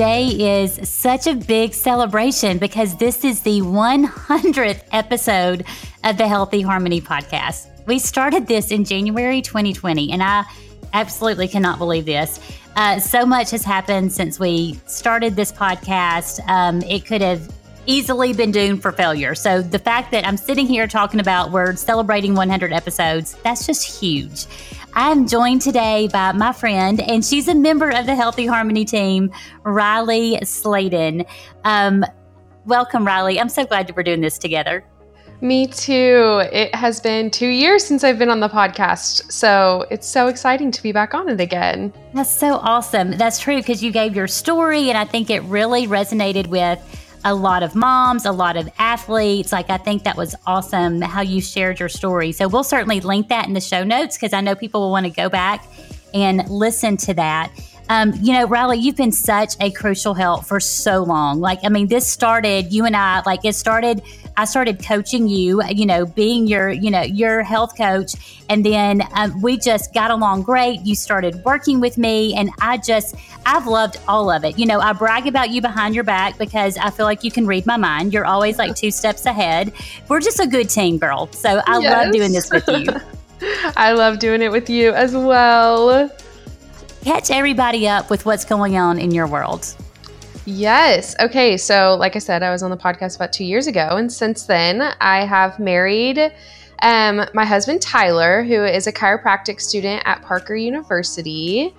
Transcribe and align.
today 0.00 0.62
is 0.62 0.88
such 0.88 1.26
a 1.26 1.34
big 1.34 1.74
celebration 1.74 2.56
because 2.56 2.96
this 2.96 3.22
is 3.22 3.42
the 3.42 3.60
100th 3.60 4.82
episode 4.92 5.62
of 6.04 6.16
the 6.16 6.26
Healthy 6.26 6.62
Harmony 6.62 7.02
podcast. 7.02 7.66
We 7.84 7.98
started 7.98 8.46
this 8.46 8.70
in 8.70 8.86
January 8.86 9.42
2020, 9.42 10.10
and 10.10 10.22
I 10.22 10.46
absolutely 10.94 11.48
cannot 11.48 11.76
believe 11.76 12.06
this. 12.06 12.40
Uh, 12.76 12.98
so 12.98 13.26
much 13.26 13.50
has 13.50 13.62
happened 13.62 14.10
since 14.10 14.40
we 14.40 14.80
started 14.86 15.36
this 15.36 15.52
podcast. 15.52 16.40
Um, 16.48 16.80
it 16.84 17.04
could 17.04 17.20
have 17.20 17.52
easily 17.90 18.32
been 18.32 18.52
doomed 18.52 18.80
for 18.80 18.92
failure. 18.92 19.34
So 19.34 19.62
the 19.62 19.78
fact 19.78 20.12
that 20.12 20.24
I'm 20.24 20.36
sitting 20.36 20.66
here 20.68 20.86
talking 20.86 21.18
about 21.18 21.50
we're 21.50 21.74
celebrating 21.74 22.36
100 22.36 22.72
episodes, 22.72 23.34
that's 23.42 23.66
just 23.66 24.00
huge. 24.00 24.46
I'm 24.94 25.26
joined 25.26 25.60
today 25.60 26.08
by 26.12 26.30
my 26.30 26.52
friend, 26.52 27.00
and 27.00 27.24
she's 27.24 27.48
a 27.48 27.54
member 27.54 27.90
of 27.90 28.06
the 28.06 28.14
Healthy 28.14 28.46
Harmony 28.46 28.84
team, 28.84 29.32
Riley 29.64 30.38
Sladen. 30.44 31.24
Um, 31.64 32.04
welcome, 32.64 33.04
Riley. 33.04 33.40
I'm 33.40 33.48
so 33.48 33.66
glad 33.66 33.88
that 33.88 33.96
we're 33.96 34.04
doing 34.04 34.20
this 34.20 34.38
together. 34.38 34.84
Me 35.40 35.66
too. 35.66 36.42
It 36.52 36.72
has 36.74 37.00
been 37.00 37.30
two 37.30 37.48
years 37.48 37.84
since 37.84 38.04
I've 38.04 38.18
been 38.18 38.30
on 38.30 38.40
the 38.40 38.48
podcast. 38.48 39.32
So 39.32 39.86
it's 39.90 40.06
so 40.06 40.28
exciting 40.28 40.70
to 40.70 40.82
be 40.82 40.92
back 40.92 41.14
on 41.14 41.28
it 41.28 41.40
again. 41.40 41.92
That's 42.14 42.30
so 42.30 42.56
awesome. 42.56 43.12
That's 43.12 43.40
true 43.40 43.56
because 43.56 43.82
you 43.82 43.90
gave 43.90 44.14
your 44.14 44.28
story, 44.28 44.90
and 44.90 44.98
I 44.98 45.06
think 45.06 45.28
it 45.28 45.40
really 45.44 45.88
resonated 45.88 46.46
with 46.46 46.78
a 47.24 47.34
lot 47.34 47.62
of 47.62 47.74
moms, 47.74 48.24
a 48.24 48.32
lot 48.32 48.56
of 48.56 48.68
athletes. 48.78 49.52
Like, 49.52 49.70
I 49.70 49.76
think 49.76 50.04
that 50.04 50.16
was 50.16 50.34
awesome 50.46 51.00
how 51.00 51.20
you 51.20 51.40
shared 51.40 51.78
your 51.78 51.88
story. 51.88 52.32
So, 52.32 52.48
we'll 52.48 52.64
certainly 52.64 53.00
link 53.00 53.28
that 53.28 53.46
in 53.46 53.54
the 53.54 53.60
show 53.60 53.84
notes 53.84 54.16
because 54.16 54.32
I 54.32 54.40
know 54.40 54.54
people 54.54 54.80
will 54.80 54.90
want 54.90 55.06
to 55.06 55.10
go 55.10 55.28
back 55.28 55.66
and 56.14 56.48
listen 56.48 56.96
to 56.98 57.14
that. 57.14 57.52
Um, 57.90 58.12
you 58.22 58.32
know, 58.32 58.46
Riley, 58.46 58.78
you've 58.78 58.94
been 58.94 59.10
such 59.10 59.54
a 59.60 59.72
crucial 59.72 60.14
help 60.14 60.44
for 60.44 60.60
so 60.60 61.02
long. 61.02 61.40
Like, 61.40 61.58
I 61.64 61.68
mean, 61.68 61.88
this 61.88 62.06
started, 62.06 62.72
you 62.72 62.84
and 62.84 62.96
I, 62.96 63.20
like, 63.26 63.44
it 63.44 63.56
started, 63.56 64.00
I 64.36 64.44
started 64.44 64.80
coaching 64.80 65.26
you, 65.26 65.60
you 65.64 65.86
know, 65.86 66.06
being 66.06 66.46
your, 66.46 66.70
you 66.70 66.88
know, 66.88 67.02
your 67.02 67.42
health 67.42 67.76
coach. 67.76 68.44
And 68.48 68.64
then 68.64 69.02
um, 69.14 69.42
we 69.42 69.58
just 69.58 69.92
got 69.92 70.12
along 70.12 70.42
great. 70.42 70.82
You 70.82 70.94
started 70.94 71.42
working 71.44 71.80
with 71.80 71.98
me, 71.98 72.32
and 72.34 72.50
I 72.60 72.76
just, 72.76 73.16
I've 73.44 73.66
loved 73.66 73.96
all 74.06 74.30
of 74.30 74.44
it. 74.44 74.56
You 74.56 74.66
know, 74.66 74.78
I 74.78 74.92
brag 74.92 75.26
about 75.26 75.50
you 75.50 75.60
behind 75.60 75.96
your 75.96 76.04
back 76.04 76.38
because 76.38 76.76
I 76.76 76.90
feel 76.90 77.06
like 77.06 77.24
you 77.24 77.32
can 77.32 77.44
read 77.44 77.66
my 77.66 77.76
mind. 77.76 78.12
You're 78.12 78.24
always 78.24 78.56
like 78.56 78.76
two 78.76 78.92
steps 78.92 79.26
ahead. 79.26 79.72
We're 80.06 80.20
just 80.20 80.38
a 80.38 80.46
good 80.46 80.70
team, 80.70 80.98
girl. 80.98 81.28
So 81.32 81.60
I 81.66 81.80
yes. 81.80 82.04
love 82.04 82.14
doing 82.14 82.30
this 82.30 82.52
with 82.52 82.68
you. 82.68 82.86
I 83.76 83.94
love 83.94 84.20
doing 84.20 84.42
it 84.42 84.52
with 84.52 84.70
you 84.70 84.92
as 84.92 85.12
well 85.12 86.08
catch 87.04 87.30
everybody 87.30 87.88
up 87.88 88.10
with 88.10 88.26
what's 88.26 88.44
going 88.44 88.76
on 88.76 88.98
in 88.98 89.10
your 89.10 89.26
world. 89.26 89.74
Yes. 90.46 91.14
Okay. 91.20 91.56
So, 91.56 91.96
like 91.98 92.16
I 92.16 92.18
said, 92.18 92.42
I 92.42 92.50
was 92.50 92.62
on 92.62 92.70
the 92.70 92.76
podcast 92.76 93.16
about 93.16 93.32
two 93.32 93.44
years 93.44 93.66
ago. 93.66 93.90
And 93.92 94.12
since 94.12 94.44
then, 94.44 94.94
I 95.00 95.24
have 95.24 95.58
married 95.58 96.32
um, 96.82 97.26
my 97.34 97.44
husband, 97.44 97.82
Tyler, 97.82 98.42
who 98.42 98.64
is 98.64 98.86
a 98.86 98.92
chiropractic 98.92 99.60
student 99.60 100.02
at 100.06 100.22
Parker 100.22 100.54
University. 100.54 101.74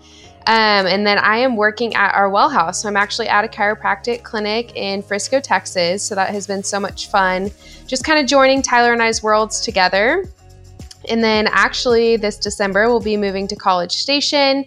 Um, 0.47 0.87
and 0.87 1.05
then 1.05 1.17
I 1.19 1.37
am 1.37 1.55
working 1.55 1.93
at 1.95 2.13
our 2.13 2.29
well 2.29 2.49
house. 2.49 2.81
So 2.81 2.87
I'm 2.87 2.97
actually 2.97 3.27
at 3.27 3.43
a 3.43 3.47
chiropractic 3.47 4.23
clinic 4.23 4.75
in 4.75 5.01
Frisco, 5.01 5.39
Texas. 5.39 6.03
So 6.03 6.15
that 6.15 6.29
has 6.29 6.47
been 6.47 6.63
so 6.63 6.79
much 6.79 7.09
fun. 7.09 7.51
Just 7.87 8.03
kind 8.03 8.19
of 8.19 8.25
joining 8.25 8.61
Tyler 8.61 8.93
and 8.93 9.01
I's 9.01 9.21
worlds 9.21 9.61
together. 9.61 10.25
And 11.09 11.23
then 11.23 11.47
actually, 11.51 12.17
this 12.17 12.37
December, 12.37 12.87
we'll 12.87 12.99
be 12.99 13.17
moving 13.17 13.47
to 13.47 13.55
College 13.55 13.93
Station 13.93 14.65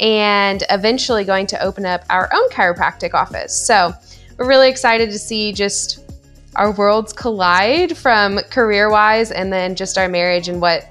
and 0.00 0.64
eventually 0.70 1.24
going 1.24 1.46
to 1.46 1.62
open 1.62 1.84
up 1.84 2.04
our 2.10 2.28
own 2.32 2.48
chiropractic 2.50 3.14
office. 3.14 3.54
So 3.54 3.92
we're 4.38 4.48
really 4.48 4.68
excited 4.68 5.10
to 5.10 5.18
see 5.18 5.52
just 5.52 6.10
our 6.56 6.72
worlds 6.72 7.12
collide 7.12 7.96
from 7.96 8.38
career 8.50 8.90
wise 8.90 9.30
and 9.30 9.52
then 9.52 9.76
just 9.76 9.98
our 9.98 10.08
marriage 10.08 10.48
and 10.48 10.60
what 10.60 10.86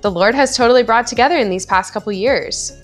the 0.00 0.10
Lord 0.10 0.34
has 0.34 0.56
totally 0.56 0.82
brought 0.82 1.06
together 1.06 1.36
in 1.36 1.50
these 1.50 1.66
past 1.66 1.92
couple 1.92 2.10
years. 2.12 2.76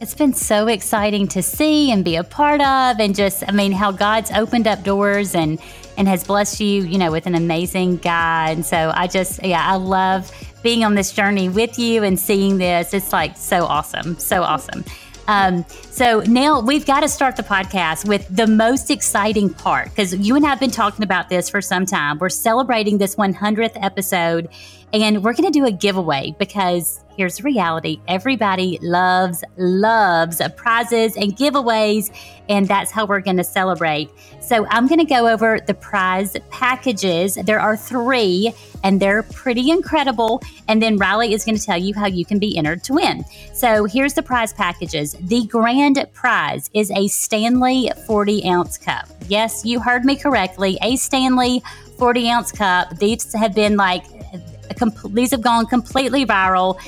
It's 0.00 0.14
been 0.14 0.32
so 0.32 0.68
exciting 0.68 1.26
to 1.28 1.42
see 1.42 1.90
and 1.90 2.04
be 2.04 2.16
a 2.16 2.24
part 2.24 2.60
of 2.60 3.00
and 3.00 3.14
just 3.14 3.44
I 3.48 3.52
mean 3.52 3.72
how 3.72 3.90
God's 3.90 4.30
opened 4.30 4.66
up 4.66 4.84
doors 4.84 5.34
and 5.34 5.60
and 5.96 6.06
has 6.06 6.22
blessed 6.22 6.60
you, 6.60 6.84
you 6.84 6.98
know, 6.98 7.10
with 7.10 7.26
an 7.26 7.34
amazing 7.34 7.96
guy. 7.96 8.50
And 8.50 8.64
so 8.64 8.92
I 8.94 9.08
just 9.08 9.44
yeah, 9.44 9.66
I 9.66 9.76
love 9.76 10.30
being 10.62 10.84
on 10.84 10.94
this 10.94 11.12
journey 11.12 11.48
with 11.48 11.78
you 11.78 12.02
and 12.02 12.18
seeing 12.18 12.58
this. 12.58 12.94
It's 12.94 13.12
like 13.12 13.36
so 13.36 13.64
awesome, 13.64 14.18
so 14.18 14.42
awesome. 14.42 14.84
Um, 15.28 15.66
so 15.68 16.20
now 16.20 16.60
we've 16.60 16.86
got 16.86 17.00
to 17.00 17.08
start 17.08 17.36
the 17.36 17.42
podcast 17.42 18.08
with 18.08 18.26
the 18.34 18.46
most 18.46 18.90
exciting 18.90 19.50
part 19.50 19.90
because 19.90 20.14
you 20.14 20.34
and 20.36 20.44
I 20.44 20.48
have 20.48 20.58
been 20.58 20.70
talking 20.70 21.04
about 21.04 21.28
this 21.28 21.50
for 21.50 21.60
some 21.60 21.84
time. 21.84 22.18
We're 22.18 22.30
celebrating 22.30 22.96
this 22.96 23.14
100th 23.16 23.72
episode 23.82 24.48
and 24.92 25.22
we're 25.22 25.34
going 25.34 25.50
to 25.50 25.58
do 25.58 25.66
a 25.66 25.72
giveaway 25.72 26.34
because 26.38 27.04
here's 27.16 27.36
the 27.36 27.42
reality 27.42 28.00
everybody 28.08 28.78
loves, 28.80 29.44
loves 29.56 30.40
prizes 30.56 31.16
and 31.16 31.36
giveaways. 31.36 32.14
And 32.48 32.66
that's 32.66 32.90
how 32.90 33.04
we're 33.04 33.20
going 33.20 33.36
to 33.36 33.44
celebrate. 33.44 34.08
So 34.40 34.66
I'm 34.70 34.86
going 34.86 35.00
to 35.00 35.04
go 35.04 35.28
over 35.28 35.58
the 35.66 35.74
prize 35.74 36.34
packages. 36.50 37.34
There 37.34 37.60
are 37.60 37.76
three, 37.76 38.54
and 38.82 39.00
they're 39.00 39.24
pretty 39.24 39.70
incredible. 39.70 40.40
And 40.68 40.80
then 40.80 40.96
Riley 40.96 41.34
is 41.34 41.44
going 41.44 41.58
to 41.58 41.62
tell 41.62 41.76
you 41.76 41.92
how 41.92 42.06
you 42.06 42.24
can 42.24 42.38
be 42.38 42.56
entered 42.56 42.82
to 42.84 42.94
win. 42.94 43.24
So 43.52 43.84
here's 43.84 44.14
the 44.14 44.22
prize 44.22 44.54
packages. 44.54 45.12
The 45.20 45.44
grand 45.46 46.06
prize 46.14 46.70
is 46.72 46.90
a 46.92 47.08
Stanley 47.08 47.90
40 48.06 48.48
ounce 48.48 48.78
cup. 48.78 49.08
Yes, 49.26 49.66
you 49.66 49.80
heard 49.80 50.06
me 50.06 50.16
correctly. 50.16 50.78
A 50.80 50.96
Stanley 50.96 51.62
40 51.98 52.30
ounce 52.30 52.52
cup. 52.52 52.96
These 52.98 53.34
have 53.34 53.54
been 53.54 53.76
like 53.76 54.04
these 55.10 55.30
have 55.30 55.42
gone 55.42 55.66
completely 55.66 56.24
viral. 56.24 56.78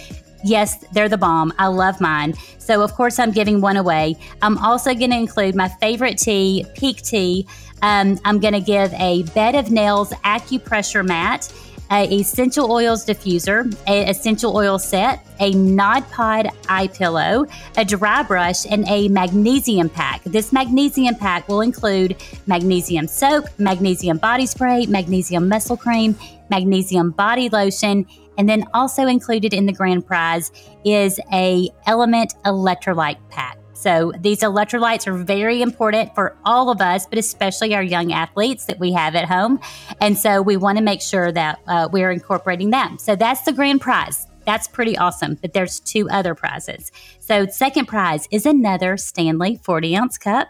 Yes, 0.43 0.85
they're 0.93 1.09
the 1.09 1.19
bomb. 1.19 1.53
I 1.59 1.67
love 1.67 2.01
mine. 2.01 2.35
So, 2.59 2.83
of 2.83 2.93
course, 2.95 3.19
I'm 3.19 3.31
giving 3.31 3.61
one 3.61 3.77
away. 3.77 4.17
I'm 4.43 4.57
also 4.59 4.95
going 4.95 5.11
to 5.11 5.17
include 5.17 5.55
my 5.55 5.69
favorite 5.69 6.19
tea, 6.19 6.65
Pique 6.75 7.03
Tea. 7.03 7.47
Um, 7.83 8.19
I'm 8.25 8.41
going 8.41 8.55
to 8.55 8.61
give 8.61 8.93
a 8.95 9.23
Bed 9.35 9.55
of 9.55 9.71
Nails 9.71 10.11
acupressure 10.25 11.07
mat, 11.07 11.53
a 11.91 12.05
essential 12.15 12.71
oils 12.71 13.05
diffuser, 13.05 13.75
a 13.87 14.09
essential 14.09 14.57
oil 14.57 14.79
set, 14.79 15.27
a 15.41 15.51
Nod 15.53 16.09
Pod 16.11 16.49
eye 16.69 16.87
pillow, 16.89 17.47
a 17.77 17.85
dry 17.85 18.23
brush, 18.23 18.65
and 18.71 18.87
a 18.89 19.09
magnesium 19.09 19.89
pack. 19.89 20.23
This 20.25 20.53
magnesium 20.53 21.17
pack 21.17 21.49
will 21.49 21.61
include 21.61 22.17
magnesium 22.47 23.07
soap, 23.07 23.47
magnesium 23.59 24.19
body 24.19 24.47
spray, 24.47 24.87
magnesium 24.87 25.49
muscle 25.49 25.77
cream, 25.77 26.17
magnesium 26.49 27.11
body 27.11 27.49
lotion, 27.49 28.07
and 28.39 28.49
then 28.49 28.65
also 28.73 29.07
included 29.07 29.53
in 29.53 29.67
the 29.67 29.73
grand 29.73 30.07
prize 30.07 30.51
is 30.85 31.21
a 31.33 31.69
LMNT 31.87 32.41
electrolyte 32.45 33.19
pack. 33.29 33.60
So 33.81 34.13
these 34.21 34.41
electrolytes 34.41 35.07
are 35.07 35.17
very 35.17 35.63
important 35.63 36.15
for 36.15 36.37
all 36.45 36.69
of 36.69 36.83
us, 36.83 37.07
but 37.07 37.19
especially 37.19 37.75
our 37.75 37.83
young 37.83 38.13
athletes 38.13 38.67
that 38.67 38.79
we 38.79 38.93
have 38.93 39.15
at 39.15 39.25
home. 39.25 39.59
And 40.03 40.19
so 40.19 40.43
we 40.43 40.59
want 40.59 40.77
to 40.77 40.85
make 40.85 41.01
sure 41.01 41.33
that 41.33 41.61
uh, 41.67 41.89
we're 41.91 42.11
incorporating 42.11 42.71
them. 42.71 42.99
So 42.99 43.17
that's 43.17 43.43
the 43.43 43.53
grand 43.53 43.81
prize. 43.81 44.27
That's 44.45 44.69
pretty 44.69 44.99
awesome. 44.99 45.37
But 45.41 45.55
there's 45.55 45.81
two 45.81 46.11
other 46.11 46.35
prizes. 46.35 46.93
So 47.21 47.47
second 47.47 47.87
prize 47.87 48.29
is 48.31 48.45
another 48.45 48.99
Stanley 48.99 49.61
40 49.65 49.97
ounce 49.97 50.19
cup. 50.19 50.49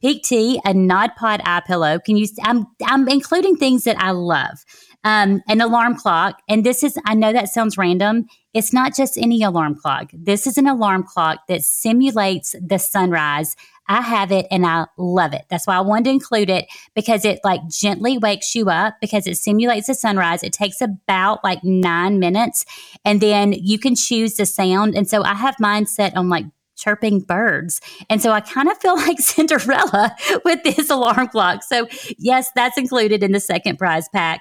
Pique 0.00 0.22
Tea, 0.22 0.60
a 0.64 0.72
Nod 0.72 1.10
Pod 1.16 1.42
eye 1.44 1.60
pillow. 1.66 1.98
Can 1.98 2.16
you? 2.16 2.26
I'm 2.42 2.66
I'm 2.86 3.06
including 3.08 3.56
things 3.56 3.84
that 3.84 3.96
I 3.98 4.12
love 4.12 4.64
um, 5.04 5.42
an 5.48 5.60
alarm 5.60 5.96
clock. 5.96 6.40
And 6.48 6.64
this 6.64 6.82
is, 6.82 6.98
I 7.06 7.14
know 7.14 7.32
that 7.32 7.48
sounds 7.48 7.78
random. 7.78 8.26
It's 8.52 8.72
not 8.72 8.94
just 8.94 9.16
any 9.16 9.42
alarm 9.42 9.76
clock. 9.76 10.10
This 10.12 10.46
is 10.46 10.58
an 10.58 10.66
alarm 10.66 11.04
clock 11.04 11.46
that 11.48 11.62
simulates 11.62 12.54
the 12.60 12.78
sunrise. 12.78 13.56
I 13.88 14.02
have 14.02 14.30
it 14.30 14.46
and 14.50 14.66
I 14.66 14.86
love 14.98 15.32
it. 15.32 15.46
That's 15.48 15.66
why 15.66 15.76
I 15.76 15.80
wanted 15.80 16.04
to 16.04 16.10
include 16.10 16.48
it 16.50 16.66
because 16.94 17.24
it 17.24 17.40
like 17.42 17.60
gently 17.68 18.18
wakes 18.18 18.54
you 18.54 18.70
up 18.70 18.94
because 19.00 19.26
it 19.26 19.36
simulates 19.36 19.88
the 19.88 19.94
sunrise. 19.94 20.42
It 20.42 20.52
takes 20.52 20.80
about 20.80 21.42
like 21.42 21.64
nine 21.64 22.18
minutes 22.18 22.64
and 23.04 23.20
then 23.20 23.52
you 23.52 23.78
can 23.78 23.96
choose 23.96 24.34
the 24.34 24.46
sound. 24.46 24.94
And 24.94 25.08
so 25.08 25.24
I 25.24 25.34
have 25.34 25.56
mine 25.58 25.86
set 25.86 26.16
on 26.16 26.28
like 26.28 26.44
chirping 26.80 27.20
birds. 27.20 27.80
And 28.08 28.20
so 28.22 28.32
I 28.32 28.40
kind 28.40 28.68
of 28.68 28.78
feel 28.78 28.96
like 29.06 29.20
Cinderella 29.20 30.16
with 30.44 30.62
this 30.62 30.90
alarm 30.90 31.28
clock. 31.28 31.62
So, 31.62 31.86
yes, 32.18 32.50
that's 32.54 32.78
included 32.78 33.22
in 33.22 33.32
the 33.32 33.40
second 33.40 33.78
prize 33.78 34.08
pack. 34.08 34.40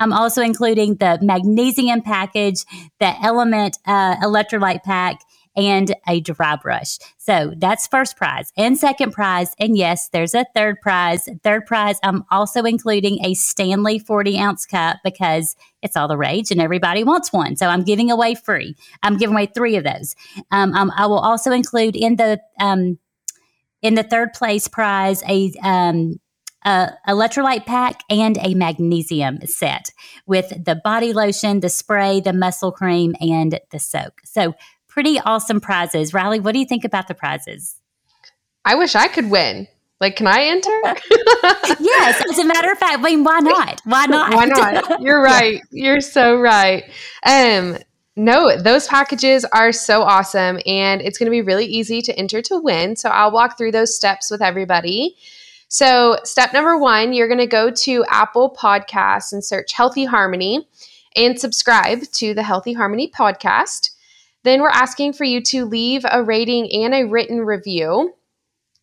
I'm 0.00 0.12
also 0.12 0.42
including 0.42 0.96
the 0.96 1.18
magnesium 1.22 2.02
package, 2.02 2.64
the 2.98 3.06
LMNT 3.22 3.74
uh, 3.86 4.16
electrolyte 4.16 4.82
pack, 4.82 5.20
and 5.56 5.94
a 6.08 6.20
dry 6.20 6.56
brush. 6.56 6.98
So 7.18 7.52
that's 7.56 7.86
first 7.86 8.16
prize 8.16 8.52
and 8.56 8.78
second 8.78 9.12
prize. 9.12 9.54
And 9.58 9.76
yes, 9.76 10.08
there's 10.08 10.34
a 10.34 10.46
third 10.54 10.80
prize. 10.80 11.28
Third 11.42 11.66
prize, 11.66 11.98
I'm 12.02 12.24
also 12.30 12.62
including 12.64 13.24
a 13.24 13.34
Stanley 13.34 13.98
40 13.98 14.38
ounce 14.38 14.64
cup 14.64 14.98
because 15.04 15.56
it's 15.82 15.96
all 15.96 16.08
the 16.08 16.16
rage 16.16 16.50
and 16.50 16.60
everybody 16.60 17.04
wants 17.04 17.32
one. 17.32 17.56
So 17.56 17.66
I'm 17.66 17.82
giving 17.82 18.10
away 18.10 18.34
free. 18.34 18.76
I'm 19.02 19.16
giving 19.16 19.34
away 19.34 19.46
three 19.46 19.76
of 19.76 19.84
those. 19.84 20.14
Um, 20.50 20.72
um, 20.74 20.92
I 20.96 21.06
will 21.06 21.18
also 21.18 21.50
include 21.50 21.96
in 21.96 22.16
the 22.16 22.40
um, 22.58 22.98
in 23.82 23.94
the 23.94 24.02
third 24.02 24.32
place 24.34 24.68
prize 24.68 25.22
a 25.28 25.52
um, 25.62 26.20
a 26.64 26.90
electrolyte 27.08 27.66
pack 27.66 28.02
and 28.10 28.38
a 28.40 28.54
magnesium 28.54 29.38
set 29.44 29.90
with 30.26 30.64
the 30.64 30.80
body 30.82 31.12
lotion, 31.12 31.60
the 31.60 31.68
spray, 31.68 32.20
the 32.20 32.32
muscle 32.32 32.72
cream, 32.72 33.14
and 33.20 33.58
the 33.70 33.78
soak. 33.78 34.20
So 34.24 34.54
pretty 34.88 35.18
awesome 35.20 35.60
prizes. 35.60 36.12
Riley, 36.12 36.40
what 36.40 36.52
do 36.52 36.58
you 36.58 36.66
think 36.66 36.84
about 36.84 37.08
the 37.08 37.14
prizes? 37.14 37.76
I 38.64 38.74
wish 38.74 38.94
I 38.94 39.08
could 39.08 39.30
win. 39.30 39.68
Like, 40.00 40.16
can 40.16 40.26
I 40.26 40.44
enter? 40.44 40.70
yes. 41.80 42.22
As 42.30 42.38
a 42.38 42.44
matter 42.44 42.70
of 42.72 42.78
fact, 42.78 42.98
I 42.98 43.02
mean, 43.02 43.22
why 43.22 43.40
not? 43.40 43.80
Why 43.84 44.06
not? 44.06 44.34
why 44.34 44.46
not? 44.46 45.00
You're 45.02 45.22
right. 45.22 45.60
You're 45.70 46.00
so 46.00 46.38
right. 46.38 46.84
Um, 47.24 47.76
no, 48.16 48.60
those 48.60 48.86
packages 48.86 49.44
are 49.46 49.72
so 49.72 50.02
awesome, 50.02 50.58
and 50.66 51.00
it's 51.00 51.18
going 51.18 51.26
to 51.26 51.30
be 51.30 51.42
really 51.42 51.66
easy 51.66 52.02
to 52.02 52.18
enter 52.18 52.42
to 52.42 52.58
win. 52.58 52.96
So 52.96 53.08
I'll 53.08 53.30
walk 53.30 53.56
through 53.56 53.72
those 53.72 53.94
steps 53.94 54.30
with 54.30 54.42
everybody. 54.42 55.16
So, 55.72 56.18
step 56.24 56.52
number 56.52 56.76
one, 56.76 57.12
you're 57.12 57.28
going 57.28 57.38
to 57.38 57.46
go 57.46 57.70
to 57.70 58.04
Apple 58.08 58.56
Podcasts 58.60 59.32
and 59.32 59.44
search 59.44 59.72
Healthy 59.72 60.04
Harmony 60.04 60.66
and 61.14 61.38
subscribe 61.38 62.02
to 62.14 62.34
the 62.34 62.42
Healthy 62.42 62.72
Harmony 62.72 63.08
podcast. 63.08 63.90
Then 64.42 64.62
we're 64.62 64.68
asking 64.70 65.12
for 65.12 65.22
you 65.22 65.40
to 65.42 65.64
leave 65.64 66.04
a 66.10 66.24
rating 66.24 66.68
and 66.72 66.92
a 66.92 67.04
written 67.04 67.42
review. 67.42 68.14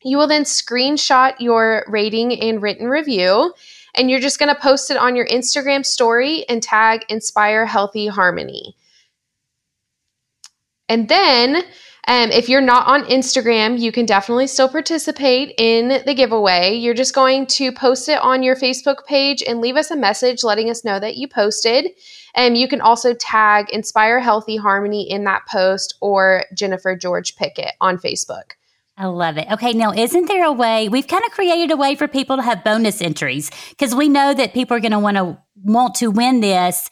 You 0.02 0.18
will 0.18 0.28
then 0.28 0.44
screenshot 0.44 1.34
your 1.42 1.84
rating 1.90 2.40
and 2.40 2.62
written 2.62 2.88
review, 2.88 3.54
and 3.94 4.10
you're 4.10 4.22
just 4.22 4.40
going 4.40 4.56
to 4.56 4.62
post 4.62 4.90
it 4.90 4.96
on 4.96 5.18
your 5.18 5.28
Instagram 5.28 5.86
story 5.86 6.46
and 6.48 6.64
tag 6.64 7.04
Inspire 7.10 7.66
Healthy 7.66 8.08
Harmony. 8.08 8.78
And 10.88 11.10
then, 11.10 11.64
um, 12.08 12.32
if 12.32 12.48
you're 12.48 12.62
not 12.62 12.88
on 12.88 13.04
Instagram, 13.06 13.78
you 13.78 13.92
can 13.92 14.06
definitely 14.06 14.48
still 14.48 14.70
participate 14.70 15.54
in 15.58 16.02
the 16.06 16.14
giveaway. 16.14 16.74
You're 16.74 16.94
just 16.94 17.14
going 17.14 17.48
to 17.48 17.74
post 17.74 18.08
it 18.08 18.20
on 18.22 18.44
your 18.44 18.56
Facebook 18.56 19.06
page 19.06 19.44
and 19.46 19.60
leave 19.60 19.76
us 19.76 19.92
a 19.92 19.96
message 19.98 20.42
letting 20.42 20.70
us 20.70 20.86
know 20.86 21.02
that 21.02 21.18
you 21.18 21.28
posted. 21.28 21.92
And 22.34 22.58
you 22.58 22.70
can 22.70 22.80
also 22.80 23.14
tag 23.14 23.70
Inspire 23.72 24.22
Healthy 24.22 24.56
Harmony 24.56 25.10
in 25.10 25.26
that 25.26 25.46
post 25.52 25.96
or 26.00 26.46
Jennifer 26.56 26.96
George 26.96 27.36
Pickett 27.36 27.74
on 27.82 27.98
Facebook. 27.98 28.54
I 28.96 29.08
love 29.08 29.38
it. 29.38 29.48
Okay, 29.52 29.74
now 29.74 29.92
isn't 29.92 30.28
there 30.28 30.46
a 30.46 30.52
way 30.52 30.90
we've 30.90 31.08
kind 31.08 31.24
of 31.26 31.32
created 31.32 31.72
a 31.72 31.78
way 31.78 31.96
for 31.96 32.08
people 32.08 32.38
to 32.38 32.42
have 32.42 32.64
bonus 32.64 33.02
entries 33.02 33.52
because 33.70 33.94
we 33.94 34.10
know 34.10 34.34
that 34.34 34.54
people 34.54 34.76
are 34.76 34.80
going 34.80 34.92
to 34.92 35.00
want 35.00 35.18
to 35.18 35.38
want 35.62 35.96
to 35.96 36.08
win 36.08 36.40
this 36.40 36.90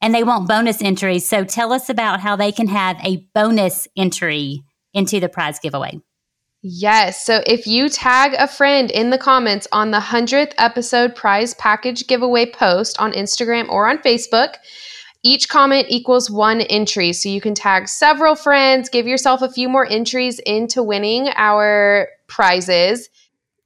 and 0.00 0.14
they 0.14 0.22
want 0.22 0.48
bonus 0.48 0.82
entries. 0.82 1.28
So 1.28 1.44
tell 1.44 1.72
us 1.72 1.88
about 1.88 2.20
how 2.20 2.36
they 2.36 2.52
can 2.52 2.68
have 2.68 2.98
a 3.02 3.26
bonus 3.34 3.88
entry 3.96 4.62
into 4.92 5.20
the 5.20 5.28
prize 5.28 5.58
giveaway. 5.58 6.00
Yes. 6.62 7.26
So 7.26 7.42
if 7.46 7.66
you 7.66 7.90
tag 7.90 8.34
a 8.38 8.48
friend 8.48 8.90
in 8.90 9.10
the 9.10 9.18
comments 9.18 9.68
on 9.70 9.90
the 9.90 10.00
100th 10.00 10.54
episode 10.56 11.14
prize 11.14 11.52
package 11.54 12.06
giveaway 12.06 12.46
post 12.46 12.98
on 12.98 13.12
Instagram 13.12 13.68
or 13.68 13.86
on 13.86 13.98
Facebook, 13.98 14.54
each 15.22 15.48
comment 15.48 15.86
equals 15.90 16.30
one 16.30 16.62
entry. 16.62 17.12
So 17.12 17.28
you 17.28 17.42
can 17.42 17.54
tag 17.54 17.88
several 17.88 18.34
friends, 18.34 18.88
give 18.88 19.06
yourself 19.06 19.42
a 19.42 19.50
few 19.50 19.68
more 19.68 19.86
entries 19.90 20.38
into 20.38 20.82
winning 20.82 21.28
our 21.36 22.08
prizes. 22.28 23.08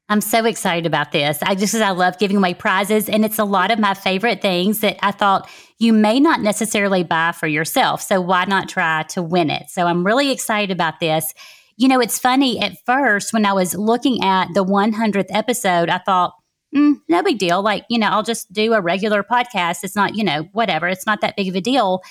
I'm 0.08 0.20
so 0.22 0.46
excited 0.46 0.86
about 0.86 1.12
this. 1.12 1.38
I 1.42 1.54
just, 1.54 1.74
I 1.74 1.90
love 1.90 2.18
giving 2.18 2.38
away 2.38 2.54
prizes, 2.54 3.08
and 3.08 3.24
it's 3.24 3.38
a 3.38 3.44
lot 3.44 3.70
of 3.70 3.78
my 3.78 3.92
favorite 3.92 4.40
things 4.40 4.80
that 4.80 4.96
I 5.02 5.10
thought 5.10 5.48
you 5.78 5.92
may 5.92 6.18
not 6.18 6.40
necessarily 6.40 7.04
buy 7.04 7.32
for 7.32 7.46
yourself. 7.46 8.00
So 8.02 8.20
why 8.20 8.44
not 8.46 8.68
try 8.68 9.02
to 9.10 9.22
win 9.22 9.50
it? 9.50 9.68
So 9.68 9.86
I'm 9.86 10.04
really 10.04 10.30
excited 10.30 10.70
about 10.70 10.98
this. 10.98 11.34
You 11.76 11.88
know, 11.88 12.00
it's 12.00 12.18
funny 12.18 12.58
at 12.58 12.72
first 12.86 13.32
when 13.32 13.44
I 13.44 13.52
was 13.52 13.74
looking 13.74 14.24
at 14.24 14.48
the 14.54 14.64
100th 14.64 15.26
episode, 15.28 15.90
I 15.90 15.98
thought, 15.98 16.32
mm, 16.74 16.96
no 17.08 17.22
big 17.22 17.38
deal. 17.38 17.62
Like, 17.62 17.84
you 17.88 17.98
know, 17.98 18.08
I'll 18.08 18.22
just 18.22 18.52
do 18.52 18.72
a 18.72 18.80
regular 18.80 19.22
podcast. 19.22 19.84
It's 19.84 19.94
not, 19.94 20.16
you 20.16 20.24
know, 20.24 20.48
whatever. 20.52 20.88
It's 20.88 21.06
not 21.06 21.20
that 21.20 21.36
big 21.36 21.48
of 21.48 21.54
a 21.54 21.60
deal. 21.60 22.02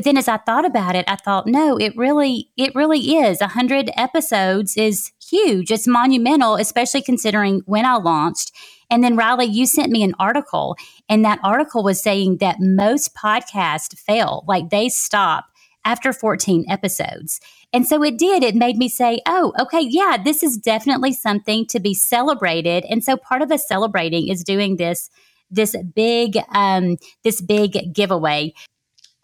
But 0.00 0.04
then 0.04 0.16
as 0.16 0.28
I 0.28 0.38
thought 0.38 0.64
about 0.64 0.96
it, 0.96 1.04
I 1.08 1.16
thought, 1.16 1.46
no, 1.46 1.76
it 1.76 1.94
really, 1.94 2.48
it 2.56 2.74
really 2.74 3.16
is. 3.16 3.42
A 3.42 3.48
hundred 3.48 3.90
episodes 3.98 4.78
is 4.78 5.12
huge. 5.22 5.70
It's 5.70 5.86
monumental, 5.86 6.54
especially 6.54 7.02
considering 7.02 7.60
when 7.66 7.84
I 7.84 7.96
launched. 7.96 8.50
And 8.88 9.04
then 9.04 9.14
Riley, 9.14 9.44
you 9.44 9.66
sent 9.66 9.92
me 9.92 10.02
an 10.02 10.14
article, 10.18 10.78
and 11.10 11.22
that 11.26 11.38
article 11.44 11.84
was 11.84 12.00
saying 12.00 12.38
that 12.38 12.60
most 12.60 13.14
podcasts 13.14 13.94
fail, 13.98 14.42
like 14.48 14.70
they 14.70 14.88
stop 14.88 15.44
after 15.84 16.14
14 16.14 16.64
episodes. 16.70 17.38
And 17.70 17.86
so 17.86 18.02
it 18.02 18.16
did. 18.16 18.42
It 18.42 18.54
made 18.54 18.78
me 18.78 18.88
say, 18.88 19.20
oh, 19.26 19.52
okay, 19.60 19.82
yeah, 19.82 20.16
this 20.16 20.42
is 20.42 20.56
definitely 20.56 21.12
something 21.12 21.66
to 21.66 21.78
be 21.78 21.92
celebrated. 21.92 22.86
And 22.88 23.04
so 23.04 23.18
part 23.18 23.42
of 23.42 23.52
us 23.52 23.68
celebrating 23.68 24.28
is 24.28 24.42
doing 24.44 24.78
this 24.78 25.10
this 25.50 25.76
big 25.94 26.38
um 26.54 26.96
this 27.22 27.42
big 27.42 27.92
giveaway. 27.92 28.54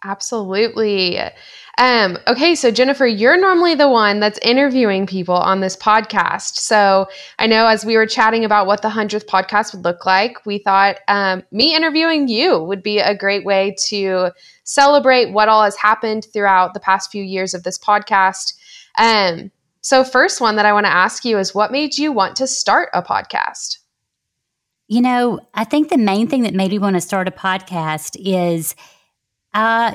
Absolutely. 0.06 1.18
Um, 1.78 2.16
okay, 2.26 2.54
so 2.54 2.70
Jennifer, 2.70 3.06
you're 3.06 3.38
normally 3.38 3.74
the 3.74 3.88
one 3.88 4.20
that's 4.20 4.38
interviewing 4.40 5.06
people 5.06 5.34
on 5.34 5.60
this 5.60 5.76
podcast. 5.76 6.56
So 6.56 7.06
I 7.38 7.46
know 7.46 7.66
as 7.66 7.84
we 7.84 7.96
were 7.96 8.06
chatting 8.06 8.44
about 8.44 8.66
what 8.66 8.82
the 8.82 8.88
100th 8.88 9.26
podcast 9.26 9.74
would 9.74 9.84
look 9.84 10.06
like, 10.06 10.46
we 10.46 10.58
thought 10.58 10.98
um, 11.08 11.42
me 11.50 11.74
interviewing 11.74 12.28
you 12.28 12.62
would 12.62 12.82
be 12.82 12.98
a 12.98 13.16
great 13.16 13.44
way 13.44 13.74
to 13.88 14.30
celebrate 14.64 15.32
what 15.32 15.48
all 15.48 15.64
has 15.64 15.76
happened 15.76 16.26
throughout 16.32 16.72
the 16.72 16.80
past 16.80 17.10
few 17.10 17.22
years 17.22 17.52
of 17.52 17.64
this 17.64 17.78
podcast. 17.78 18.54
Um, 18.98 19.50
so, 19.82 20.02
first 20.02 20.40
one 20.40 20.56
that 20.56 20.66
I 20.66 20.72
want 20.72 20.86
to 20.86 20.92
ask 20.92 21.24
you 21.24 21.38
is 21.38 21.54
what 21.54 21.72
made 21.72 21.98
you 21.98 22.10
want 22.10 22.36
to 22.36 22.46
start 22.46 22.88
a 22.94 23.02
podcast? 23.02 23.78
You 24.88 25.00
know, 25.00 25.40
I 25.52 25.64
think 25.64 25.90
the 25.90 25.98
main 25.98 26.28
thing 26.28 26.42
that 26.42 26.54
made 26.54 26.70
me 26.70 26.78
want 26.78 26.94
to 26.94 27.00
start 27.00 27.28
a 27.28 27.32
podcast 27.32 28.16
is 28.18 28.74
uh, 29.56 29.94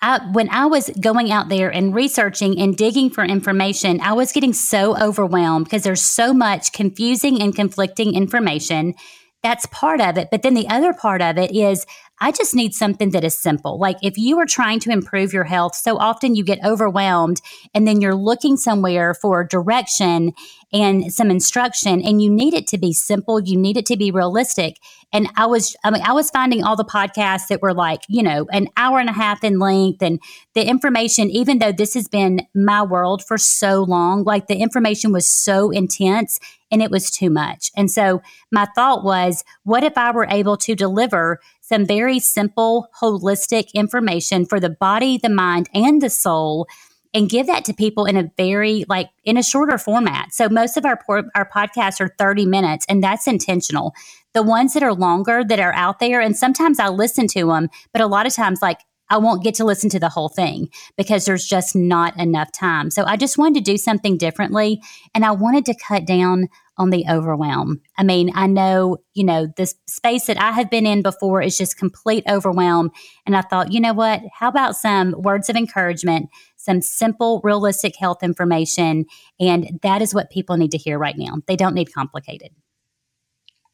I, 0.00 0.20
when 0.32 0.48
I 0.50 0.66
was 0.66 0.90
going 1.00 1.32
out 1.32 1.48
there 1.48 1.70
and 1.70 1.94
researching 1.94 2.60
and 2.60 2.76
digging 2.76 3.10
for 3.10 3.24
information, 3.24 4.00
I 4.00 4.12
was 4.12 4.32
getting 4.32 4.52
so 4.52 4.96
overwhelmed 4.96 5.64
because 5.64 5.82
there's 5.82 6.02
so 6.02 6.32
much 6.32 6.72
confusing 6.72 7.42
and 7.42 7.54
conflicting 7.54 8.14
information. 8.14 8.94
That's 9.42 9.66
part 9.66 10.00
of 10.00 10.18
it. 10.18 10.28
But 10.30 10.42
then 10.42 10.54
the 10.54 10.68
other 10.68 10.92
part 10.92 11.22
of 11.22 11.38
it 11.38 11.50
is 11.50 11.86
I 12.20 12.32
just 12.32 12.54
need 12.54 12.74
something 12.74 13.10
that 13.10 13.24
is 13.24 13.36
simple. 13.36 13.78
Like 13.78 13.96
if 14.02 14.18
you 14.18 14.38
are 14.38 14.46
trying 14.46 14.78
to 14.80 14.90
improve 14.90 15.32
your 15.32 15.44
health, 15.44 15.74
so 15.74 15.96
often 15.96 16.34
you 16.34 16.44
get 16.44 16.64
overwhelmed 16.64 17.40
and 17.74 17.86
then 17.88 18.00
you're 18.00 18.14
looking 18.14 18.56
somewhere 18.56 19.14
for 19.14 19.42
direction 19.42 20.32
and 20.72 21.12
some 21.12 21.30
instruction 21.30 22.02
and 22.02 22.22
you 22.22 22.30
need 22.30 22.54
it 22.54 22.66
to 22.68 22.78
be 22.78 22.92
simple. 22.92 23.40
You 23.40 23.56
need 23.56 23.76
it 23.76 23.86
to 23.86 23.96
be 23.96 24.10
realistic. 24.10 24.76
And 25.12 25.28
I 25.36 25.46
was, 25.46 25.74
I 25.82 25.90
mean, 25.90 26.02
I 26.02 26.12
was 26.12 26.30
finding 26.30 26.62
all 26.62 26.76
the 26.76 26.84
podcasts 26.84 27.48
that 27.48 27.62
were 27.62 27.74
like, 27.74 28.02
you 28.08 28.22
know, 28.22 28.46
an 28.52 28.68
hour 28.76 29.00
and 29.00 29.08
a 29.08 29.14
half 29.14 29.42
in 29.42 29.58
length 29.58 30.02
and 30.02 30.20
the 30.54 30.62
information, 30.62 31.30
even 31.30 31.58
though 31.58 31.72
this 31.72 31.94
has 31.94 32.06
been 32.06 32.46
my 32.54 32.82
world 32.82 33.24
for 33.26 33.38
so 33.38 33.82
long, 33.82 34.24
like 34.24 34.46
the 34.46 34.56
information 34.56 35.12
was 35.12 35.26
so 35.26 35.70
intense 35.70 36.38
and 36.70 36.82
it 36.82 36.90
was 36.90 37.10
too 37.10 37.30
much. 37.30 37.72
And 37.76 37.90
so 37.90 38.22
my 38.52 38.66
thought 38.76 39.02
was, 39.02 39.42
what 39.64 39.82
if 39.82 39.98
I 39.98 40.12
were 40.12 40.28
able 40.30 40.56
to 40.58 40.76
deliver 40.76 41.40
some 41.70 41.86
very 41.86 42.18
simple, 42.18 42.88
holistic 43.00 43.72
information 43.74 44.44
for 44.44 44.58
the 44.58 44.70
body, 44.70 45.18
the 45.18 45.28
mind, 45.28 45.70
and 45.72 46.02
the 46.02 46.10
soul 46.10 46.66
and 47.14 47.30
give 47.30 47.46
that 47.46 47.64
to 47.64 47.72
people 47.72 48.06
in 48.06 48.16
a 48.16 48.30
very 48.36 48.84
like 48.88 49.08
in 49.24 49.36
a 49.36 49.42
shorter 49.42 49.78
format. 49.78 50.34
So 50.34 50.48
most 50.48 50.76
of 50.76 50.84
our 50.84 50.98
our 51.34 51.48
podcasts 51.48 52.00
are 52.00 52.14
30 52.18 52.46
minutes 52.46 52.84
and 52.88 53.02
that's 53.02 53.28
intentional. 53.28 53.94
The 54.34 54.42
ones 54.42 54.74
that 54.74 54.82
are 54.82 54.94
longer 54.94 55.44
that 55.44 55.60
are 55.60 55.72
out 55.72 56.00
there 56.00 56.20
and 56.20 56.36
sometimes 56.36 56.80
I 56.80 56.88
listen 56.88 57.28
to 57.28 57.46
them, 57.46 57.68
but 57.92 58.02
a 58.02 58.06
lot 58.06 58.26
of 58.26 58.34
times 58.34 58.60
like 58.60 58.80
I 59.08 59.18
won't 59.18 59.42
get 59.42 59.54
to 59.56 59.64
listen 59.64 59.90
to 59.90 60.00
the 60.00 60.08
whole 60.08 60.28
thing 60.28 60.68
because 60.96 61.24
there's 61.24 61.46
just 61.46 61.74
not 61.74 62.16
enough 62.16 62.52
time. 62.52 62.90
So 62.90 63.04
I 63.04 63.16
just 63.16 63.38
wanted 63.38 63.64
to 63.64 63.72
do 63.72 63.76
something 63.76 64.16
differently 64.16 64.80
and 65.14 65.24
I 65.24 65.32
wanted 65.32 65.66
to 65.66 65.74
cut 65.74 66.04
down 66.04 66.48
on 66.80 66.88
the 66.88 67.04
overwhelm. 67.10 67.82
I 67.98 68.02
mean, 68.02 68.32
I 68.34 68.46
know, 68.46 68.96
you 69.12 69.22
know, 69.22 69.46
the 69.58 69.70
space 69.86 70.24
that 70.26 70.40
I 70.40 70.52
have 70.52 70.70
been 70.70 70.86
in 70.86 71.02
before 71.02 71.42
is 71.42 71.58
just 71.58 71.76
complete 71.76 72.24
overwhelm. 72.26 72.90
And 73.26 73.36
I 73.36 73.42
thought, 73.42 73.70
you 73.70 73.80
know 73.80 73.92
what? 73.92 74.22
How 74.32 74.48
about 74.48 74.76
some 74.76 75.14
words 75.18 75.50
of 75.50 75.56
encouragement, 75.56 76.30
some 76.56 76.80
simple, 76.80 77.42
realistic 77.44 77.96
health 77.96 78.22
information? 78.22 79.04
And 79.38 79.78
that 79.82 80.00
is 80.00 80.14
what 80.14 80.30
people 80.30 80.56
need 80.56 80.70
to 80.70 80.78
hear 80.78 80.98
right 80.98 81.18
now. 81.18 81.34
They 81.46 81.54
don't 81.54 81.74
need 81.74 81.92
complicated. 81.92 82.52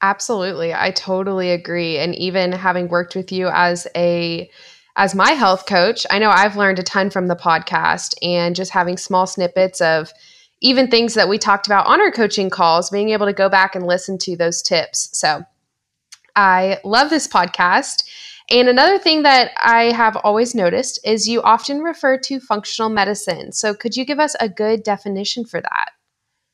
Absolutely. 0.03 0.75
I 0.75 0.91
totally 0.91 1.53
agree. 1.53 1.99
And 1.99 2.13
even 2.17 2.51
having 2.51 2.89
worked 2.89 3.15
with 3.15 3.31
you 3.31 3.49
as 3.53 3.87
a 3.97 4.51
as 4.97 5.15
my 5.15 5.31
health 5.33 5.67
coach, 5.67 6.07
I 6.11 6.19
know 6.19 6.31
I've 6.31 6.57
learned 6.57 6.81
a 6.81 6.83
ton 6.83 7.11
from 7.11 7.29
the 7.29 7.37
podcast 7.37 8.15
and 8.21 8.57
just 8.57 8.73
having 8.73 8.97
small 8.97 9.29
snippets 9.29 9.81
of 9.81 10.11
even 10.61 10.89
things 10.89 11.15
that 11.15 11.29
we 11.29 11.39
talked 11.39 11.67
about 11.67 11.87
on 11.87 12.01
our 12.01 12.11
coaching 12.11 12.51
calls, 12.51 12.91
being 12.91 13.11
able 13.11 13.27
to 13.27 13.33
go 13.33 13.49
back 13.49 13.75
and 13.75 13.87
listen 13.87 14.19
to 14.19 14.37
those 14.37 14.63
tips. 14.63 15.11
So 15.13 15.45
I 16.35 16.79
love 16.85 17.11
this 17.11 17.29
podcast. 17.29 18.05
And 18.49 18.69
another 18.69 18.99
thing 18.99 19.23
that 19.23 19.51
I 19.57 19.93
have 19.93 20.17
always 20.17 20.55
noticed 20.55 21.01
is 21.05 21.29
you 21.29 21.43
often 21.43 21.81
refer 21.81 22.17
to 22.19 22.39
functional 22.39 22.91
medicine. 22.91 23.53
So 23.53 23.75
could 23.75 23.97
you 23.97 24.05
give 24.05 24.21
us 24.21 24.37
a 24.39 24.49
good 24.49 24.83
definition 24.83 25.45
for 25.45 25.61
that? 25.61 25.91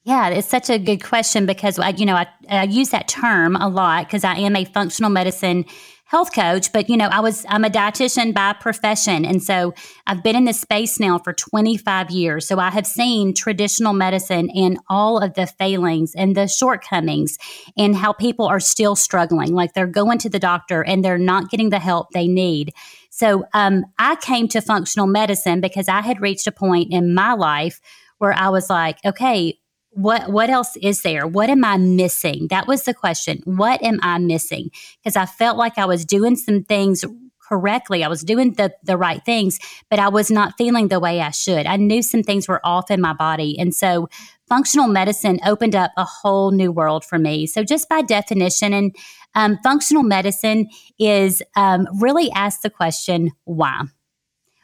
Yeah, 0.04 0.30
it's 0.30 0.48
such 0.48 0.68
a 0.68 0.78
good 0.78 1.02
question 1.04 1.46
because 1.46 1.78
I, 1.78 1.90
you 1.90 2.06
know, 2.06 2.16
I, 2.16 2.26
I 2.48 2.64
use 2.64 2.90
that 2.90 3.06
term 3.06 3.54
a 3.54 3.68
lot 3.68 4.06
because 4.06 4.24
I 4.24 4.34
am 4.36 4.56
a 4.56 4.64
functional 4.64 5.10
medicine 5.10 5.64
health 6.12 6.34
coach, 6.34 6.70
but 6.74 6.90
you 6.90 6.96
know, 6.98 7.06
I 7.06 7.20
was 7.20 7.46
I'm 7.48 7.64
a 7.64 7.70
dietitian 7.70 8.34
by 8.34 8.52
profession, 8.52 9.24
and 9.24 9.42
so 9.42 9.72
I've 10.06 10.22
been 10.22 10.36
in 10.36 10.44
this 10.44 10.60
space 10.60 11.00
now 11.00 11.18
for 11.18 11.32
25 11.32 12.10
years. 12.10 12.46
So 12.46 12.58
I 12.58 12.68
have 12.68 12.86
seen 12.86 13.32
traditional 13.32 13.94
medicine 13.94 14.50
and 14.50 14.78
all 14.90 15.20
of 15.20 15.32
the 15.32 15.46
failings 15.46 16.14
and 16.14 16.36
the 16.36 16.48
shortcomings, 16.48 17.38
and 17.78 17.96
how 17.96 18.12
people 18.12 18.44
are 18.44 18.60
still 18.60 18.94
struggling. 18.94 19.54
Like 19.54 19.72
they're 19.72 19.86
going 19.86 20.18
to 20.18 20.28
the 20.28 20.38
doctor 20.38 20.82
and 20.82 21.02
they're 21.02 21.16
not 21.16 21.48
getting 21.48 21.70
the 21.70 21.78
help 21.78 22.10
they 22.10 22.28
need. 22.28 22.74
So 23.08 23.46
um, 23.54 23.86
I 23.98 24.16
came 24.16 24.48
to 24.48 24.60
functional 24.60 25.06
medicine 25.06 25.62
because 25.62 25.88
I 25.88 26.02
had 26.02 26.20
reached 26.20 26.46
a 26.46 26.52
point 26.52 26.92
in 26.92 27.14
my 27.14 27.32
life 27.32 27.80
where 28.18 28.34
I 28.34 28.50
was 28.50 28.68
like, 28.68 28.98
okay, 29.04 29.58
what 29.92 30.30
what 30.30 30.50
else 30.50 30.76
is 30.76 31.02
there? 31.02 31.26
What 31.26 31.50
am 31.50 31.64
i 31.64 31.76
missing? 31.76 32.48
That 32.48 32.66
was 32.66 32.84
the 32.84 32.94
question. 32.94 33.42
What 33.44 33.82
am 33.82 33.98
i 34.02 34.18
missing? 34.18 34.70
Because 34.98 35.16
i 35.16 35.26
felt 35.26 35.56
like 35.56 35.78
i 35.78 35.84
was 35.84 36.04
doing 36.04 36.36
some 36.36 36.64
things 36.64 37.04
correctly. 37.40 38.02
I 38.02 38.08
was 38.08 38.22
doing 38.22 38.54
the 38.54 38.72
the 38.82 38.96
right 38.96 39.22
things 39.24 39.58
but 39.90 39.98
i 39.98 40.08
was 40.08 40.30
not 40.30 40.54
feeling 40.56 40.88
the 40.88 41.00
way 41.00 41.20
i 41.20 41.30
should. 41.30 41.66
I 41.66 41.76
knew 41.76 42.02
some 42.02 42.22
things 42.22 42.48
were 42.48 42.64
off 42.64 42.90
in 42.90 43.00
my 43.00 43.12
body. 43.12 43.58
And 43.58 43.74
so 43.74 44.08
functional 44.48 44.88
medicine 44.88 45.40
opened 45.44 45.74
up 45.74 45.92
a 45.96 46.04
whole 46.04 46.50
new 46.50 46.72
world 46.72 47.04
for 47.04 47.18
me. 47.18 47.46
So 47.46 47.64
just 47.64 47.88
by 47.88 48.02
definition 48.02 48.72
and 48.72 48.96
um, 49.34 49.58
functional 49.62 50.02
medicine 50.02 50.68
is 50.98 51.42
um, 51.56 51.86
really 52.00 52.30
ask 52.32 52.60
the 52.60 52.70
question 52.70 53.30
why 53.44 53.84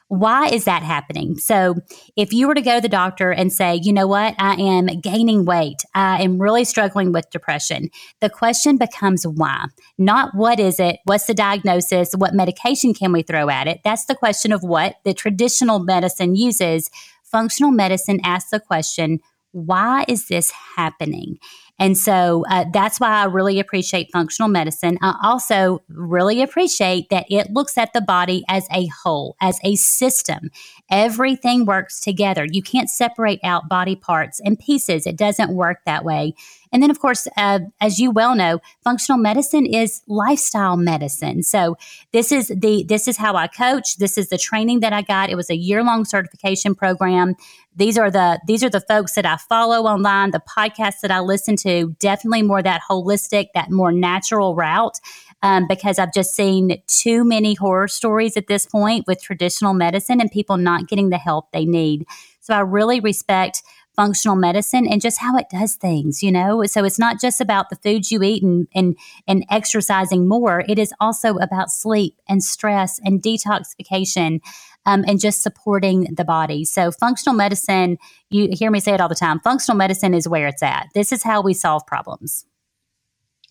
why 0.09 0.49
is 0.49 0.65
that 0.65 0.83
happening? 0.83 1.37
So, 1.37 1.77
if 2.17 2.33
you 2.33 2.49
were 2.49 2.55
to 2.55 2.63
go 2.63 2.77
to 2.77 2.81
the 2.81 2.89
doctor 2.89 3.31
and 3.31 3.53
say, 3.53 3.79
you 3.83 3.93
know 3.93 4.07
what, 4.07 4.35
I 4.39 4.55
am 4.55 4.87
gaining 5.01 5.45
weight, 5.45 5.83
I 5.95 6.23
am 6.23 6.41
really 6.41 6.65
struggling 6.65 7.13
with 7.13 7.31
depression, 7.31 7.91
the 8.21 8.31
question 8.31 8.79
becomes 8.79 9.27
why, 9.27 9.67
not 9.99 10.35
what 10.35 10.59
is 10.59 10.81
it, 10.81 10.99
what's 11.05 11.27
the 11.27 11.35
diagnosis, 11.35 12.13
what 12.17 12.35
medication 12.35 12.95
can 12.95 13.13
we 13.13 13.23
throw 13.23 13.51
at 13.51 13.67
it. 13.67 13.81
That's 13.85 14.07
the 14.07 14.15
question 14.15 14.51
of 14.51 14.63
what 14.63 14.97
the 15.05 15.13
traditional 15.13 15.79
medicine 15.79 16.35
uses. 16.35 16.91
Functional 17.23 17.71
medicine 17.71 18.21
asks 18.25 18.51
the 18.51 18.61
question, 18.61 19.21
why 19.53 20.05
is 20.09 20.29
this 20.29 20.51
happening? 20.77 21.39
And 21.79 21.97
so 21.97 22.45
uh, 22.51 22.65
that's 22.73 22.99
why 22.99 23.11
I 23.11 23.25
really 23.25 23.61
appreciate 23.61 24.11
functional 24.13 24.49
medicine. 24.49 24.99
I 25.01 25.17
also 25.23 25.83
really 25.89 26.43
appreciate 26.43 27.09
that 27.11 27.27
it 27.31 27.53
looks 27.53 27.79
at 27.79 27.93
the 27.93 28.01
body 28.01 28.45
as 28.49 28.67
a 28.73 28.87
whole, 28.87 29.37
as 29.41 29.61
a 29.63 29.77
system. 29.77 30.51
Everything 30.91 31.65
works 31.65 32.01
together. 32.01 32.47
You 32.51 32.63
can't 32.63 32.89
separate 32.89 33.41
out 33.45 33.69
body 33.69 33.97
parts 33.97 34.41
and 34.41 34.59
pieces. 34.59 35.07
It 35.07 35.17
doesn't 35.17 35.55
work 35.55 35.79
that 35.85 36.05
way. 36.05 36.35
And 36.73 36.83
then, 36.83 36.91
of 36.91 37.01
course, 37.01 37.27
uh, 37.37 37.61
as 37.81 37.99
you 37.99 38.11
well 38.11 38.35
know, 38.35 38.61
functional 38.85 39.19
medicine 39.19 39.67
is 39.67 40.03
lifestyle 40.07 40.77
medicine. 40.77 41.43
So 41.43 41.77
this 42.13 42.31
is 42.33 42.49
the 42.49 42.85
this 42.87 43.09
is 43.09 43.17
how 43.17 43.35
I 43.37 43.47
coach. 43.47 43.97
This 43.97 44.19
is 44.19 44.29
the 44.29 44.39
training 44.39 44.81
that 44.81 44.93
I 44.93 45.03
got. 45.03 45.31
It 45.31 45.37
was 45.37 45.51
a 45.51 45.57
year 45.57 45.83
long 45.83 46.05
certification 46.05 46.75
program. 46.75 47.35
These 47.75 47.97
are 47.97 48.11
the 48.11 48.41
these 48.47 48.65
are 48.65 48.71
the 48.71 48.81
folks 48.81 49.15
that 49.15 49.25
I 49.25 49.37
follow 49.37 49.87
online. 49.87 50.33
The 50.33 50.41
podcasts 50.41 51.01
that 51.03 51.11
I 51.11 51.21
listen 51.21 51.57
to. 51.59 51.95
Definitely 51.99 52.43
more 52.43 52.63
that 52.63 52.83
holistic, 52.89 53.49
that 53.55 53.71
more 53.71 53.93
natural 53.93 54.55
route. 54.55 54.99
Um, 55.41 55.69
because 55.69 56.01
I've 56.01 56.13
just 56.13 56.35
seen 56.35 56.83
too 56.89 57.25
many 57.25 57.55
horror 57.55 57.87
stories 57.87 58.37
at 58.37 58.49
this 58.49 58.67
point 58.67 59.07
with 59.07 59.23
traditional 59.23 59.73
medicine 59.73 60.21
and 60.21 60.29
people 60.29 60.57
not 60.57 60.78
getting 60.87 61.09
the 61.11 61.19
help 61.19 61.51
they 61.51 61.65
need. 61.65 62.07
So 62.41 62.55
I 62.55 62.61
really 62.61 63.01
respect 63.01 63.63
functional 63.99 64.37
medicine 64.37 64.87
and 64.87 65.01
just 65.01 65.19
how 65.19 65.37
it 65.37 65.47
does 65.51 65.75
things, 65.75 66.23
you 66.23 66.31
know? 66.31 66.63
So 66.67 66.85
it's 66.85 67.01
not 67.01 67.21
just 67.21 67.41
about 67.41 67.69
the 67.69 67.75
foods 67.75 68.13
you 68.13 68.23
eat 68.23 68.45
and, 68.45 68.69
and, 68.73 68.97
and 69.27 69.45
exercising 69.51 70.29
more. 70.29 70.65
It 70.69 70.79
is 70.79 70.95
also 71.01 71.39
about 71.39 71.73
sleep 71.73 72.15
and 72.29 72.45
stress 72.45 73.01
and 73.05 73.21
detoxification 73.21 74.39
um, 74.87 75.05
and 75.09 75.19
just 75.21 75.43
supporting 75.43 76.15
the 76.15 76.25
body. 76.25 76.65
So 76.65 76.93
functional 76.93 77.35
medicine, 77.35 77.99
you 78.31 78.49
hear 78.53 78.71
me 78.71 78.79
say 78.79 78.95
it 78.95 79.01
all 79.01 79.09
the 79.09 79.17
time, 79.17 79.41
functional 79.41 79.77
medicine 79.77 80.15
is 80.15 80.29
where 80.29 80.47
it's 80.47 80.63
at. 80.63 80.87
This 80.95 81.11
is 81.11 81.25
how 81.25 81.43
we 81.43 81.53
solve 81.53 81.85
problems. 81.85 82.47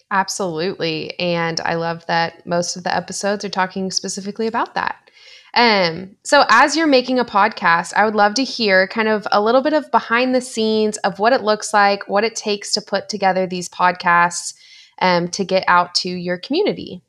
Absolutely. 0.09 1.19
And 1.19 1.59
I 1.59 1.75
love 1.75 2.05
that 2.05 2.45
most 2.47 2.77
of 2.77 2.85
the 2.85 2.95
episodes 2.95 3.43
are 3.43 3.49
talking 3.49 3.91
specifically 3.91 4.47
about 4.47 4.75
that. 4.75 5.11
Um, 5.57 6.15
so 6.23 6.45
as 6.49 6.77
you're 6.77 6.85
making 6.85 7.17
a 7.17 7.25
podcast, 7.25 7.91
I 7.95 8.05
would 8.05 8.13
love 8.13 8.35
to 8.35 8.43
hear 8.43 8.87
kind 8.87 9.07
of 9.07 9.27
a 9.31 9.41
little 9.41 9.63
bit 9.63 9.73
of 9.73 9.89
behind 9.89 10.35
the 10.35 10.39
scenes 10.39 10.97
of 10.97 11.17
what 11.17 11.33
it 11.33 11.41
looks 11.41 11.73
like, 11.73 12.07
what 12.07 12.23
it 12.23 12.35
takes 12.35 12.73
to 12.73 12.81
put 12.81 13.09
together 13.09 13.47
these 13.47 13.67
podcasts 13.67 14.53
um, 15.01 15.29
to 15.29 15.43
get 15.43 15.63
out 15.67 15.95
to 15.95 16.09
your 16.09 16.37
community 16.37 17.01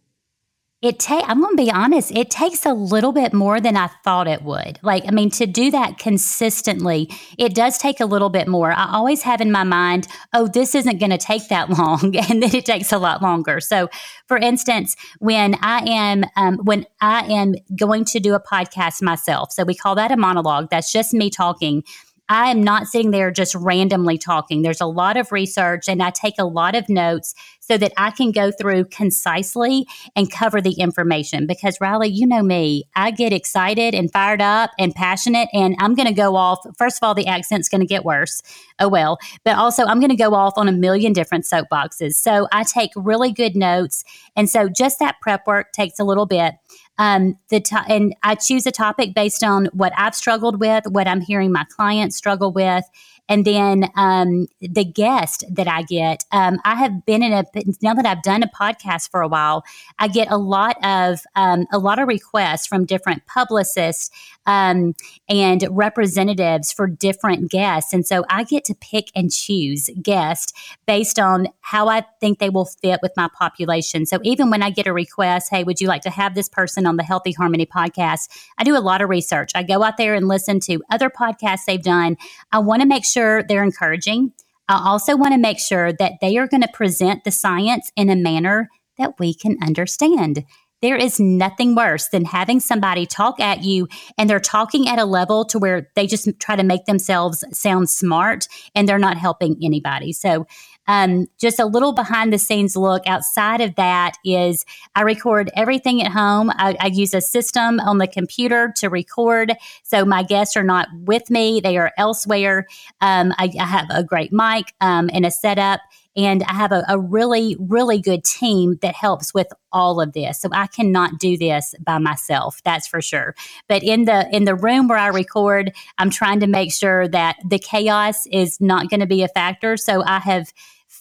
it 0.81 0.99
take 0.99 1.25
i'm 1.29 1.41
going 1.41 1.57
to 1.57 1.63
be 1.63 1.71
honest 1.73 2.13
it 2.13 2.31
takes 2.31 2.65
a 2.65 2.73
little 2.73 3.13
bit 3.13 3.33
more 3.33 3.61
than 3.61 3.77
i 3.77 3.89
thought 4.05 4.29
it 4.29 4.43
would. 4.43 4.79
Like 4.83 5.05
i 5.09 5.11
mean 5.11 5.31
to 5.31 5.47
do 5.47 5.71
that 5.73 5.99
consistently 5.99 7.11
it 7.37 7.55
does 7.55 7.79
take 7.79 8.01
a 8.01 8.07
little 8.07 8.31
bit 8.31 8.49
more. 8.49 8.73
I 8.73 8.93
always 8.93 9.23
have 9.23 9.41
in 9.41 9.51
my 9.51 9.65
mind 9.65 10.07
oh 10.35 10.47
this 10.47 10.75
isn't 10.75 10.99
going 10.99 11.11
to 11.11 11.19
take 11.19 11.49
that 11.49 11.71
long 11.79 12.17
and 12.17 12.43
then 12.43 12.55
it 12.55 12.67
takes 12.67 12.93
a 12.93 12.99
lot 12.99 13.23
longer. 13.23 13.61
So 13.61 13.89
for 14.27 14.37
instance 14.37 14.95
when 15.19 15.57
i 15.63 15.79
am 15.89 16.25
um, 16.37 16.59
when 16.59 16.87
i 17.01 17.25
am 17.25 17.55
going 17.77 18.05
to 18.05 18.21
do 18.21 18.35
a 18.35 18.41
podcast 18.41 19.03
myself 19.03 19.53
so 19.53 19.65
we 19.65 19.75
call 19.75 19.95
that 19.95 20.13
a 20.13 20.17
monologue 20.17 20.69
that's 20.71 20.93
just 20.93 21.13
me 21.13 21.31
talking 21.31 21.83
I 22.29 22.51
am 22.51 22.63
not 22.63 22.87
sitting 22.87 23.11
there 23.11 23.31
just 23.31 23.55
randomly 23.55 24.19
talking. 24.19 24.63
There's 24.63 24.81
a 24.81 24.87
lot 24.87 25.17
of 25.17 25.33
research 25.33 25.89
and 25.89 26.03
I 26.03 26.11
take 26.11 26.35
a 26.39 26.45
lot 26.45 26.75
of 26.75 26.89
notes 26.89 27.35
so 27.69 27.77
that 27.77 27.93
I 27.97 28.11
can 28.11 28.33
go 28.33 28.51
through 28.51 28.87
concisely 28.87 29.87
and 30.17 30.33
cover 30.33 30.61
the 30.61 30.73
information. 30.73 31.47
Because, 31.47 31.79
Riley, 31.81 32.09
you 32.09 32.27
know 32.27 32.43
me, 32.43 32.85
I 32.97 33.11
get 33.11 33.33
excited 33.33 33.95
and 33.95 34.11
fired 34.11 34.41
up 34.41 34.71
and 34.79 34.95
passionate, 34.95 35.49
and 35.53 35.77
I'm 35.79 35.95
going 35.95 36.09
to 36.09 36.15
go 36.15 36.35
off. 36.35 36.61
First 36.79 36.97
of 36.97 37.07
all, 37.07 37.15
the 37.15 37.27
accent's 37.27 37.69
going 37.69 37.83
to 37.83 37.87
get 37.87 38.05
worse. 38.05 38.41
Oh, 38.79 38.89
well. 38.89 39.19
But 39.45 39.57
also, 39.57 39.85
I'm 39.85 40.01
going 40.01 40.11
to 40.11 40.17
go 40.17 40.35
off 40.35 40.55
on 40.57 40.67
a 40.69 40.73
million 40.73 41.13
different 41.13 41.45
soapboxes. 41.45 42.15
So 42.15 42.49
I 42.53 42.65
take 42.65 42.91
really 42.97 43.33
good 43.33 43.55
notes. 43.55 44.03
And 44.35 44.49
so 44.49 44.69
just 44.69 44.99
that 45.01 45.17
prep 45.21 45.47
work 45.47 45.73
takes 45.73 45.99
a 45.99 46.05
little 46.05 46.27
bit. 46.27 46.55
Um, 46.99 47.39
the 47.49 47.63
and 47.89 48.15
I 48.23 48.35
choose 48.35 48.67
a 48.67 48.73
topic 48.73 49.15
based 49.15 49.45
on 49.45 49.67
what 49.67 49.93
I've 49.97 50.15
struggled 50.15 50.61
with, 50.61 50.85
what 50.89 51.07
I'm 51.07 51.21
hearing 51.21 51.53
my 51.53 51.65
clients 51.65 52.17
struggle 52.17 52.53
with, 52.53 52.85
and 53.29 53.45
then 53.45 53.91
um, 53.97 54.47
the 54.61 54.85
guest 54.85 55.45
that 55.51 55.69
I 55.69 55.83
get. 55.83 56.25
Um, 56.33 56.59
I 56.65 56.75
have 56.77 57.05
been 57.05 57.23
in 57.23 57.33
a 57.33 57.45
now 57.83 57.95
that 57.95 58.07
I've 58.07 58.23
done 58.23 58.43
a 58.43 58.49
podcast 58.49 59.11
for 59.11 59.21
a 59.21 59.29
while. 59.29 59.65
I 59.99 60.09
get 60.09 60.31
a 60.31 60.37
lot 60.37 60.77
of 60.85 61.21
um, 61.37 61.67
a 61.73 61.79
lot 61.79 61.99
of 61.99 62.09
requests 62.09 62.67
from 62.67 62.85
different 62.85 63.27
publicists 63.27 64.11
um, 64.47 64.95
and 65.29 65.67
representatives 65.71 66.73
for 66.73 66.87
different 66.87 67.51
guests, 67.51 67.93
and 67.93 68.07
so 68.07 68.25
I 68.31 68.45
get 68.45 68.65
to 68.67 68.75
pick 68.75 69.09
and 69.15 69.31
choose 69.31 69.91
guests 70.03 70.53
based 70.87 71.19
on 71.19 71.49
how 71.61 71.89
I 71.89 72.05
think 72.21 72.39
they 72.39 72.51
will 72.51 72.65
fit 72.65 73.01
with 73.03 73.13
my 73.17 73.29
population. 73.37 74.07
So 74.07 74.19
even 74.23 74.51
when 74.51 74.63
I 74.63 74.71
get 74.71 74.87
a 74.87 74.93
request, 74.93 75.51
hey, 75.51 75.65
would 75.65 75.81
you 75.81 75.89
like 75.89 76.03
to 76.03 76.11
have 76.11 76.35
this 76.35 76.49
person 76.49 76.87
on 76.87 76.97
the 76.97 77.03
Healthy 77.03 77.33
Harmony 77.33 77.67
podcast? 77.67 78.29
I 78.57 78.65
do 78.65 78.77
a 78.77 78.81
lot 78.81 79.03
of 79.03 79.09
research. 79.09 79.51
I 79.55 79.63
go 79.63 79.83
out 79.83 79.97
there 79.99 80.15
and 80.15 80.29
listen 80.29 80.61
to 80.61 80.83
other 80.91 81.11
podcasts 81.11 81.65
they've 81.67 81.83
done. 81.83 82.17
I 82.53 82.59
want 82.59 82.83
to 82.83 82.89
make 82.89 83.05
sure 83.05 83.18
sure 83.19 83.43
they're 83.43 83.65
encouraging. 83.65 84.33
I 84.69 84.83
also 84.85 85.17
want 85.17 85.33
to 85.33 85.39
make 85.39 85.59
sure 85.59 85.93
that 85.93 86.15
they 86.21 86.37
are 86.37 86.47
going 86.47 86.63
to 86.63 86.69
present 86.69 87.25
the 87.25 87.31
science 87.31 87.91
in 87.97 88.11
a 88.11 88.17
manner 88.17 88.69
that 88.99 89.19
we 89.19 89.35
can 89.35 89.57
understand. 89.63 90.45
There 90.81 90.97
is 90.97 91.19
nothing 91.19 91.75
worse 91.75 92.09
than 92.09 92.25
having 92.25 92.61
somebody 92.61 93.05
talk 93.05 93.41
at 93.41 93.65
you 93.65 93.89
and 94.17 94.31
they're 94.31 94.39
talking 94.39 94.89
at 94.89 95.01
a 95.01 95.05
level 95.05 95.45
to 95.47 95.59
where 95.59 95.89
they 95.97 96.07
just 96.07 96.29
try 96.39 96.55
to 96.55 96.63
make 96.63 96.85
themselves 96.85 97.43
sound 97.51 97.91
smart 97.91 98.47
and 98.77 98.89
they're 98.89 98.99
not 98.99 99.17
helping 99.17 99.57
anybody. 99.63 100.13
So 100.13 100.47
um, 100.89 101.27
just 101.39 101.61
a 101.61 101.67
little 101.67 101.93
behind 101.93 102.33
the 102.33 102.39
scenes 102.39 102.75
look 102.75 103.07
outside 103.07 103.61
of 103.61 103.77
that 103.77 104.17
is 104.25 104.65
I 104.95 105.03
record 105.03 105.51
everything 105.55 106.03
at 106.03 106.11
home. 106.11 106.51
I, 106.51 106.77
I 106.81 106.87
use 106.87 107.13
a 107.13 107.21
system 107.21 107.79
on 107.79 107.99
the 107.99 108.09
computer 108.09 108.73
to 108.77 108.89
record. 108.89 109.55
So 109.83 110.07
my 110.07 110.23
guests 110.23 110.57
are 110.57 110.65
not 110.65 110.89
with 111.03 111.31
me, 111.31 111.61
they 111.61 111.77
are 111.77 111.93
elsewhere. 111.99 112.67
Um, 113.03 113.33
I, 113.39 113.53
I, 113.61 113.65
have 113.65 113.87
a 113.91 114.03
great 114.03 114.33
mic 114.33 114.73
um, 114.81 115.11
and 115.13 115.27
a 115.27 115.31
setup. 115.31 115.81
And 116.17 116.43
I 116.45 116.55
have 116.55 116.73
a, 116.73 116.85
a, 116.89 116.99
really, 116.99 117.55
really 117.61 118.01
good 118.01 118.25
team 118.25 118.79
that 118.83 118.95
helps 118.95 119.33
with 119.33 119.47
all 119.71 120.01
of 120.01 120.15
this. 120.15 120.41
So 120.41 120.49
I 120.53 120.67
cannot 120.67 121.21
do 121.21 121.37
this 121.37 121.77
by 121.79 121.99
myself, 121.99 122.61
that's 122.65 122.89
for 122.89 123.01
sure. 123.01 123.37
But 123.69 123.85
in 123.85 124.07
the 124.07 124.29
in 124.35 124.45
the 124.45 124.57
room 124.57 124.89
where 124.89 124.99
I 124.99 125.09
record, 125.09 125.73
I'm 125.99 126.11
trying 126.11 126.41
to 126.41 126.49
make 126.49 126.73
sure 126.73 127.07
that 127.09 127.37
the 127.49 127.59
chaos 127.59 128.27
is 128.33 128.61
not 128.61 128.91
going 128.91 129.01
to 129.01 129.07
be 129.07 129.23
a 129.23 129.29
factor. 129.29 129.77
So 129.77 130.03
I 130.03 130.19
have 130.19 130.53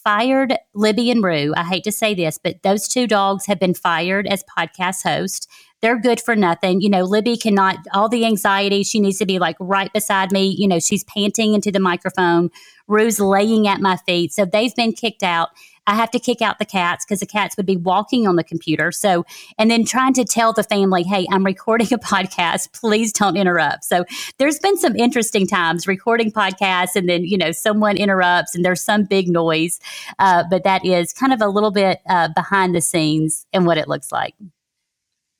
fired 0.08 0.56
Libby 0.74 1.10
and 1.10 1.22
Rue. 1.22 1.52
I 1.54 1.64
hate 1.64 1.84
to 1.84 1.92
say 1.92 2.14
this, 2.14 2.38
but 2.42 2.62
those 2.62 2.88
two 2.88 3.06
dogs 3.06 3.44
have 3.44 3.60
been 3.60 3.74
fired 3.74 4.26
as 4.26 4.42
podcast 4.58 5.02
hosts. 5.02 5.46
they're 5.82 6.00
good 6.00 6.18
for 6.18 6.34
nothing. 6.34 6.80
You 6.80 6.88
know, 6.88 7.04
Libby 7.04 7.36
cannot, 7.36 7.76
all 7.92 8.08
the 8.08 8.24
anxiety, 8.24 8.82
she 8.82 9.00
needs 9.00 9.18
to 9.18 9.26
be 9.26 9.38
like 9.38 9.56
right 9.60 9.92
beside 9.92 10.32
me. 10.32 10.46
You 10.58 10.66
know, 10.66 10.80
she's 10.80 11.04
panting 11.04 11.52
into 11.52 11.70
the 11.70 11.78
microphone. 11.78 12.48
Rue's 12.86 13.20
laying 13.20 13.68
at 13.68 13.82
my 13.82 13.96
feet. 13.98 14.32
So 14.32 14.46
they've 14.46 14.74
been 14.74 14.92
kicked 14.92 15.22
out. 15.22 15.50
I 15.88 15.94
have 15.94 16.10
to 16.10 16.20
kick 16.20 16.42
out 16.42 16.58
the 16.58 16.66
cats 16.66 17.04
because 17.04 17.20
the 17.20 17.26
cats 17.26 17.56
would 17.56 17.64
be 17.64 17.78
walking 17.78 18.28
on 18.28 18.36
the 18.36 18.44
computer. 18.44 18.92
So, 18.92 19.24
and 19.58 19.70
then 19.70 19.86
trying 19.86 20.12
to 20.14 20.24
tell 20.24 20.52
the 20.52 20.62
family, 20.62 21.02
hey, 21.02 21.26
I'm 21.32 21.44
recording 21.44 21.88
a 21.92 21.98
podcast. 21.98 22.78
Please 22.78 23.10
don't 23.12 23.36
interrupt. 23.36 23.84
So, 23.84 24.04
there's 24.36 24.58
been 24.58 24.76
some 24.76 24.94
interesting 24.96 25.46
times 25.46 25.86
recording 25.86 26.30
podcasts, 26.30 26.94
and 26.94 27.08
then, 27.08 27.24
you 27.24 27.38
know, 27.38 27.52
someone 27.52 27.96
interrupts 27.96 28.54
and 28.54 28.64
there's 28.64 28.82
some 28.82 29.04
big 29.04 29.28
noise. 29.28 29.80
Uh, 30.18 30.44
but 30.50 30.62
that 30.64 30.84
is 30.84 31.12
kind 31.14 31.32
of 31.32 31.40
a 31.40 31.48
little 31.48 31.70
bit 31.70 32.00
uh, 32.08 32.28
behind 32.36 32.74
the 32.74 32.82
scenes 32.82 33.46
and 33.54 33.64
what 33.64 33.78
it 33.78 33.88
looks 33.88 34.12
like. 34.12 34.34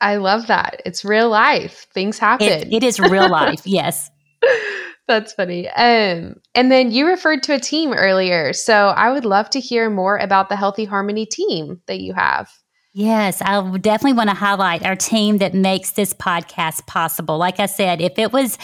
I 0.00 0.17
love 0.17 0.47
that. 0.47 0.81
It's 0.87 1.05
real 1.05 1.28
life. 1.28 1.87
Things 1.93 2.19
happen. 2.19 2.47
it, 2.47 2.73
it 2.73 2.83
is 2.83 2.99
real 2.99 3.28
life. 3.28 3.62
yes. 3.67 4.11
That's 5.09 5.33
funny. 5.33 5.69
Um, 5.71 6.37
and 6.55 6.71
then 6.71 6.93
you 6.93 7.07
referred 7.07 7.43
to 7.45 7.55
a 7.55 7.59
team 7.59 7.95
earlier. 7.95 8.53
So 8.53 8.88
I 8.88 9.11
would 9.11 9.25
love 9.25 9.49
to 9.50 9.61
hear 9.61 9.88
more 9.88 10.19
about 10.19 10.50
the 10.50 10.57
Healthy 10.57 10.85
Harmony 10.85 11.25
team 11.25 11.81
that 11.87 12.00
you 12.00 12.12
have. 12.12 12.50
Yes, 12.93 13.41
I 13.41 13.61
definitely 13.79 14.15
want 14.17 14.29
to 14.29 14.37
highlight 14.37 14.85
our 14.85 14.97
team 14.97 15.38
that 15.38 15.55
makes 15.55 15.93
this 15.93 16.12
podcast 16.12 16.87
possible. 16.87 17.38
Like 17.38 17.59
I 17.59 17.67
said, 17.67 18.03
if 18.03 18.19
it 18.19 18.33
was 18.33 18.59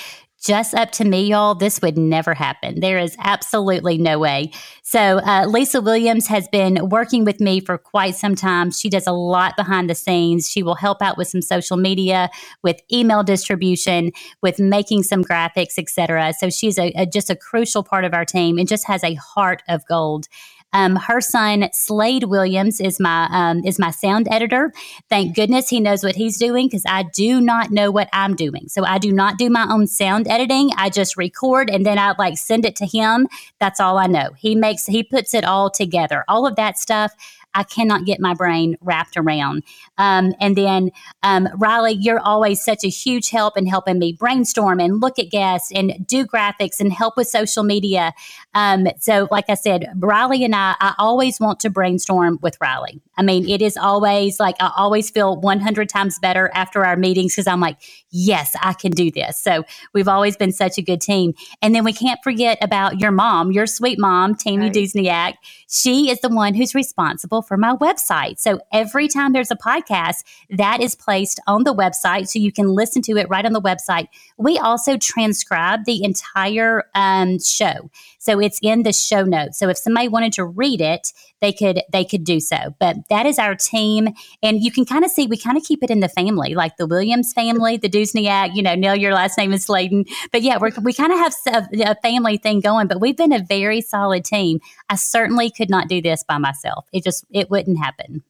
just 0.45 0.75
up 0.75 0.91
to 0.93 1.05
me, 1.05 1.31
y'all, 1.31 1.55
this 1.55 1.81
would 1.81 1.97
never 1.97 2.35
happen. 2.35 2.81
There 2.81 2.99
is 2.99 3.17
absolutely 3.19 3.97
no 3.97 4.19
way. 4.19 4.51
So, 4.83 5.19
uh, 5.21 5.47
Lisa 5.47 5.81
Williams 5.81 6.27
has 6.27 6.47
been 6.49 6.91
working 6.91 7.25
with 7.25 7.41
me 7.41 7.61
for 7.61 7.79
quite 7.79 8.15
some 8.15 8.35
time. 8.35 8.71
She 8.71 8.91
does 8.91 9.07
a 9.07 9.13
lot 9.13 9.57
behind 9.57 9.89
the 9.89 9.95
scenes. 9.95 10.51
She 10.51 10.63
will 10.63 10.75
help 10.75 11.01
out 11.01 11.17
with 11.17 11.29
some 11.29 11.41
social 11.41 11.79
media, 11.79 12.29
with 12.63 12.81
email 12.93 13.23
distribution, 13.23 14.13
with 14.43 14.59
making 14.59 15.05
some 15.05 15.25
graphics, 15.25 15.79
etc. 15.79 16.35
So, 16.39 16.51
she's 16.51 16.79
a, 16.79 16.93
a, 16.95 17.07
just 17.07 17.31
a 17.31 17.37
crucial 17.37 17.83
part 17.83 18.05
of 18.05 18.13
our 18.13 18.27
team 18.27 18.59
and 18.59 18.69
just 18.69 18.87
has 18.87 19.03
a 19.03 19.15
heart 19.15 19.63
of 19.69 19.87
gold. 19.87 20.29
Um, 20.75 20.97
her 20.97 21.21
son 21.21 21.69
Slade 21.73 22.25
Williams 22.25 22.81
is 22.81 23.01
my 23.01 23.29
um, 23.31 23.65
is 23.65 23.79
my 23.79 23.91
sound 23.91 24.29
editor. 24.31 24.73
Thank 25.09 25.35
goodness 25.35 25.69
he 25.69 25.81
knows 25.81 26.03
what 26.05 26.17
he's 26.17 26.37
doing 26.37 26.67
because 26.67 26.85
I 26.87 27.05
do 27.15 27.41
not 27.41 27.71
know 27.71 27.91
what 27.91 28.09
I'm 28.13 28.35
doing. 28.35 28.69
So 28.69 28.85
I 28.85 28.99
do 28.99 29.13
not 29.13 29.39
do 29.39 29.49
my 29.49 29.67
own 29.71 29.87
sound 29.87 30.29
editing. 30.29 30.71
I 30.77 30.91
just 30.91 31.17
record 31.17 31.71
and 31.71 31.87
then 31.87 31.99
I 31.99 32.15
like 32.19 32.37
send 32.37 32.67
it 32.67 32.77
to 32.77 32.87
him. 32.87 33.29
That's 33.61 33.81
all 33.81 33.99
I 33.99 34.07
know. 34.09 34.31
He 34.37 34.55
makes 34.55 34.85
he 34.85 35.03
puts 35.03 35.33
it 35.33 35.45
all 35.45 35.71
together. 35.71 36.25
All 36.29 36.47
of 36.47 36.57
that 36.57 36.77
stuff 36.77 37.13
I 37.55 37.63
cannot 37.63 38.05
get 38.05 38.21
my 38.21 38.35
brain 38.35 38.77
wrapped 38.81 39.17
around. 39.17 39.63
Um, 39.99 40.35
and 40.41 40.57
then, 40.57 40.91
um, 41.23 41.49
Riley, 41.57 41.93
you're 41.93 42.21
always 42.21 42.63
such 42.65 42.85
a 42.85 42.89
huge 42.89 43.31
help 43.31 43.57
in 43.57 43.67
helping 43.67 43.99
me 43.99 44.13
brainstorm 44.13 44.81
and 44.81 45.01
look 45.01 45.19
at 45.19 45.31
guests 45.31 45.71
and 45.73 46.07
do 46.07 46.27
graphics 46.27 46.81
and 46.81 46.93
help 46.93 47.17
with 47.17 47.29
social 47.29 47.63
media. 47.63 48.13
Um, 48.55 48.87
so, 48.99 49.29
like 49.31 49.49
I 49.49 49.55
said, 49.55 49.87
Riley 49.97 50.45
and 50.45 50.55
I, 50.55 50.75
I 50.81 50.95
always 50.99 51.41
want 51.41 51.61
to 51.61 51.71
brainstorm 51.71 52.39
with 52.43 52.57
Riley. 52.61 53.01
I 53.17 53.23
mean, 53.23 53.49
it 53.49 53.63
is 53.63 53.77
always 53.77 54.41
like 54.41 54.57
I 54.61 54.73
always 54.77 55.11
feel 55.11 55.41
100 55.41 55.89
times 55.89 56.19
better 56.19 56.51
after 56.55 56.85
our 56.85 56.97
meetings 56.97 57.35
because 57.35 57.47
I'm 57.47 57.61
like, 57.61 57.79
yes, 58.15 58.55
I 58.63 58.73
can 58.73 58.93
do 58.93 59.11
this. 59.11 59.39
So 59.39 59.65
we've 59.93 60.07
always 60.07 60.37
been 60.37 60.53
such 60.53 60.79
a 60.79 60.83
good 60.83 61.01
team. 61.01 61.35
And 61.61 61.75
then 61.75 61.85
we 61.85 61.93
can't 61.93 62.21
forget 62.23 62.57
about 62.63 63.01
your 63.01 63.11
mom, 63.11 63.51
your 63.51 63.67
sweet 63.67 63.99
mom, 63.99 64.37
Tammy 64.37 64.67
right. 64.67 64.73
Dusniak. 64.73 65.35
She 65.69 66.11
is 66.11 66.21
the 66.21 66.29
one 66.29 66.55
who's 66.55 66.75
responsible 66.75 67.43
for 67.43 67.57
my 67.57 67.75
website. 67.75 68.39
So 68.39 68.61
every 68.73 69.09
time 69.09 69.33
there's 69.33 69.51
a 69.51 69.57
podcast, 69.57 70.23
that 70.51 70.81
is 70.81 70.95
placed 70.95 71.41
on 71.49 71.65
the 71.65 71.75
website 71.75 72.29
so 72.29 72.39
you 72.39 72.53
can 72.53 72.69
listen 72.69 73.03
to 73.03 73.17
it 73.17 73.29
right 73.29 73.45
on 73.45 73.53
the 73.53 73.61
website. 73.61 74.07
We 74.37 74.59
also 74.59 74.97
transcribe 74.97 75.85
the 75.85 76.05
entire 76.05 76.85
um, 76.95 77.41
show. 77.41 77.91
So 78.25 78.41
it's 78.41 78.59
in 78.63 78.85
the 78.85 78.93
show 78.95 79.23
notes. 79.23 79.59
So 79.59 79.69
if 79.69 79.77
somebody 79.77 80.09
wanted 80.09 80.33
to 80.35 80.47
read 80.47 80.81
it, 80.81 81.13
they 81.43 81.53
could 81.53 81.83
they 81.93 82.07
could 82.07 82.25
do 82.25 82.41
so. 82.41 82.75
But 82.81 82.97
that 83.11 83.27
is 83.27 83.39
our 83.39 83.55
team, 83.55 84.09
and 84.43 84.63
you 84.63 84.73
can 84.73 84.87
kind 84.87 85.05
of 85.05 85.11
see 85.11 85.27
we 85.27 85.37
kind 85.37 85.59
of 85.59 85.63
keep 85.63 85.83
it 85.83 85.91
in 85.91 86.01
the 86.01 86.09
family, 86.09 86.55
like 86.55 86.79
the 86.79 86.87
Williams 86.87 87.35
family, 87.35 87.77
the 87.77 87.91
Dusniak. 87.91 88.55
You 88.55 88.63
know, 88.63 88.75
Neil, 88.75 88.95
your 88.97 89.13
last 89.13 89.37
name 89.37 89.53
is 89.53 89.67
Sladen, 89.67 90.07
but 90.33 90.41
yeah, 90.41 90.57
we 90.57 90.71
we 90.83 90.95
kind 90.95 91.13
of 91.13 91.19
have 91.19 91.35
a, 91.49 91.91
a 91.91 91.95
family 91.97 92.39
thing 92.39 92.61
going. 92.61 92.87
But 92.87 92.99
we've 92.99 93.17
been 93.17 93.33
a 93.33 93.45
very 93.45 93.83
solid 93.83 94.25
team. 94.25 94.61
I 94.89 94.97
certainly 94.97 95.51
could 95.51 95.69
not 95.69 95.89
do 95.89 96.01
this 96.01 96.25
by 96.25 96.39
myself. 96.39 96.87
It 96.95 97.05
just 97.05 97.27
it 97.31 97.51
wouldn't 97.51 97.79
happen. 97.79 98.23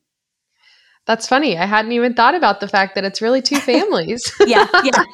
That's 1.06 1.28
funny. 1.28 1.56
I 1.56 1.66
hadn't 1.66 1.92
even 1.92 2.14
thought 2.14 2.34
about 2.34 2.60
the 2.60 2.68
fact 2.68 2.94
that 2.94 3.04
it's 3.04 3.22
really 3.22 3.42
two 3.42 3.56
families. 3.60 4.28
yeah, 4.40 4.66
yeah. 4.82 5.04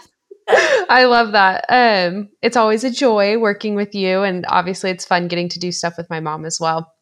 I 0.88 1.04
love 1.04 1.32
that. 1.32 1.64
Um, 1.68 2.28
it's 2.42 2.56
always 2.56 2.84
a 2.84 2.90
joy 2.90 3.38
working 3.38 3.74
with 3.74 3.94
you, 3.94 4.22
and 4.22 4.44
obviously, 4.48 4.90
it's 4.90 5.04
fun 5.04 5.28
getting 5.28 5.48
to 5.50 5.58
do 5.58 5.70
stuff 5.70 5.94
with 5.96 6.10
my 6.10 6.20
mom 6.20 6.44
as 6.44 6.58
well. 6.60 6.92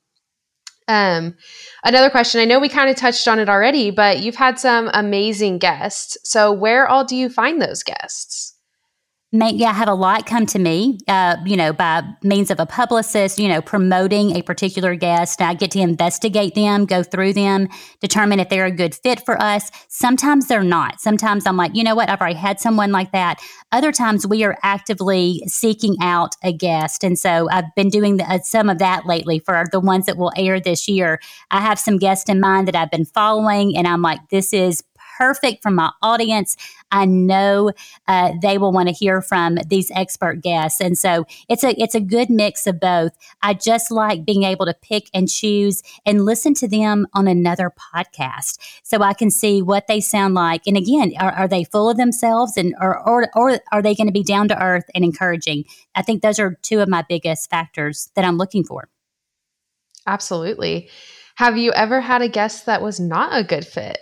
Um, 0.89 1.37
another 1.85 2.11
question. 2.11 2.41
I 2.41 2.47
know 2.47 2.59
we 2.59 2.69
kind 2.69 2.91
of 2.91 2.97
touched 2.97 3.29
on 3.29 3.39
it 3.39 3.49
already, 3.49 3.91
but 3.91 4.21
you've 4.21 4.37
had 4.37 4.59
some 4.59 4.91
amazing 4.93 5.59
guests. 5.59 6.17
So, 6.25 6.53
where 6.53 6.87
all 6.87 7.05
do 7.05 7.17
you 7.17 7.29
find 7.29 7.61
those 7.61 7.83
guests? 7.83 8.58
May, 9.31 9.53
yeah, 9.53 9.75
have 9.75 9.89
a 9.89 9.95
lot 9.95 10.25
come 10.25 10.47
to 10.47 10.59
me, 10.59 10.97
uh, 11.07 11.37
you 11.45 11.55
know, 11.55 11.75
by 11.75 12.03
means 12.23 12.51
of 12.51 12.59
a 12.59 12.65
publicist, 12.65 13.39
you 13.39 13.47
know, 13.47 13.61
promoting 13.61 14.35
a 14.35 14.41
particular 14.41 14.95
guest. 14.95 15.43
I 15.43 15.53
get 15.53 15.71
to 15.73 15.81
investigate 15.81 16.55
them, 16.55 16.87
go 16.87 17.03
through 17.03 17.35
them, 17.35 17.69
determine 18.01 18.41
if 18.41 18.49
they're 18.49 18.65
a 18.65 18.71
good 18.71 18.95
fit 18.95 19.21
for 19.27 19.39
us. 19.39 19.71
Sometimes 19.89 20.49
they're 20.49 20.63
not. 20.63 21.03
Sometimes 21.03 21.47
I'm 21.47 21.59
like, 21.59 21.73
you 21.75 21.85
know 21.85 21.95
what, 21.95 22.09
I've 22.09 22.23
already 22.23 22.39
had 22.39 22.59
someone 22.59 22.91
like 22.91 23.13
that. 23.13 23.39
Other 23.71 23.93
times 23.93 24.27
we 24.27 24.45
are 24.45 24.57
actively 24.63 25.43
seeking 25.47 25.97
out 26.01 26.35
a 26.43 26.51
guest. 26.51 27.05
And 27.05 27.19
so 27.19 27.51
I've 27.51 27.75
been 27.77 27.91
doing 27.91 28.17
the, 28.17 28.25
uh, 28.25 28.39
some 28.39 28.71
of 28.71 28.79
that 28.79 29.05
lately 29.05 29.41
for 29.41 29.63
the 29.73 29.81
ones 29.81 30.07
that 30.07 30.17
will 30.17 30.33
air 30.39 30.59
this 30.59 30.89
year. 30.89 31.21
I 31.51 31.61
have 31.61 31.79
some 31.79 31.99
guests 31.99 32.31
in 32.31 32.41
mind 32.41 32.67
that 32.69 32.77
I've 32.77 32.91
been 32.91 33.05
following, 33.05 33.77
and 33.77 33.87
I'm 33.87 34.01
like, 34.01 34.21
this 34.31 34.55
is 34.55 34.83
perfect 35.19 35.63
for 35.63 35.71
my 35.71 35.91
audience. 36.01 36.57
I 36.93 37.05
know 37.05 37.73
uh, 38.07 38.33
they 38.41 38.57
will 38.57 38.73
want 38.73 38.89
to 38.89 38.95
hear 38.95 39.21
from 39.21 39.57
these 39.67 39.91
expert 39.91 40.41
guests, 40.41 40.81
and 40.81 40.97
so 40.97 41.27
it's 41.49 41.65
a 41.65 41.71
it's 41.81 41.97
a 41.97 42.01
good 42.01 42.31
mix 42.31 42.67
of 42.67 42.81
both. 42.81 43.13
I 43.43 43.55
just 43.55 43.91
like 43.91 44.25
being 44.25 44.45
able 44.45 44.67
to 44.67 44.75
pick 44.81 45.11
and 45.13 45.29
choose 45.29 45.83
and 46.07 46.25
listen 46.25 46.55
to 46.55 46.69
them 46.69 47.07
on 47.13 47.27
another 47.27 47.71
podcast, 47.71 48.59
so 48.85 49.03
I 49.03 49.13
can 49.13 49.31
see 49.31 49.61
what 49.61 49.89
they 49.89 50.01
sound 50.01 50.35
like. 50.35 50.63
And 50.67 50.77
again, 50.77 51.13
are, 51.19 51.33
are 51.33 51.49
they 51.49 51.65
full 51.65 51.91
of 51.91 51.97
themselves, 51.97 52.57
and 52.57 52.75
or 52.81 52.97
or, 53.07 53.29
or 53.35 53.61
are 53.73 53.83
they 53.83 53.95
going 53.95 54.07
to 54.07 54.13
be 54.13 54.23
down 54.23 54.49
to 54.49 54.63
earth 54.63 54.85
and 54.95 55.05
encouraging? 55.05 55.65
I 55.95 56.03
think 56.03 56.23
those 56.23 56.39
are 56.39 56.57
two 56.63 56.81
of 56.81 56.89
my 56.89 57.05
biggest 57.09 57.51
factors 57.51 58.11
that 58.15 58.25
I'm 58.25 58.39
looking 58.39 58.65
for. 58.65 58.89
Absolutely. 60.07 60.89
Have 61.35 61.59
you 61.59 61.73
ever 61.73 62.01
had 62.01 62.23
a 62.23 62.29
guest 62.29 62.67
that 62.67 62.83
was 62.83 62.99
not 62.99 63.39
a 63.39 63.45
good 63.45 63.67
fit? 63.67 63.99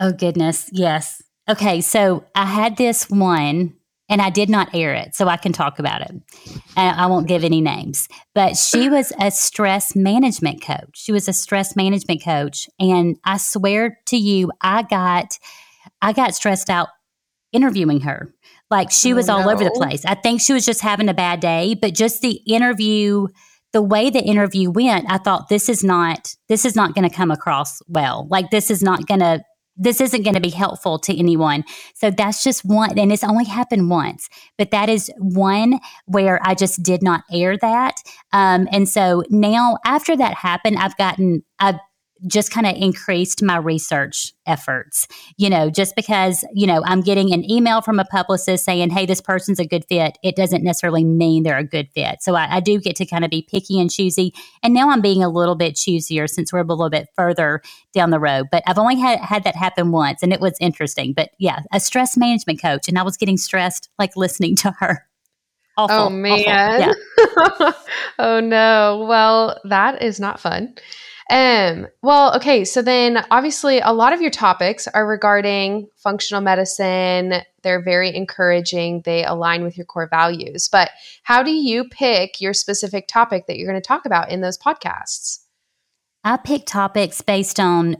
Oh, 0.00 0.12
goodness. 0.12 0.68
Yes. 0.72 1.22
Okay. 1.48 1.80
So 1.80 2.24
I 2.34 2.46
had 2.46 2.76
this 2.76 3.08
one 3.10 3.74
and 4.08 4.22
I 4.22 4.30
did 4.30 4.48
not 4.48 4.74
air 4.74 4.94
it, 4.94 5.14
so 5.14 5.28
I 5.28 5.36
can 5.36 5.52
talk 5.52 5.78
about 5.78 6.00
it. 6.00 6.10
And 6.76 7.00
I 7.00 7.06
won't 7.06 7.28
give 7.28 7.44
any 7.44 7.60
names, 7.60 8.08
but 8.34 8.56
she 8.56 8.88
was 8.90 9.12
a 9.20 9.30
stress 9.30 9.94
management 9.94 10.62
coach. 10.62 10.90
She 10.94 11.12
was 11.12 11.28
a 11.28 11.32
stress 11.32 11.76
management 11.76 12.24
coach. 12.24 12.68
And 12.80 13.18
I 13.24 13.36
swear 13.36 13.98
to 14.06 14.16
you, 14.16 14.50
I 14.62 14.82
got, 14.82 15.38
I 16.00 16.12
got 16.12 16.34
stressed 16.34 16.70
out 16.70 16.88
interviewing 17.52 18.00
her. 18.00 18.34
Like 18.70 18.90
she 18.90 19.14
was 19.14 19.28
oh, 19.28 19.34
all 19.34 19.44
no. 19.44 19.50
over 19.50 19.64
the 19.64 19.70
place. 19.70 20.04
I 20.04 20.14
think 20.14 20.40
she 20.40 20.52
was 20.52 20.64
just 20.64 20.80
having 20.80 21.08
a 21.08 21.14
bad 21.14 21.40
day, 21.40 21.74
but 21.74 21.94
just 21.94 22.20
the 22.20 22.40
interview, 22.46 23.28
the 23.72 23.82
way 23.82 24.10
the 24.10 24.22
interview 24.22 24.70
went, 24.70 25.10
I 25.10 25.18
thought 25.18 25.48
this 25.48 25.68
is 25.68 25.82
not, 25.82 26.34
this 26.48 26.64
is 26.64 26.76
not 26.76 26.94
going 26.94 27.08
to 27.08 27.14
come 27.14 27.30
across 27.30 27.80
well. 27.88 28.26
Like 28.30 28.50
this 28.50 28.70
is 28.70 28.82
not 28.82 29.06
going 29.06 29.20
to 29.20 29.42
this 29.78 30.00
isn't 30.00 30.22
going 30.22 30.34
to 30.34 30.40
be 30.40 30.50
helpful 30.50 30.98
to 30.98 31.16
anyone. 31.16 31.64
So 31.94 32.10
that's 32.10 32.42
just 32.42 32.64
one, 32.64 32.98
and 32.98 33.12
it's 33.12 33.24
only 33.24 33.44
happened 33.44 33.88
once, 33.88 34.28
but 34.58 34.70
that 34.72 34.88
is 34.88 35.10
one 35.18 35.80
where 36.06 36.40
I 36.42 36.54
just 36.54 36.82
did 36.82 37.02
not 37.02 37.22
air 37.32 37.56
that. 37.58 37.96
Um, 38.32 38.68
and 38.72 38.88
so 38.88 39.22
now, 39.30 39.78
after 39.84 40.16
that 40.16 40.34
happened, 40.34 40.76
I've 40.78 40.96
gotten, 40.96 41.44
I've 41.58 41.78
just 42.26 42.50
kind 42.50 42.66
of 42.66 42.74
increased 42.76 43.42
my 43.42 43.56
research 43.56 44.32
efforts. 44.46 45.06
You 45.36 45.50
know, 45.50 45.70
just 45.70 45.94
because, 45.96 46.44
you 46.52 46.66
know, 46.66 46.82
I'm 46.84 47.00
getting 47.00 47.32
an 47.32 47.48
email 47.48 47.80
from 47.80 47.98
a 47.98 48.04
publicist 48.04 48.64
saying, 48.64 48.90
hey, 48.90 49.06
this 49.06 49.20
person's 49.20 49.60
a 49.60 49.66
good 49.66 49.84
fit, 49.88 50.18
it 50.22 50.36
doesn't 50.36 50.64
necessarily 50.64 51.04
mean 51.04 51.42
they're 51.42 51.58
a 51.58 51.64
good 51.64 51.88
fit. 51.94 52.22
So 52.22 52.34
I, 52.34 52.56
I 52.56 52.60
do 52.60 52.80
get 52.80 52.96
to 52.96 53.06
kind 53.06 53.24
of 53.24 53.30
be 53.30 53.46
picky 53.48 53.80
and 53.80 53.90
choosy. 53.90 54.32
And 54.62 54.74
now 54.74 54.90
I'm 54.90 55.00
being 55.00 55.22
a 55.22 55.28
little 55.28 55.54
bit 55.54 55.74
choosier 55.74 56.28
since 56.28 56.52
we're 56.52 56.60
a 56.60 56.64
little 56.64 56.90
bit 56.90 57.08
further 57.14 57.62
down 57.92 58.10
the 58.10 58.20
road. 58.20 58.46
But 58.50 58.62
I've 58.66 58.78
only 58.78 58.96
had, 58.96 59.20
had 59.20 59.44
that 59.44 59.56
happen 59.56 59.92
once 59.92 60.22
and 60.22 60.32
it 60.32 60.40
was 60.40 60.56
interesting. 60.60 61.12
But 61.12 61.30
yeah, 61.38 61.60
a 61.72 61.80
stress 61.80 62.16
management 62.16 62.60
coach. 62.60 62.88
And 62.88 62.98
I 62.98 63.02
was 63.02 63.16
getting 63.16 63.36
stressed 63.36 63.88
like 63.98 64.16
listening 64.16 64.56
to 64.56 64.72
her. 64.78 65.04
Awful, 65.78 65.96
oh 65.96 66.10
man. 66.10 66.40
Yeah. 66.40 66.92
oh 68.18 68.40
no. 68.40 69.06
Well, 69.08 69.60
that 69.64 70.02
is 70.02 70.18
not 70.18 70.40
fun. 70.40 70.74
Um, 71.30 71.88
well, 72.00 72.34
okay, 72.36 72.64
so 72.64 72.80
then 72.80 73.24
obviously 73.30 73.80
a 73.80 73.92
lot 73.92 74.14
of 74.14 74.22
your 74.22 74.30
topics 74.30 74.88
are 74.88 75.06
regarding 75.06 75.88
functional 75.96 76.40
medicine. 76.40 77.42
They're 77.62 77.82
very 77.82 78.14
encouraging. 78.14 79.02
They 79.04 79.24
align 79.24 79.62
with 79.62 79.76
your 79.76 79.84
core 79.84 80.08
values. 80.08 80.68
But 80.68 80.90
how 81.24 81.42
do 81.42 81.50
you 81.50 81.84
pick 81.84 82.40
your 82.40 82.54
specific 82.54 83.08
topic 83.08 83.46
that 83.46 83.58
you're 83.58 83.70
going 83.70 83.80
to 83.80 83.86
talk 83.86 84.06
about 84.06 84.30
in 84.30 84.40
those 84.40 84.56
podcasts? 84.56 85.40
I 86.24 86.38
pick 86.38 86.64
topics 86.64 87.20
based 87.20 87.60
on 87.60 87.98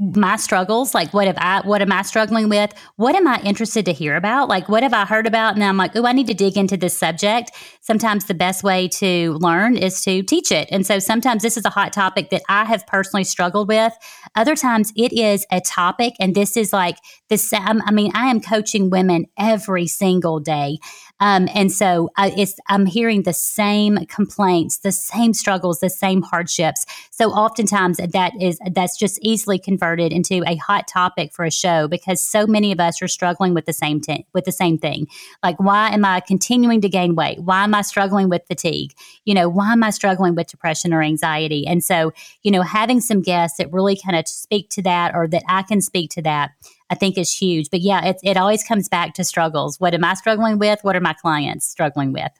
Mm. 0.00 0.16
my 0.16 0.36
struggles 0.36 0.94
like 0.94 1.12
what 1.12 1.26
have 1.26 1.36
i 1.38 1.60
what 1.66 1.82
am 1.82 1.92
i 1.92 2.00
struggling 2.00 2.48
with? 2.48 2.72
What 2.96 3.14
am 3.14 3.28
i 3.28 3.40
interested 3.42 3.84
to 3.84 3.92
hear 3.92 4.16
about? 4.16 4.48
Like 4.48 4.68
what 4.68 4.82
have 4.82 4.94
i 4.94 5.04
heard 5.04 5.26
about? 5.26 5.54
And 5.54 5.62
i'm 5.62 5.76
like 5.76 5.94
oh 5.94 6.06
i 6.06 6.12
need 6.12 6.28
to 6.28 6.34
dig 6.34 6.56
into 6.56 6.78
this 6.78 6.98
subject. 6.98 7.50
Sometimes 7.82 8.24
the 8.24 8.34
best 8.34 8.62
way 8.62 8.88
to 8.88 9.34
learn 9.34 9.76
is 9.76 10.00
to 10.02 10.22
teach 10.22 10.50
it. 10.50 10.68
And 10.70 10.86
so 10.86 10.98
sometimes 10.98 11.42
this 11.42 11.56
is 11.58 11.66
a 11.66 11.70
hot 11.70 11.92
topic 11.92 12.30
that 12.30 12.42
i 12.48 12.64
have 12.64 12.86
personally 12.86 13.24
struggled 13.24 13.68
with. 13.68 13.92
Other 14.34 14.56
times 14.56 14.92
it 14.96 15.12
is 15.12 15.44
a 15.52 15.60
topic 15.60 16.14
and 16.18 16.34
this 16.34 16.56
is 16.56 16.72
like 16.72 16.96
this 17.28 17.52
i 17.52 17.90
mean 17.90 18.12
i 18.14 18.30
am 18.30 18.40
coaching 18.40 18.88
women 18.88 19.26
every 19.38 19.86
single 19.86 20.40
day 20.40 20.78
um, 21.22 21.48
and 21.54 21.70
so 21.70 22.10
uh, 22.16 22.32
it's 22.36 22.56
I'm 22.66 22.84
hearing 22.84 23.22
the 23.22 23.32
same 23.32 24.06
complaints, 24.06 24.78
the 24.78 24.90
same 24.90 25.34
struggles, 25.34 25.78
the 25.78 25.88
same 25.88 26.20
hardships. 26.20 26.84
So 27.12 27.30
oftentimes 27.30 27.98
that 27.98 28.32
is 28.42 28.58
that's 28.72 28.98
just 28.98 29.20
easily 29.22 29.56
converted 29.56 30.12
into 30.12 30.42
a 30.48 30.56
hot 30.56 30.88
topic 30.88 31.32
for 31.32 31.44
a 31.44 31.50
show 31.50 31.86
because 31.86 32.20
so 32.20 32.44
many 32.44 32.72
of 32.72 32.80
us 32.80 33.00
are 33.00 33.06
struggling 33.06 33.54
with 33.54 33.66
the 33.66 33.72
same 33.72 34.00
t- 34.00 34.26
with 34.32 34.46
the 34.46 34.52
same 34.52 34.78
thing. 34.78 35.06
Like 35.44 35.60
why 35.60 35.90
am 35.90 36.04
I 36.04 36.18
continuing 36.18 36.80
to 36.80 36.88
gain 36.88 37.14
weight? 37.14 37.38
Why 37.38 37.62
am 37.62 37.72
I 37.76 37.82
struggling 37.82 38.28
with 38.28 38.42
fatigue? 38.48 38.92
You 39.24 39.34
know, 39.34 39.48
why 39.48 39.70
am 39.70 39.84
I 39.84 39.90
struggling 39.90 40.34
with 40.34 40.48
depression 40.48 40.92
or 40.92 41.02
anxiety? 41.02 41.68
And 41.68 41.84
so, 41.84 42.12
you 42.42 42.50
know, 42.50 42.62
having 42.62 43.00
some 43.00 43.22
guests 43.22 43.58
that 43.58 43.72
really 43.72 43.96
kind 43.96 44.16
of 44.16 44.26
speak 44.26 44.70
to 44.70 44.82
that 44.82 45.14
or 45.14 45.28
that 45.28 45.44
I 45.48 45.62
can 45.62 45.82
speak 45.82 46.10
to 46.10 46.22
that 46.22 46.50
I 46.92 46.94
think 46.94 47.16
is 47.16 47.32
huge. 47.32 47.70
But 47.70 47.80
yeah, 47.80 48.04
it, 48.04 48.20
it 48.22 48.36
always 48.36 48.62
comes 48.62 48.86
back 48.86 49.14
to 49.14 49.24
struggles. 49.24 49.80
What 49.80 49.94
am 49.94 50.04
I 50.04 50.12
struggling 50.12 50.58
with? 50.58 50.80
What 50.82 50.94
are 50.94 51.00
my 51.00 51.14
clients 51.14 51.66
struggling 51.66 52.12
with? 52.12 52.30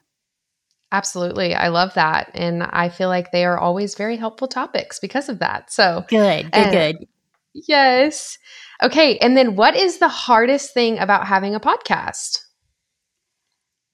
Absolutely. 0.91 1.55
I 1.55 1.69
love 1.69 1.95
that. 1.95 2.29
And 2.35 2.61
I 2.61 2.89
feel 2.89 3.09
like 3.09 3.31
they 3.31 3.45
are 3.45 3.57
always 3.57 3.95
very 3.95 4.15
helpful 4.15 4.47
topics 4.47 4.99
because 4.99 5.27
of 5.27 5.39
that. 5.39 5.71
So 5.71 6.05
good, 6.07 6.51
good, 6.51 6.71
good. 6.71 7.07
Yes. 7.55 8.37
Okay. 8.83 9.17
And 9.17 9.35
then 9.35 9.55
what 9.55 9.75
is 9.75 9.97
the 9.97 10.07
hardest 10.07 10.71
thing 10.75 10.99
about 10.99 11.25
having 11.25 11.55
a 11.55 11.59
podcast? 11.59 12.37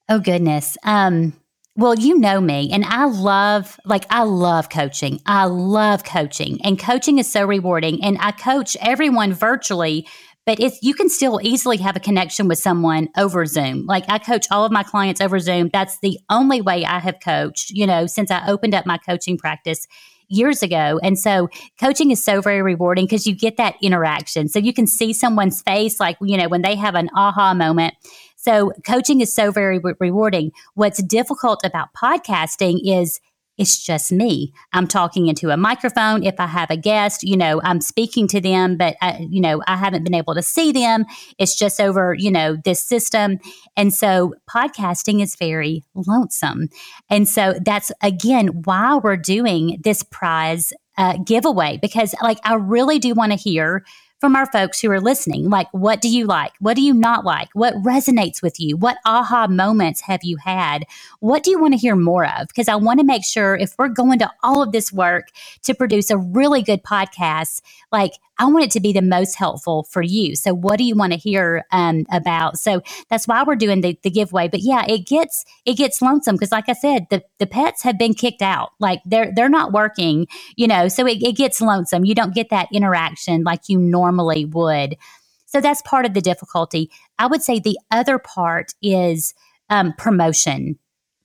Oh, 0.09 0.19
goodness. 0.19 0.75
Um, 0.83 1.33
well, 1.75 1.97
you 1.97 2.19
know 2.19 2.41
me, 2.41 2.71
and 2.73 2.83
I 2.83 3.05
love, 3.05 3.79
like, 3.85 4.03
I 4.09 4.23
love 4.23 4.69
coaching. 4.69 5.21
I 5.25 5.45
love 5.45 6.03
coaching, 6.03 6.59
and 6.65 6.77
coaching 6.77 7.19
is 7.19 7.31
so 7.31 7.45
rewarding. 7.45 8.03
And 8.03 8.17
I 8.19 8.31
coach 8.31 8.75
everyone 8.81 9.31
virtually 9.31 10.05
but 10.45 10.59
it's 10.59 10.79
you 10.81 10.93
can 10.93 11.09
still 11.09 11.39
easily 11.43 11.77
have 11.77 11.95
a 11.95 11.99
connection 11.99 12.47
with 12.47 12.59
someone 12.59 13.09
over 13.17 13.45
Zoom. 13.45 13.85
Like 13.85 14.05
I 14.07 14.17
coach 14.17 14.47
all 14.51 14.65
of 14.65 14.71
my 14.71 14.83
clients 14.83 15.21
over 15.21 15.39
Zoom. 15.39 15.69
That's 15.71 15.99
the 15.99 16.19
only 16.29 16.61
way 16.61 16.85
I 16.85 16.99
have 16.99 17.19
coached, 17.23 17.71
you 17.71 17.85
know, 17.85 18.07
since 18.07 18.31
I 18.31 18.47
opened 18.47 18.73
up 18.73 18.85
my 18.85 18.97
coaching 18.97 19.37
practice 19.37 19.87
years 20.29 20.63
ago. 20.63 20.99
And 21.03 21.17
so 21.19 21.49
coaching 21.79 22.11
is 22.11 22.23
so 22.23 22.39
very 22.39 22.61
rewarding 22.61 23.05
because 23.05 23.27
you 23.27 23.35
get 23.35 23.57
that 23.57 23.75
interaction. 23.81 24.47
So 24.47 24.59
you 24.59 24.73
can 24.73 24.87
see 24.87 25.11
someone's 25.11 25.61
face, 25.61 25.99
like, 25.99 26.17
you 26.21 26.37
know, 26.37 26.47
when 26.47 26.61
they 26.61 26.75
have 26.75 26.95
an 26.95 27.09
aha 27.15 27.53
moment. 27.53 27.95
So 28.35 28.71
coaching 28.85 29.21
is 29.21 29.33
so 29.33 29.51
very 29.51 29.79
re- 29.79 29.95
rewarding. 29.99 30.51
What's 30.75 31.03
difficult 31.03 31.59
about 31.65 31.89
podcasting 31.93 32.79
is 32.85 33.19
it's 33.59 33.77
just 33.77 34.11
me. 34.11 34.53
I'm 34.71 34.87
talking 34.87 35.27
into 35.27 35.49
a 35.49 35.57
microphone. 35.57 36.23
If 36.23 36.39
I 36.39 36.47
have 36.47 36.71
a 36.71 36.77
guest, 36.77 37.23
you 37.23 37.35
know, 37.35 37.61
I'm 37.61 37.81
speaking 37.81 38.25
to 38.29 38.39
them, 38.39 38.77
but 38.77 38.95
I, 39.01 39.27
you 39.29 39.41
know, 39.41 39.61
I 39.67 39.75
haven't 39.75 40.05
been 40.05 40.15
able 40.15 40.33
to 40.35 40.41
see 40.41 40.71
them. 40.71 41.05
It's 41.37 41.59
just 41.59 41.81
over, 41.81 42.15
you 42.17 42.31
know, 42.31 42.55
this 42.63 42.81
system. 42.81 43.37
And 43.75 43.93
so 43.93 44.33
podcasting 44.49 45.21
is 45.21 45.35
very 45.35 45.83
lonesome. 45.93 46.69
And 47.09 47.27
so 47.27 47.55
that's 47.65 47.91
again 48.01 48.63
why 48.63 48.95
we're 48.95 49.17
doing 49.17 49.79
this 49.83 50.03
prize 50.03 50.71
uh, 50.97 51.17
giveaway 51.17 51.77
because 51.81 52.15
like 52.21 52.39
I 52.43 52.55
really 52.55 52.97
do 52.97 53.13
want 53.13 53.33
to 53.33 53.37
hear 53.37 53.83
from 54.19 54.35
our 54.35 54.45
folks 54.45 54.79
who 54.79 54.91
are 54.91 54.99
listening. 54.99 55.49
Like, 55.49 55.67
what 55.71 56.01
do 56.01 56.09
you 56.09 56.25
like? 56.25 56.51
What 56.59 56.75
do 56.75 56.81
you 56.81 56.93
not 56.93 57.25
like? 57.25 57.49
What 57.53 57.73
resonates 57.75 58.41
with 58.41 58.59
you? 58.59 58.75
What 58.75 58.97
aha 59.05 59.47
moments 59.47 60.01
have 60.01 60.23
you 60.23 60.37
had? 60.37 60.85
What 61.19 61.43
do 61.43 61.51
you 61.51 61.59
want 61.59 61.73
to 61.73 61.79
hear 61.79 61.95
more 61.95 62.25
of? 62.25 62.47
Because 62.47 62.67
I 62.67 62.75
want 62.75 62.99
to 62.99 63.05
make 63.05 63.23
sure 63.23 63.55
if 63.55 63.75
we're 63.77 63.87
going 63.87 64.19
to 64.19 64.31
all 64.43 64.61
of 64.61 64.71
this 64.71 64.91
work 64.91 65.29
to 65.63 65.73
produce 65.73 66.09
a 66.09 66.17
really 66.17 66.61
good 66.61 66.83
podcast, 66.83 67.61
like 67.91 68.13
I 68.39 68.45
want 68.45 68.63
it 68.63 68.71
to 68.71 68.79
be 68.79 68.93
the 68.93 69.01
most 69.01 69.35
helpful 69.35 69.83
for 69.83 70.01
you. 70.01 70.35
So, 70.35 70.53
what 70.53 70.77
do 70.77 70.85
you 70.85 70.95
want 70.95 71.11
to 71.11 71.19
hear 71.19 71.65
um, 71.71 72.05
about? 72.09 72.57
So 72.57 72.81
that's 73.09 73.27
why 73.27 73.43
we're 73.43 73.57
doing 73.57 73.81
the, 73.81 73.99
the 74.01 74.09
giveaway. 74.09 74.47
But 74.47 74.61
yeah, 74.61 74.85
it 74.87 75.05
gets 75.05 75.43
it 75.65 75.75
gets 75.75 76.01
lonesome 76.01 76.35
because, 76.35 76.51
like 76.51 76.69
I 76.69 76.73
said, 76.73 77.07
the, 77.09 77.21
the 77.37 77.45
pets 77.45 77.83
have 77.83 77.99
been 77.99 78.13
kicked 78.13 78.41
out. 78.41 78.69
Like 78.79 79.01
they're 79.05 79.33
they're 79.35 79.49
not 79.49 79.73
working, 79.73 80.27
you 80.55 80.67
know. 80.67 80.87
So 80.87 81.05
it, 81.05 81.21
it 81.21 81.35
gets 81.35 81.59
lonesome. 81.59 82.05
You 82.05 82.15
don't 82.15 82.33
get 82.33 82.49
that 82.49 82.69
interaction 82.71 83.43
like 83.43 83.67
you 83.67 83.77
normally 83.77 84.08
would. 84.45 84.97
So 85.45 85.61
that's 85.61 85.81
part 85.81 86.05
of 86.05 86.13
the 86.13 86.21
difficulty. 86.21 86.91
I 87.17 87.27
would 87.27 87.41
say 87.41 87.59
the 87.59 87.77
other 87.91 88.19
part 88.19 88.73
is 88.81 89.33
um, 89.69 89.93
promotion. 89.97 90.77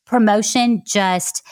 Promotion 0.04 0.82
just. 0.86 1.42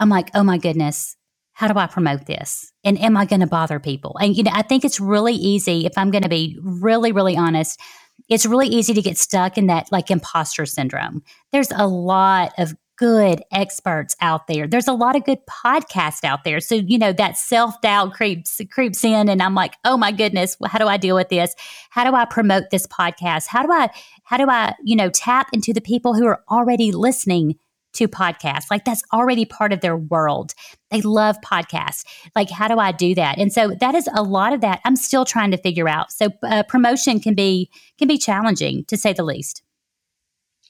I'm 0.00 0.08
like, 0.08 0.30
oh 0.34 0.42
my 0.42 0.58
goodness, 0.58 1.16
how 1.52 1.68
do 1.68 1.78
I 1.78 1.86
promote 1.86 2.26
this? 2.26 2.72
And 2.82 2.98
am 2.98 3.16
I 3.16 3.24
going 3.24 3.40
to 3.40 3.46
bother 3.46 3.78
people? 3.78 4.16
And, 4.20 4.36
you 4.36 4.42
know, 4.42 4.50
I 4.52 4.62
think 4.62 4.84
it's 4.84 4.98
really 4.98 5.34
easy, 5.34 5.86
if 5.86 5.96
I'm 5.96 6.10
going 6.10 6.24
to 6.24 6.28
be 6.28 6.58
really, 6.60 7.12
really 7.12 7.36
honest, 7.36 7.80
it's 8.28 8.44
really 8.44 8.66
easy 8.66 8.94
to 8.94 9.02
get 9.02 9.16
stuck 9.16 9.56
in 9.56 9.68
that 9.68 9.92
like 9.92 10.10
imposter 10.10 10.66
syndrome. 10.66 11.22
There's 11.52 11.70
a 11.70 11.86
lot 11.86 12.52
of 12.58 12.74
good 12.96 13.42
experts 13.52 14.14
out 14.20 14.46
there. 14.46 14.66
There's 14.66 14.88
a 14.88 14.92
lot 14.92 15.16
of 15.16 15.24
good 15.24 15.40
podcasts 15.46 16.24
out 16.24 16.44
there. 16.44 16.60
So, 16.60 16.74
you 16.74 16.98
know, 16.98 17.12
that 17.12 17.36
self-doubt 17.36 18.12
creeps 18.12 18.60
creeps 18.70 19.04
in 19.04 19.28
and 19.28 19.42
I'm 19.42 19.54
like, 19.54 19.74
"Oh 19.84 19.96
my 19.96 20.12
goodness, 20.12 20.56
how 20.66 20.78
do 20.78 20.86
I 20.86 20.96
deal 20.96 21.16
with 21.16 21.28
this? 21.28 21.54
How 21.90 22.08
do 22.08 22.14
I 22.14 22.24
promote 22.24 22.70
this 22.70 22.86
podcast? 22.86 23.46
How 23.46 23.62
do 23.62 23.72
I 23.72 23.90
how 24.24 24.36
do 24.36 24.48
I, 24.48 24.74
you 24.84 24.96
know, 24.96 25.10
tap 25.10 25.48
into 25.52 25.72
the 25.72 25.80
people 25.80 26.14
who 26.14 26.26
are 26.26 26.42
already 26.50 26.92
listening 26.92 27.56
to 27.94 28.08
podcasts. 28.08 28.70
Like 28.70 28.84
that's 28.84 29.02
already 29.12 29.44
part 29.44 29.72
of 29.72 29.80
their 29.80 29.96
world. 29.96 30.54
They 30.90 31.00
love 31.02 31.36
podcasts. 31.44 32.04
Like, 32.34 32.50
how 32.50 32.68
do 32.68 32.78
I 32.78 32.92
do 32.92 33.14
that? 33.14 33.38
And 33.38 33.52
so 33.52 33.74
that 33.80 33.94
is 33.94 34.08
a 34.14 34.22
lot 34.22 34.52
of 34.52 34.60
that 34.62 34.80
I'm 34.84 34.96
still 34.96 35.24
trying 35.24 35.50
to 35.50 35.56
figure 35.56 35.88
out. 35.88 36.12
So 36.12 36.28
uh, 36.42 36.62
promotion 36.64 37.20
can 37.20 37.34
be 37.34 37.70
can 37.98 38.08
be 38.08 38.18
challenging 38.18 38.84
to 38.86 38.96
say 38.96 39.12
the 39.12 39.24
least. 39.24 39.62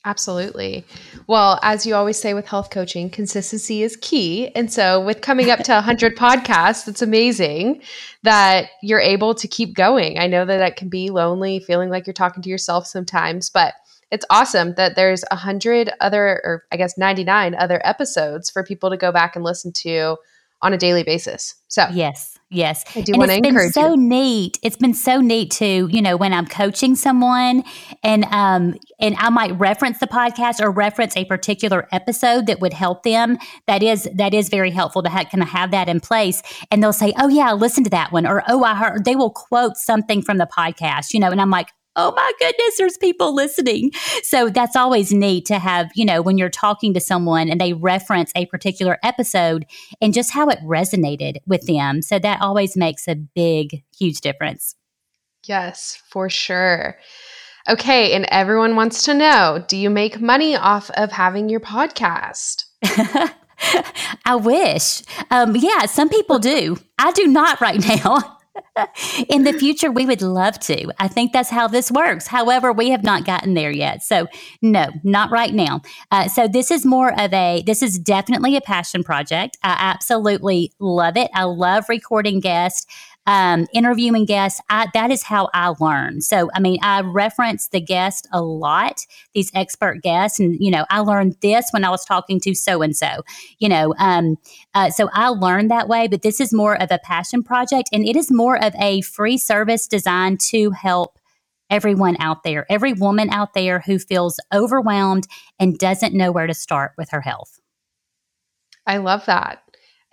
Absolutely. 0.05 0.85
Well, 1.29 1.61
as 1.63 1.87
you 1.87 1.95
always 1.95 2.21
say 2.21 2.35
with 2.35 2.49
health 2.49 2.71
coaching, 2.71 3.09
consistency 3.09 3.85
is 3.85 3.97
key. 3.97 4.49
And 4.57 4.73
so, 4.73 5.01
with 5.01 5.21
coming 5.21 5.49
up 5.49 5.61
to 5.61 5.73
100 5.73 6.17
podcasts, 6.17 6.89
it's 6.89 7.03
amazing 7.03 7.83
that 8.25 8.71
you're 8.83 9.01
able 9.01 9.35
to 9.37 9.47
keep 9.47 9.75
going. 9.75 10.19
I 10.19 10.27
know 10.27 10.45
that 10.45 10.59
that 10.59 10.77
can 10.77 10.89
be 10.89 11.11
lonely, 11.11 11.61
feeling 11.61 11.89
like 11.89 12.07
you're 12.07 12.15
talking 12.15 12.43
to 12.43 12.51
yourself 12.51 12.87
sometimes, 12.87 13.49
but 13.49 13.75
it's 14.11 14.27
awesome 14.29 14.75
that 14.75 14.97
there's 14.97 15.25
hundred 15.31 15.91
other, 16.01 16.41
or 16.43 16.65
I 16.73 16.77
guess 16.77 16.99
99 16.99 17.55
other 17.55 17.81
episodes 17.85 18.51
for 18.51 18.65
people 18.65 18.91
to 18.91 18.97
go 18.97 19.13
back 19.13 19.37
and 19.37 19.45
listen 19.45 19.73
to 19.73 20.17
on 20.61 20.73
a 20.73 20.79
daily 20.79 21.05
basis. 21.05 21.55
So 21.69 21.87
yes, 21.93 22.39
yes, 22.53 22.85
I 22.95 23.01
do 23.01 23.13
want 23.17 23.31
to 23.31 23.37
encourage. 23.37 23.73
so 23.73 23.95
you. 23.95 23.97
neat. 23.97 24.59
It's 24.63 24.77
been 24.77 24.95
so 24.95 25.21
neat 25.21 25.51
to, 25.53 25.89
You 25.91 26.03
know, 26.03 26.17
when 26.17 26.33
I'm 26.33 26.47
coaching 26.47 26.95
someone, 26.95 27.65
and 28.03 28.25
um, 28.27 28.75
and 29.01 29.17
I 29.19 29.31
might 29.31 29.59
reference 29.59 29.99
the 29.99 30.07
podcast 30.07 30.61
or 30.61 30.71
reference 30.71 31.17
a 31.17 31.25
particular 31.25 31.89
episode 31.93 32.47
that 32.47 32.61
would 32.61 32.73
help 32.73 33.03
them. 33.03 33.39
That 33.67 33.83
is 33.83 34.09
that 34.15 34.35
is 34.35 34.49
very 34.49 34.71
helpful 34.71 35.03
to 35.03 35.09
have, 35.09 35.29
kind 35.31 35.43
of 35.43 35.49
have 35.49 35.71
that 35.73 35.89
in 35.89 36.01
place. 36.01 36.43
And 36.71 36.83
they'll 36.83 36.93
say, 36.93 37.13
"Oh 37.19 37.29
yeah, 37.29 37.51
I 37.51 37.53
listened 37.53 37.87
to 37.87 37.91
that 37.91 38.13
one," 38.13 38.27
or 38.27 38.43
"Oh, 38.49 38.63
I 38.65 38.75
heard." 38.75 39.05
They 39.05 39.17
will 39.17 39.31
quote 39.31 39.77
something 39.77 40.23
from 40.23 40.39
the 40.39 40.47
podcast. 40.47 41.13
You 41.15 41.21
know, 41.21 41.31
and 41.31 41.41
I'm 41.41 41.51
like, 41.51 41.69
oh 41.97 42.13
my 42.15 42.33
goodness, 42.39 42.77
there's 42.79 42.97
people 42.97 43.35
listening. 43.35 43.91
So 44.23 44.49
that's 44.49 44.77
always 44.77 45.13
neat 45.13 45.47
to 45.47 45.59
have, 45.59 45.91
you 45.95 46.05
know, 46.05 46.23
when 46.23 46.39
you're 46.39 46.49
talking 46.49 46.95
to 46.95 47.01
someone 47.01 47.49
and 47.49 47.61
they 47.61 47.73
reference 47.73 48.33
a 48.35 48.47
particular 48.47 48.99
episode 49.03 49.67
and 50.01 50.15
just 50.15 50.33
how 50.33 50.49
it 50.49 50.59
resonated 50.61 51.37
with 51.47 51.67
them. 51.67 52.03
So 52.03 52.19
that 52.19 52.41
always 52.41 52.77
makes 52.77 53.09
a 53.09 53.15
big, 53.15 53.83
huge 53.99 54.21
difference. 54.21 54.75
Yes, 55.47 56.01
for 56.09 56.31
sure. 56.31 56.99
Okay. 57.69 58.13
And 58.13 58.27
everyone 58.29 58.77
wants 58.77 59.05
to 59.05 59.15
know 59.15 59.65
do 59.69 59.77
you 59.77 59.91
make 59.91 60.21
money 60.21 60.57
off 60.57 60.91
of 60.91 61.13
having 61.13 61.49
your 61.49 61.61
podcast? 61.61 62.65
I 64.25 64.37
wish. 64.37 65.03
Um, 65.31 65.55
yeah, 65.57 65.87
some 65.87 66.09
people 66.09 66.39
do. 66.39 66.77
I 66.99 67.13
do 67.13 67.27
not 67.27 67.61
right 67.61 67.81
now. 68.05 68.39
In 69.29 69.45
the 69.45 69.53
future, 69.53 69.91
we 69.91 70.07
would 70.07 70.23
love 70.23 70.59
to. 70.61 70.93
I 70.99 71.09
think 71.09 71.33
that's 71.33 71.51
how 71.51 71.69
this 71.69 71.91
works. 71.91 72.27
However, 72.27 72.73
we 72.73 72.91
have 72.91 73.03
not 73.03 73.25
gotten 73.25 73.55
there 73.55 73.71
yet. 73.71 74.03
So, 74.03 74.27
no, 74.61 74.87
not 75.03 75.31
right 75.31 75.55
now. 75.55 75.83
Uh, 76.11 76.29
so, 76.29 76.49
this 76.49 76.71
is 76.71 76.85
more 76.85 77.19
of 77.19 77.33
a, 77.33 77.63
this 77.67 77.83
is 77.83 77.99
definitely 77.99 78.57
a 78.57 78.61
passion 78.61 79.03
project. 79.05 79.59
I 79.63 79.77
absolutely 79.79 80.73
love 80.79 81.17
it. 81.17 81.31
I 81.35 81.45
love 81.45 81.85
recording 81.89 82.41
guests 82.41 82.87
um, 83.27 83.67
interviewing 83.73 84.25
guests, 84.25 84.61
I, 84.69 84.89
that 84.95 85.11
is 85.11 85.23
how 85.23 85.49
I 85.55 85.75
learn. 85.79 86.21
So, 86.21 86.51
I 86.55 86.61
mean, 86.61 86.79
I 86.83 87.03
reference 87.03 87.69
the 87.69 87.81
guest 87.81 88.27
a 88.33 88.43
lot, 88.43 89.07
these 89.33 89.51
expert 89.55 90.03
guests, 90.03 90.41
and 90.41 90.57
you 90.59 90.71
know, 90.71 90.85
I 90.91 91.01
learned 91.01 91.37
this 91.41 91.67
when 91.71 91.85
I 91.85 91.91
was 91.91 92.05
talking 92.05 92.41
to 92.41 92.55
so 92.55 92.83
and 92.83 92.97
so. 92.97 93.23
You 93.59 93.69
know, 93.69 93.95
um, 93.99 94.37
uh, 94.75 94.91
so 94.91 95.09
I 95.13 95.29
learned 95.29 95.71
that 95.71 95.89
way. 95.89 96.09
But 96.09 96.23
this 96.23 96.41
is 96.41 96.53
more 96.53 96.81
of 96.81 96.91
a 96.91 96.99
passion 96.99 97.43
project, 97.43 97.91
and 97.93 98.05
it 98.05 98.17
is 98.17 98.31
more 98.31 98.63
of 98.63 98.75
a 98.81 99.03
free 99.03 99.39
service 99.39 99.87
designed 99.87 100.41
to 100.51 100.71
help 100.71 101.19
everyone 101.71 102.17
out 102.21 102.43
there, 102.43 102.67
every 102.69 102.93
woman 102.93 103.31
out 103.31 103.55
there 103.55 103.81
who 103.81 103.99
feels 103.99 104.39
overwhelmed 104.53 105.27
and 105.59 105.79
doesn't 105.79 106.15
know 106.15 106.31
where 106.31 106.47
to 106.47 106.55
start 106.55 106.93
with 106.99 107.11
her 107.11 107.23
health. 107.23 107.61
I 108.87 108.99
love 108.99 109.25
that. 109.27 109.62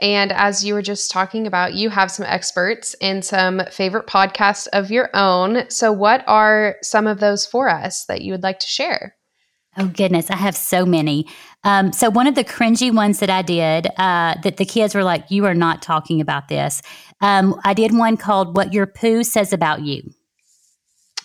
And 0.01 0.31
as 0.31 0.63
you 0.63 0.73
were 0.73 0.81
just 0.81 1.11
talking 1.11 1.45
about, 1.45 1.73
you 1.73 1.89
have 1.89 2.11
some 2.11 2.25
experts 2.25 2.95
and 3.01 3.23
some 3.23 3.61
favorite 3.71 4.07
podcasts 4.07 4.67
of 4.71 4.91
your 4.91 5.09
own. 5.13 5.69
So, 5.69 5.91
what 5.91 6.23
are 6.27 6.77
some 6.81 7.07
of 7.07 7.19
those 7.19 7.45
for 7.45 7.69
us 7.69 8.05
that 8.05 8.21
you 8.21 8.31
would 8.31 8.43
like 8.43 8.59
to 8.59 8.67
share? 8.67 9.15
Oh, 9.77 9.87
goodness. 9.87 10.31
I 10.31 10.35
have 10.35 10.55
so 10.55 10.85
many. 10.85 11.27
Um, 11.63 11.93
so, 11.93 12.09
one 12.09 12.27
of 12.27 12.35
the 12.35 12.43
cringy 12.43 12.93
ones 12.93 13.19
that 13.19 13.29
I 13.29 13.41
did 13.41 13.87
uh, 13.97 14.35
that 14.43 14.57
the 14.57 14.65
kids 14.65 14.95
were 14.95 15.03
like, 15.03 15.29
You 15.29 15.45
are 15.45 15.53
not 15.53 15.81
talking 15.81 16.21
about 16.21 16.47
this. 16.47 16.81
Um, 17.21 17.59
I 17.65 17.73
did 17.73 17.95
one 17.95 18.17
called 18.17 18.55
What 18.55 18.73
Your 18.73 18.87
Poo 18.87 19.23
Says 19.23 19.51
About 19.51 19.81
You. 19.81 20.03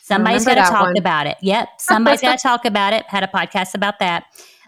Somebody's 0.03 0.45
got 0.45 0.57
to 0.57 0.61
talk 0.61 0.83
one. 0.83 0.99
about 0.99 1.27
it. 1.27 1.39
Yep. 1.41 1.69
Somebody's 1.79 2.21
got 2.21 2.39
to 2.39 2.43
talk 2.47 2.67
about 2.67 2.93
it. 2.93 3.07
Had 3.09 3.23
a 3.23 3.27
podcast 3.27 3.75
about 3.75 4.01
that. 4.01 4.25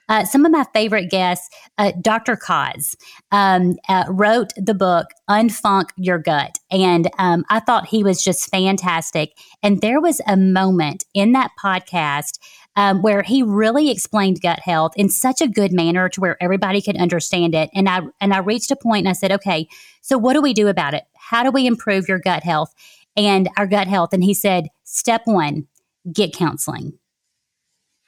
Uh, 0.08 0.24
some 0.24 0.44
of 0.44 0.52
my 0.52 0.64
favorite 0.72 1.10
guests, 1.10 1.48
uh, 1.78 1.92
Dr. 2.00 2.36
Koz, 2.36 2.94
um, 3.32 3.76
uh, 3.88 4.04
wrote 4.08 4.52
the 4.56 4.74
book 4.74 5.08
Unfunk 5.28 5.90
Your 5.96 6.18
Gut. 6.18 6.58
And 6.70 7.10
um, 7.18 7.44
I 7.50 7.60
thought 7.60 7.86
he 7.86 8.04
was 8.04 8.22
just 8.22 8.50
fantastic. 8.50 9.32
And 9.62 9.80
there 9.80 10.00
was 10.00 10.20
a 10.26 10.36
moment 10.36 11.04
in 11.14 11.32
that 11.32 11.50
podcast 11.60 12.38
um, 12.76 13.00
where 13.02 13.22
he 13.22 13.42
really 13.42 13.90
explained 13.90 14.42
gut 14.42 14.60
health 14.60 14.92
in 14.96 15.08
such 15.08 15.40
a 15.40 15.48
good 15.48 15.72
manner 15.72 16.08
to 16.10 16.20
where 16.20 16.40
everybody 16.42 16.82
could 16.82 16.96
understand 16.96 17.54
it. 17.54 17.70
And 17.74 17.88
I 17.88 18.02
and 18.20 18.34
I 18.34 18.38
reached 18.38 18.70
a 18.70 18.76
point 18.76 19.06
and 19.06 19.08
I 19.08 19.14
said, 19.14 19.32
okay, 19.32 19.66
so 20.02 20.18
what 20.18 20.34
do 20.34 20.42
we 20.42 20.52
do 20.52 20.68
about 20.68 20.94
it? 20.94 21.04
How 21.16 21.42
do 21.42 21.50
we 21.50 21.66
improve 21.66 22.06
your 22.06 22.18
gut 22.18 22.42
health 22.42 22.72
and 23.16 23.48
our 23.56 23.66
gut 23.66 23.88
health? 23.88 24.12
And 24.12 24.22
he 24.22 24.34
said, 24.34 24.68
step 24.84 25.22
one, 25.24 25.66
get 26.12 26.34
counseling. 26.34 26.98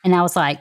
And 0.04 0.14
I 0.14 0.22
was 0.22 0.36
like, 0.36 0.60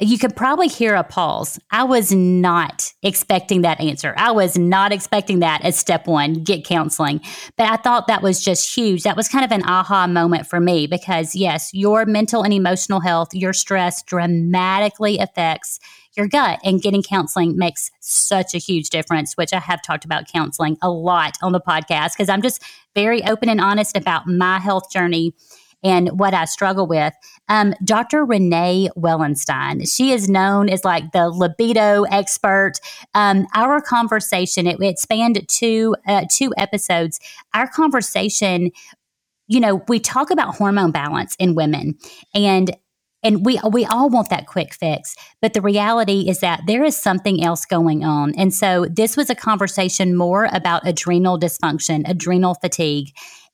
you 0.00 0.18
could 0.18 0.34
probably 0.34 0.68
hear 0.68 0.94
a 0.94 1.04
pause. 1.04 1.58
I 1.70 1.84
was 1.84 2.12
not 2.12 2.92
expecting 3.02 3.62
that 3.62 3.80
answer. 3.80 4.14
I 4.16 4.32
was 4.32 4.56
not 4.56 4.92
expecting 4.92 5.40
that 5.40 5.62
as 5.64 5.78
step 5.78 6.06
one, 6.06 6.34
get 6.34 6.64
counseling. 6.64 7.20
But 7.56 7.70
I 7.70 7.76
thought 7.76 8.06
that 8.06 8.22
was 8.22 8.42
just 8.42 8.74
huge. 8.74 9.02
That 9.02 9.16
was 9.16 9.28
kind 9.28 9.44
of 9.44 9.52
an 9.52 9.64
aha 9.64 10.06
moment 10.06 10.46
for 10.46 10.60
me 10.60 10.86
because, 10.86 11.34
yes, 11.34 11.70
your 11.72 12.06
mental 12.06 12.42
and 12.42 12.52
emotional 12.52 13.00
health, 13.00 13.28
your 13.32 13.52
stress 13.52 14.02
dramatically 14.02 15.18
affects 15.18 15.78
your 16.16 16.28
gut, 16.28 16.60
and 16.62 16.80
getting 16.80 17.02
counseling 17.02 17.56
makes 17.56 17.90
such 18.00 18.54
a 18.54 18.58
huge 18.58 18.88
difference, 18.90 19.34
which 19.34 19.52
I 19.52 19.58
have 19.58 19.82
talked 19.82 20.04
about 20.04 20.28
counseling 20.28 20.76
a 20.80 20.88
lot 20.88 21.36
on 21.42 21.50
the 21.50 21.60
podcast 21.60 22.12
because 22.12 22.28
I'm 22.28 22.40
just 22.40 22.62
very 22.94 23.24
open 23.24 23.48
and 23.48 23.60
honest 23.60 23.96
about 23.96 24.28
my 24.28 24.60
health 24.60 24.90
journey 24.92 25.34
and 25.84 26.18
what 26.18 26.34
I 26.34 26.46
struggle 26.46 26.86
with. 26.86 27.12
Um, 27.48 27.74
Dr. 27.84 28.24
Renee 28.24 28.88
Wellenstein, 28.96 29.86
she 29.88 30.10
is 30.12 30.28
known 30.28 30.70
as 30.70 30.84
like 30.84 31.12
the 31.12 31.28
libido 31.28 32.04
expert. 32.04 32.74
Um, 33.14 33.46
our 33.54 33.80
conversation, 33.80 34.66
it, 34.66 34.80
it 34.80 34.98
spanned 34.98 35.46
two 35.48 35.94
uh, 36.06 36.24
two 36.34 36.52
episodes. 36.56 37.20
Our 37.52 37.68
conversation, 37.68 38.70
you 39.46 39.60
know, 39.60 39.84
we 39.86 40.00
talk 40.00 40.30
about 40.30 40.56
hormone 40.56 40.90
balance 40.90 41.36
in 41.38 41.54
women, 41.54 41.98
and 42.34 42.74
and 43.24 43.44
we 43.44 43.58
we 43.70 43.84
all 43.86 44.10
want 44.10 44.28
that 44.28 44.46
quick 44.46 44.74
fix 44.74 45.16
but 45.40 45.54
the 45.54 45.62
reality 45.62 46.28
is 46.28 46.40
that 46.40 46.60
there 46.66 46.84
is 46.84 46.96
something 46.96 47.42
else 47.42 47.64
going 47.64 48.04
on 48.04 48.34
and 48.36 48.54
so 48.54 48.86
this 48.90 49.16
was 49.16 49.30
a 49.30 49.34
conversation 49.34 50.14
more 50.14 50.48
about 50.52 50.86
adrenal 50.86 51.40
dysfunction 51.40 52.08
adrenal 52.08 52.54
fatigue 52.54 53.08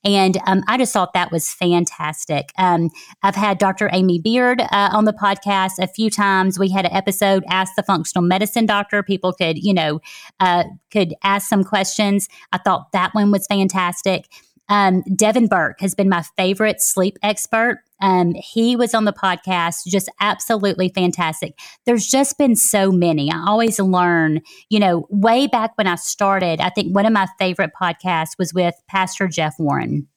and 0.05 0.39
um, 0.47 0.63
I 0.67 0.79
just 0.79 0.93
thought 0.93 1.13
that 1.13 1.31
was 1.31 1.53
fantastic. 1.53 2.53
Um, 2.57 2.91
I've 3.23 3.35
had 3.35 3.59
Dr. 3.59 3.91
Amy 3.93 4.19
Beard 4.19 4.61
uh, 4.61 4.91
on 4.93 5.05
the 5.05 5.13
podcast 5.13 5.73
a 5.79 5.87
few 5.87 6.11
times. 6.11 6.59
We 6.59 6.71
had 6.71 6.87
an 6.87 6.93
episode, 6.93 7.45
Ask 7.49 7.75
the 7.77 7.83
Functional 7.83 8.27
Medicine 8.27 8.67
Doctor. 8.67 9.03
People 9.03 9.33
could, 9.33 9.59
you 9.59 9.75
know, 9.75 10.01
uh, 10.41 10.65
could 10.91 11.15
ask 11.23 11.49
some 11.49 11.65
questions. 11.65 12.29
I 12.53 12.59
thought 12.59 12.93
that 12.93 13.15
one 13.15 13.31
was 13.31 13.47
fantastic. 13.47 14.27
Um, 14.71 15.03
Devin 15.15 15.49
Burke 15.49 15.81
has 15.81 15.95
been 15.95 16.09
my 16.09 16.23
favorite 16.37 16.81
sleep 16.81 17.19
expert. 17.23 17.83
Um, 18.01 18.33
he 18.35 18.77
was 18.77 18.95
on 18.95 19.05
the 19.05 19.13
podcast, 19.13 19.85
just 19.87 20.09
absolutely 20.21 20.89
fantastic. 20.89 21.59
There's 21.85 22.07
just 22.07 22.39
been 22.39 22.57
so 22.57 22.91
many. 22.91 23.31
I 23.31 23.45
always 23.47 23.79
learn, 23.79 24.41
you 24.71 24.79
know, 24.79 25.07
way 25.11 25.47
back 25.49 25.73
when 25.77 25.87
I 25.87 25.97
started, 25.97 26.61
I 26.61 26.71
think 26.71 26.95
one 26.95 27.05
of 27.05 27.13
my 27.13 27.27
favorite 27.39 27.73
podcasts 27.79 28.39
was 28.39 28.55
with 28.55 28.75
Pastor 28.89 29.29
Jeff 29.29 29.57
Warren. 29.59 30.09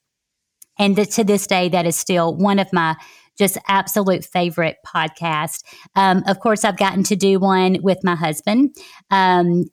And 0.78 0.96
to 0.96 1.24
this 1.24 1.46
day, 1.46 1.68
that 1.68 1.84
is 1.84 1.96
still 1.96 2.34
one 2.34 2.58
of 2.58 2.72
my 2.72 2.96
just 3.38 3.58
absolute 3.68 4.24
favorite 4.24 4.76
podcast. 4.86 5.64
Um, 5.96 6.22
of 6.26 6.40
course, 6.40 6.64
I've 6.64 6.76
gotten 6.76 7.02
to 7.04 7.16
do 7.16 7.38
one 7.38 7.78
with 7.82 7.98
my 8.04 8.14
husband. 8.14 8.74
Um, 9.10 9.64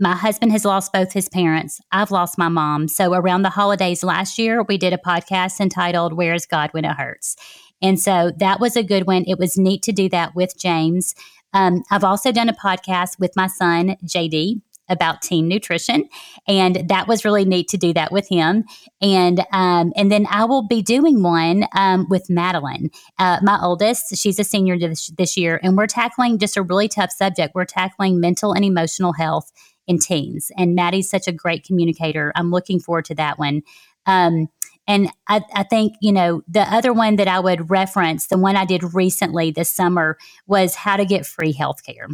my 0.00 0.16
husband 0.16 0.50
has 0.52 0.64
lost 0.64 0.92
both 0.92 1.12
his 1.12 1.28
parents. 1.28 1.78
I've 1.92 2.10
lost 2.10 2.38
my 2.38 2.48
mom. 2.48 2.88
So 2.88 3.12
around 3.12 3.42
the 3.42 3.50
holidays 3.50 4.02
last 4.02 4.38
year, 4.38 4.62
we 4.62 4.78
did 4.78 4.94
a 4.94 4.98
podcast 4.98 5.60
entitled 5.60 6.14
Where's 6.14 6.46
God 6.46 6.70
When 6.72 6.86
It 6.86 6.96
Hurts? 6.96 7.36
And 7.82 8.00
so 8.00 8.32
that 8.38 8.60
was 8.60 8.76
a 8.76 8.82
good 8.82 9.06
one. 9.06 9.24
It 9.26 9.38
was 9.38 9.58
neat 9.58 9.82
to 9.84 9.92
do 9.92 10.08
that 10.08 10.34
with 10.34 10.58
James. 10.58 11.14
Um, 11.52 11.82
I've 11.90 12.04
also 12.04 12.32
done 12.32 12.48
a 12.48 12.54
podcast 12.54 13.18
with 13.18 13.32
my 13.36 13.46
son, 13.46 13.96
JD, 14.04 14.62
about 14.88 15.22
teen 15.22 15.48
nutrition, 15.48 16.08
and 16.48 16.88
that 16.88 17.06
was 17.06 17.24
really 17.24 17.44
neat 17.44 17.68
to 17.68 17.76
do 17.76 17.92
that 17.94 18.10
with 18.10 18.28
him. 18.28 18.64
And 19.00 19.40
um, 19.52 19.92
and 19.96 20.10
then 20.10 20.26
I 20.28 20.44
will 20.44 20.66
be 20.66 20.82
doing 20.82 21.22
one 21.22 21.64
um, 21.76 22.06
with 22.10 22.28
Madeline, 22.28 22.90
uh, 23.18 23.38
my 23.42 23.58
oldest. 23.62 24.16
She's 24.16 24.38
a 24.38 24.44
senior 24.44 24.78
this, 24.78 25.08
this 25.16 25.36
year, 25.36 25.60
and 25.62 25.76
we're 25.76 25.86
tackling 25.86 26.38
just 26.38 26.56
a 26.56 26.62
really 26.62 26.88
tough 26.88 27.12
subject. 27.12 27.54
We're 27.54 27.64
tackling 27.64 28.20
mental 28.20 28.52
and 28.52 28.64
emotional 28.64 29.12
health 29.12 29.52
in 29.90 29.98
teens. 29.98 30.52
And 30.56 30.76
Maddie's 30.76 31.10
such 31.10 31.26
a 31.26 31.32
great 31.32 31.64
communicator. 31.64 32.32
I'm 32.36 32.52
looking 32.52 32.78
forward 32.78 33.06
to 33.06 33.14
that 33.16 33.40
one. 33.40 33.62
Um, 34.06 34.48
and 34.86 35.10
I, 35.26 35.42
I, 35.52 35.64
think, 35.64 35.94
you 36.00 36.12
know, 36.12 36.42
the 36.48 36.62
other 36.62 36.92
one 36.92 37.16
that 37.16 37.26
I 37.26 37.40
would 37.40 37.70
reference, 37.70 38.28
the 38.28 38.38
one 38.38 38.54
I 38.54 38.64
did 38.64 38.94
recently 38.94 39.50
this 39.50 39.68
summer, 39.68 40.16
was 40.46 40.76
how 40.76 40.96
to 40.96 41.04
get 41.04 41.26
free 41.26 41.52
healthcare. 41.52 42.06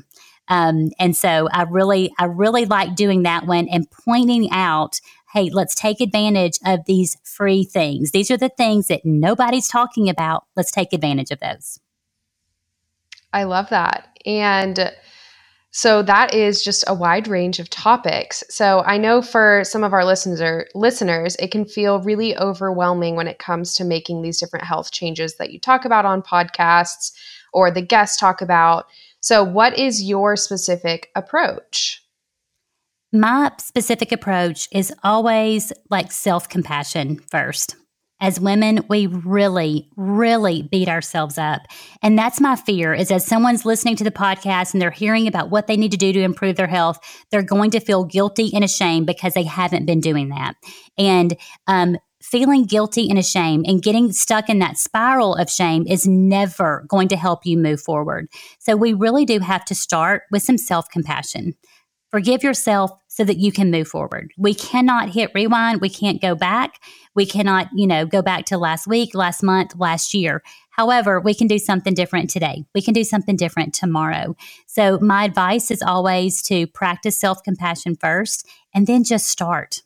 Um, 0.49 0.91
and 0.99 1.15
so 1.15 1.49
I 1.53 1.63
really, 1.63 2.13
I 2.19 2.25
really 2.25 2.65
like 2.65 2.97
doing 2.97 3.25
that 3.25 3.47
one 3.47 3.69
and 3.69 3.91
pointing 3.91 4.51
out, 4.51 5.01
hey, 5.35 5.51
let's 5.53 5.75
take 5.75 6.01
advantage 6.01 6.59
of 6.65 6.81
these 6.87 7.19
free 7.25 7.63
things. 7.65 8.13
These 8.13 8.31
are 8.31 8.39
the 8.39 8.49
things 8.49 8.89
that 8.89 9.05
nobody's 9.05 9.69
talking 9.69 10.09
about. 10.09 10.47
Let's 10.57 10.71
take 10.71 10.95
advantage 10.95 11.31
of 11.31 11.41
those. 11.41 11.79
I 13.35 13.45
love 13.45 13.69
that. 13.69 14.19
And 14.25 14.93
so 15.77 16.01
that 16.01 16.33
is 16.33 16.65
just 16.65 16.85
a 16.87 16.95
wide 16.95 17.29
range 17.29 17.59
of 17.59 17.69
topics. 17.69 18.43
So 18.49 18.83
I 18.87 18.97
know 18.97 19.21
for 19.21 19.61
some 19.63 19.85
of 19.85 19.93
our 19.93 20.07
listeners 20.07 20.67
listeners, 20.75 21.37
it 21.37 21.51
can 21.51 21.67
feel 21.67 22.01
really 22.01 22.35
overwhelming 22.39 23.15
when 23.15 23.29
it 23.29 23.39
comes 23.39 23.75
to 23.75 23.85
making 23.85 24.23
these 24.23 24.41
different 24.41 24.65
health 24.65 24.91
changes 24.91 25.37
that 25.37 25.53
you 25.53 25.61
talk 25.61 25.85
about 25.85 26.07
on 26.07 26.23
podcasts 26.23 27.13
or 27.53 27.71
the 27.71 27.83
guests 27.83 28.17
talk 28.17 28.41
about. 28.41 28.87
So 29.21 29.45
what 29.45 29.79
is 29.79 30.03
your 30.03 30.35
specific 30.35 31.11
approach? 31.15 32.03
My 33.13 33.53
specific 33.59 34.13
approach 34.13 34.71
is 34.73 34.95
always 35.05 35.75
like 35.91 36.11
self-compassion 36.11 37.19
first 37.31 37.77
as 38.21 38.41
women, 38.41 38.81
we 38.89 39.07
really, 39.07 39.91
really 39.97 40.63
beat 40.63 40.89
ourselves 40.89 41.37
up. 41.37 41.63
And 42.03 42.19
that's 42.19 42.41
my 42.41 42.57
fear 42.57 42.95
is 42.95 43.11
as 43.11 43.27
someone's 43.27 43.67
listening 43.67 43.97
to 43.97 44.05
the 44.05 44.11
podcast 44.11 44.73
and 44.73 44.81
they're 44.81 44.91
hearing 44.91 45.27
about 45.27 45.51
what 45.51 45.67
they 45.67 45.77
need 45.77 45.91
to 45.91 45.99
do 45.99 46.13
to 46.13 46.23
improve 46.23 46.57
their 46.57 46.67
health, 46.67 46.99
they're 47.31 47.43
going 47.43 47.71
to 47.73 47.81
feel 47.81 48.05
guilty 48.05 48.51
and 48.55 48.65
ashamed 48.65 49.07
because 49.07 49.35
they 49.35 49.43
haven't 49.43 49.87
been 49.87 50.01
doing 50.01 50.31
that. 50.31 50.55
And, 50.97 51.37
um, 51.67 51.99
feeling 52.23 52.65
guilty 52.65 53.09
and 53.09 53.19
ashamed 53.21 53.65
and 53.69 53.83
getting 53.83 54.11
stuck 54.11 54.49
in 54.49 54.59
that 54.59 54.77
spiral 54.77 55.37
of 55.37 55.49
shame 55.49 55.87
is 55.87 56.09
never 56.09 56.85
going 56.89 57.07
to 57.07 57.17
help 57.17 57.47
you 57.47 57.57
move 57.57 57.81
forward. 57.81 58.27
So 58.59 58.75
we 58.75 58.95
really 58.95 59.25
do 59.25 59.39
have 59.39 59.65
to 59.67 59.77
start 59.77 60.23
with 60.33 60.43
some 60.43 60.59
self 60.59 60.89
compassion. 60.91 61.55
Forgive 62.11 62.43
yourself 62.43 62.91
so 63.17 63.25
that 63.25 63.39
you 63.39 63.51
can 63.51 63.71
move 63.71 63.89
forward. 63.89 64.31
We 64.37 64.53
cannot 64.53 65.09
hit 65.09 65.31
rewind. 65.35 65.81
We 65.81 65.89
can't 65.89 66.21
go 66.21 66.35
back. 66.35 66.83
We 67.15 67.25
cannot, 67.25 67.69
you 67.75 67.87
know, 67.87 68.05
go 68.05 68.21
back 68.21 68.45
to 68.47 68.59
last 68.59 68.87
week, 68.87 69.15
last 69.15 69.43
month, 69.43 69.75
last 69.75 70.13
year. 70.13 70.43
However, 70.69 71.19
we 71.19 71.33
can 71.33 71.47
do 71.47 71.59
something 71.59 71.95
different 71.95 72.29
today. 72.29 72.67
We 72.75 72.83
can 72.83 72.93
do 72.93 73.05
something 73.05 73.35
different 73.35 73.73
tomorrow. 73.73 74.37
So, 74.67 74.99
my 74.99 75.25
advice 75.25 75.71
is 75.71 75.81
always 75.81 76.43
to 76.43 76.67
practice 76.67 77.19
self 77.19 77.43
compassion 77.43 77.97
first 77.97 78.47
and 78.75 78.87
then 78.87 79.03
just 79.03 79.29
start. 79.29 79.81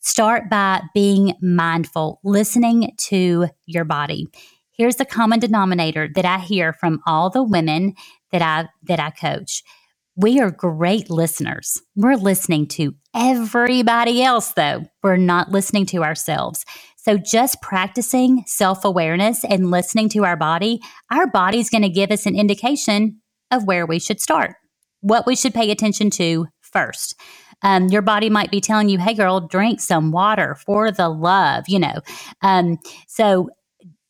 Start 0.00 0.50
by 0.50 0.82
being 0.92 1.36
mindful, 1.40 2.20
listening 2.22 2.92
to 2.98 3.46
your 3.64 3.86
body. 3.86 4.28
Here's 4.72 4.96
the 4.96 5.06
common 5.06 5.40
denominator 5.40 6.06
that 6.14 6.26
I 6.26 6.38
hear 6.38 6.74
from 6.74 7.00
all 7.06 7.30
the 7.30 7.42
women 7.42 7.94
that 8.30 8.42
I 8.42 8.68
that 8.82 9.00
I 9.00 9.08
coach 9.08 9.64
we 10.18 10.40
are 10.40 10.50
great 10.50 11.08
listeners. 11.10 11.80
We're 11.94 12.16
listening 12.16 12.66
to 12.68 12.94
everybody 13.14 14.20
else, 14.20 14.52
though. 14.52 14.84
We're 15.00 15.16
not 15.16 15.52
listening 15.52 15.86
to 15.86 16.02
ourselves. 16.02 16.64
So, 16.96 17.16
just 17.16 17.62
practicing 17.62 18.42
self 18.46 18.84
awareness 18.84 19.44
and 19.44 19.70
listening 19.70 20.08
to 20.10 20.24
our 20.24 20.36
body, 20.36 20.80
our 21.12 21.28
body's 21.28 21.70
going 21.70 21.82
to 21.82 21.88
give 21.88 22.10
us 22.10 22.26
an 22.26 22.34
indication 22.34 23.20
of 23.52 23.64
where 23.64 23.86
we 23.86 24.00
should 24.00 24.20
start, 24.20 24.56
what 25.00 25.24
we 25.24 25.36
should 25.36 25.54
pay 25.54 25.70
attention 25.70 26.10
to 26.10 26.48
first. 26.62 27.14
Um, 27.62 27.86
your 27.86 28.02
body 28.02 28.28
might 28.28 28.50
be 28.50 28.60
telling 28.60 28.88
you, 28.88 28.98
hey, 28.98 29.14
girl, 29.14 29.40
drink 29.40 29.80
some 29.80 30.10
water 30.10 30.56
for 30.66 30.90
the 30.90 31.08
love, 31.08 31.64
you 31.68 31.78
know. 31.78 32.00
Um, 32.42 32.78
so, 33.06 33.50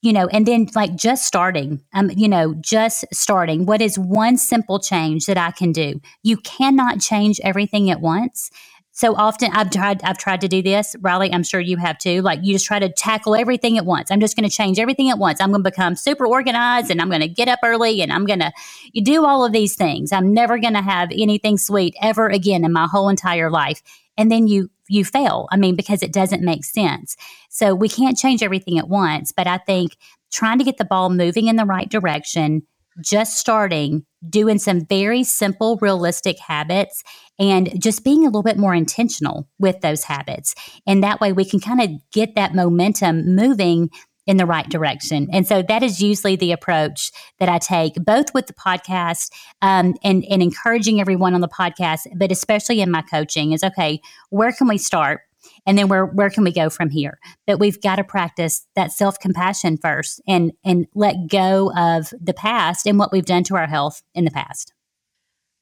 you 0.00 0.12
know, 0.12 0.28
and 0.28 0.46
then 0.46 0.68
like 0.74 0.94
just 0.94 1.26
starting, 1.26 1.82
um, 1.92 2.10
you 2.14 2.28
know, 2.28 2.54
just 2.60 3.04
starting. 3.12 3.66
What 3.66 3.82
is 3.82 3.98
one 3.98 4.36
simple 4.36 4.78
change 4.78 5.26
that 5.26 5.36
I 5.36 5.50
can 5.50 5.72
do? 5.72 6.00
You 6.22 6.36
cannot 6.38 7.00
change 7.00 7.40
everything 7.42 7.90
at 7.90 8.00
once. 8.00 8.50
So 8.92 9.14
often 9.14 9.52
I've 9.52 9.70
tried 9.70 10.02
I've 10.02 10.18
tried 10.18 10.40
to 10.40 10.48
do 10.48 10.60
this. 10.60 10.96
Riley, 11.00 11.32
I'm 11.32 11.44
sure 11.44 11.60
you 11.60 11.76
have 11.76 11.98
too. 11.98 12.20
Like 12.20 12.40
you 12.42 12.52
just 12.52 12.66
try 12.66 12.80
to 12.80 12.88
tackle 12.88 13.36
everything 13.36 13.78
at 13.78 13.86
once. 13.86 14.10
I'm 14.10 14.18
just 14.18 14.36
going 14.36 14.48
to 14.48 14.54
change 14.54 14.80
everything 14.80 15.08
at 15.08 15.18
once. 15.18 15.40
I'm 15.40 15.50
going 15.50 15.62
to 15.62 15.70
become 15.70 15.94
super 15.94 16.26
organized 16.26 16.90
and 16.90 17.00
I'm 17.00 17.08
going 17.08 17.20
to 17.20 17.28
get 17.28 17.46
up 17.46 17.60
early 17.64 18.02
and 18.02 18.12
I'm 18.12 18.26
going 18.26 18.40
to 18.40 18.52
you 18.92 19.04
do 19.04 19.24
all 19.24 19.44
of 19.44 19.52
these 19.52 19.76
things. 19.76 20.10
I'm 20.10 20.34
never 20.34 20.58
going 20.58 20.74
to 20.74 20.82
have 20.82 21.10
anything 21.12 21.58
sweet 21.58 21.94
ever 22.02 22.28
again 22.28 22.64
in 22.64 22.72
my 22.72 22.88
whole 22.90 23.08
entire 23.08 23.50
life. 23.50 23.82
And 24.16 24.32
then 24.32 24.48
you 24.48 24.68
you 24.88 25.04
fail. 25.04 25.48
I 25.50 25.56
mean, 25.56 25.76
because 25.76 26.02
it 26.02 26.12
doesn't 26.12 26.42
make 26.42 26.64
sense. 26.64 27.16
So 27.50 27.74
we 27.74 27.88
can't 27.88 28.16
change 28.16 28.42
everything 28.42 28.78
at 28.78 28.88
once, 28.88 29.32
but 29.32 29.46
I 29.46 29.58
think 29.58 29.96
trying 30.32 30.58
to 30.58 30.64
get 30.64 30.78
the 30.78 30.84
ball 30.84 31.10
moving 31.10 31.48
in 31.48 31.56
the 31.56 31.64
right 31.64 31.88
direction, 31.88 32.62
just 33.00 33.38
starting, 33.38 34.04
doing 34.28 34.58
some 34.58 34.84
very 34.86 35.22
simple, 35.24 35.78
realistic 35.80 36.38
habits, 36.38 37.02
and 37.38 37.80
just 37.80 38.04
being 38.04 38.22
a 38.22 38.26
little 38.26 38.42
bit 38.42 38.58
more 38.58 38.74
intentional 38.74 39.48
with 39.58 39.80
those 39.80 40.04
habits. 40.04 40.54
And 40.86 41.02
that 41.04 41.20
way 41.20 41.32
we 41.32 41.44
can 41.44 41.60
kind 41.60 41.80
of 41.80 41.90
get 42.12 42.34
that 42.34 42.54
momentum 42.54 43.36
moving 43.36 43.90
in 44.28 44.36
the 44.36 44.46
right 44.46 44.68
direction. 44.68 45.26
And 45.32 45.48
so 45.48 45.62
that 45.62 45.82
is 45.82 46.00
usually 46.02 46.36
the 46.36 46.52
approach 46.52 47.10
that 47.38 47.48
I 47.48 47.56
take, 47.56 47.94
both 47.94 48.34
with 48.34 48.46
the 48.46 48.52
podcast 48.52 49.30
um, 49.62 49.94
and, 50.04 50.22
and 50.30 50.42
encouraging 50.42 51.00
everyone 51.00 51.34
on 51.34 51.40
the 51.40 51.48
podcast, 51.48 52.06
but 52.14 52.30
especially 52.30 52.82
in 52.82 52.90
my 52.90 53.00
coaching 53.00 53.52
is 53.52 53.64
okay, 53.64 54.00
where 54.28 54.52
can 54.52 54.68
we 54.68 54.76
start? 54.76 55.22
And 55.66 55.78
then 55.78 55.88
where, 55.88 56.04
where 56.04 56.28
can 56.28 56.44
we 56.44 56.52
go 56.52 56.68
from 56.68 56.90
here? 56.90 57.18
But 57.46 57.58
we've 57.58 57.80
got 57.80 57.96
to 57.96 58.04
practice 58.04 58.66
that 58.76 58.92
self 58.92 59.18
compassion 59.18 59.78
first 59.78 60.20
and, 60.28 60.52
and 60.62 60.86
let 60.94 61.28
go 61.28 61.72
of 61.74 62.12
the 62.20 62.34
past 62.34 62.86
and 62.86 62.98
what 62.98 63.12
we've 63.12 63.24
done 63.24 63.44
to 63.44 63.56
our 63.56 63.66
health 63.66 64.02
in 64.14 64.26
the 64.26 64.30
past. 64.30 64.74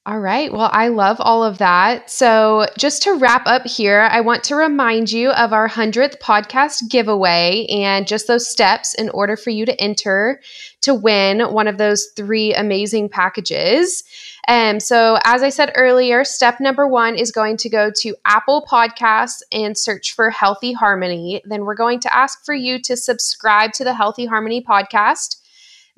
All 0.07 0.19
right. 0.19 0.53
Well, 0.53 0.69
I 0.71 0.87
love 0.87 1.17
all 1.19 1.43
of 1.43 1.57
that. 1.57 2.09
So, 2.09 2.65
just 2.77 3.01
to 3.03 3.15
wrap 3.15 3.45
up 3.45 3.67
here, 3.67 4.07
I 4.09 4.21
want 4.21 4.41
to 4.45 4.55
remind 4.55 5.11
you 5.11 5.31
of 5.31 5.51
our 5.51 5.67
100th 5.67 6.21
podcast 6.21 6.89
giveaway 6.89 7.65
and 7.69 8.07
just 8.07 8.25
those 8.25 8.49
steps 8.49 8.93
in 8.93 9.09
order 9.09 9.35
for 9.35 9.49
you 9.49 9.65
to 9.65 9.81
enter 9.81 10.39
to 10.83 10.93
win 10.93 11.41
one 11.51 11.67
of 11.67 11.77
those 11.77 12.07
three 12.15 12.53
amazing 12.53 13.09
packages. 13.09 14.05
Um, 14.47 14.79
so, 14.79 15.17
as 15.25 15.43
I 15.43 15.49
said 15.49 15.73
earlier, 15.75 16.23
step 16.23 16.61
number 16.61 16.87
one 16.87 17.17
is 17.17 17.33
going 17.33 17.57
to 17.57 17.69
go 17.69 17.91
to 17.97 18.15
Apple 18.23 18.65
Podcasts 18.65 19.41
and 19.51 19.77
search 19.77 20.15
for 20.15 20.29
Healthy 20.29 20.71
Harmony. 20.71 21.41
Then, 21.43 21.65
we're 21.65 21.75
going 21.75 21.99
to 21.99 22.15
ask 22.15 22.45
for 22.45 22.55
you 22.55 22.81
to 22.83 22.95
subscribe 22.95 23.73
to 23.73 23.83
the 23.83 23.93
Healthy 23.93 24.27
Harmony 24.27 24.63
podcast, 24.63 25.35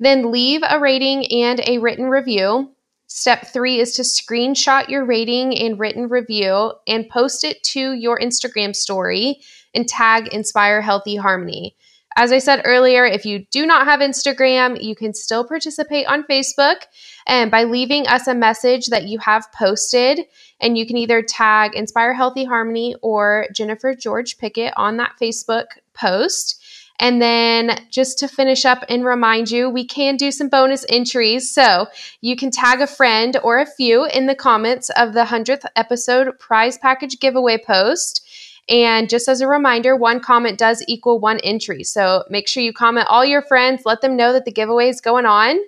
then 0.00 0.32
leave 0.32 0.62
a 0.68 0.80
rating 0.80 1.30
and 1.30 1.60
a 1.64 1.78
written 1.78 2.06
review. 2.06 2.72
Step 3.12 3.48
three 3.48 3.80
is 3.80 3.92
to 3.94 4.02
screenshot 4.02 4.88
your 4.88 5.04
rating 5.04 5.58
and 5.58 5.80
written 5.80 6.08
review 6.08 6.72
and 6.86 7.08
post 7.08 7.42
it 7.42 7.60
to 7.64 7.92
your 7.92 8.16
Instagram 8.20 8.74
story 8.74 9.40
and 9.74 9.88
tag 9.88 10.28
Inspire 10.28 10.80
Healthy 10.80 11.16
Harmony. 11.16 11.74
As 12.16 12.30
I 12.30 12.38
said 12.38 12.62
earlier, 12.64 13.04
if 13.04 13.26
you 13.26 13.46
do 13.50 13.66
not 13.66 13.86
have 13.88 13.98
Instagram, 13.98 14.80
you 14.80 14.94
can 14.94 15.12
still 15.12 15.44
participate 15.44 16.06
on 16.06 16.22
Facebook 16.22 16.82
and 17.26 17.50
by 17.50 17.64
leaving 17.64 18.06
us 18.06 18.28
a 18.28 18.34
message 18.34 18.86
that 18.86 19.08
you 19.08 19.18
have 19.18 19.50
posted. 19.52 20.20
And 20.60 20.78
you 20.78 20.86
can 20.86 20.96
either 20.96 21.20
tag 21.20 21.74
Inspire 21.74 22.14
Healthy 22.14 22.44
Harmony 22.44 22.94
or 23.02 23.46
Jennifer 23.52 23.92
George 23.92 24.38
Pickett 24.38 24.72
on 24.76 24.98
that 24.98 25.16
Facebook 25.20 25.66
post. 25.94 26.59
And 27.00 27.20
then 27.20 27.82
just 27.90 28.18
to 28.18 28.28
finish 28.28 28.66
up 28.66 28.84
and 28.90 29.04
remind 29.04 29.50
you, 29.50 29.70
we 29.70 29.86
can 29.86 30.16
do 30.16 30.30
some 30.30 30.50
bonus 30.50 30.84
entries. 30.90 31.52
So 31.52 31.86
you 32.20 32.36
can 32.36 32.50
tag 32.50 32.82
a 32.82 32.86
friend 32.86 33.38
or 33.42 33.58
a 33.58 33.66
few 33.66 34.04
in 34.04 34.26
the 34.26 34.34
comments 34.34 34.90
of 34.90 35.14
the 35.14 35.24
100th 35.24 35.64
episode 35.76 36.38
prize 36.38 36.76
package 36.76 37.18
giveaway 37.18 37.56
post. 37.56 38.26
And 38.68 39.08
just 39.08 39.28
as 39.28 39.40
a 39.40 39.48
reminder, 39.48 39.96
one 39.96 40.20
comment 40.20 40.58
does 40.58 40.84
equal 40.86 41.18
one 41.18 41.40
entry. 41.40 41.84
So 41.84 42.24
make 42.28 42.46
sure 42.46 42.62
you 42.62 42.74
comment 42.74 43.06
all 43.08 43.24
your 43.24 43.42
friends, 43.42 43.82
let 43.86 44.02
them 44.02 44.14
know 44.14 44.34
that 44.34 44.44
the 44.44 44.52
giveaway 44.52 44.90
is 44.90 45.00
going 45.00 45.26
on. 45.26 45.58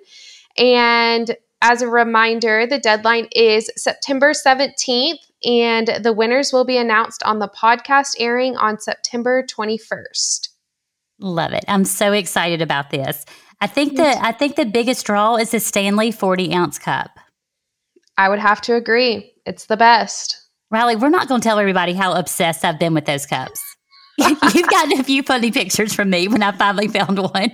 And 0.57 1.35
as 1.63 1.81
a 1.81 1.87
reminder, 1.87 2.67
the 2.67 2.77
deadline 2.77 3.27
is 3.35 3.71
September 3.75 4.33
17th, 4.33 5.19
and 5.43 5.99
the 6.01 6.13
winners 6.13 6.53
will 6.53 6.65
be 6.65 6.77
announced 6.77 7.23
on 7.23 7.39
the 7.39 7.47
podcast 7.47 8.15
airing 8.19 8.55
on 8.55 8.79
September 8.79 9.43
21st. 9.43 10.52
Love 11.19 11.53
it. 11.53 11.63
I'm 11.67 11.85
so 11.85 12.11
excited 12.11 12.61
about 12.61 12.89
this. 12.89 13.25
I 13.61 13.67
think 13.67 13.95
the 13.95 14.17
I 14.21 14.31
think 14.31 14.55
the 14.55 14.65
biggest 14.65 15.05
draw 15.05 15.37
is 15.37 15.51
the 15.51 15.59
Stanley 15.59 16.11
40 16.11 16.53
ounce 16.53 16.77
cup. 16.77 17.11
I 18.17 18.29
would 18.29 18.39
have 18.39 18.61
to 18.61 18.75
agree. 18.75 19.33
It's 19.45 19.65
the 19.65 19.77
best. 19.77 20.37
Riley, 20.69 20.95
we're 20.95 21.09
not 21.09 21.27
going 21.27 21.39
to 21.39 21.47
tell 21.47 21.59
everybody 21.59 21.93
how 21.93 22.13
obsessed 22.13 22.65
I've 22.65 22.79
been 22.79 22.93
with 22.93 23.05
those 23.05 23.25
cups. 23.25 23.61
You've 24.17 24.69
gotten 24.69 24.99
a 24.99 25.03
few 25.03 25.23
funny 25.23 25.51
pictures 25.51 25.93
from 25.93 26.09
me 26.09 26.27
when 26.27 26.43
I 26.43 26.51
finally 26.51 26.87
found 26.87 27.19
one. 27.19 27.51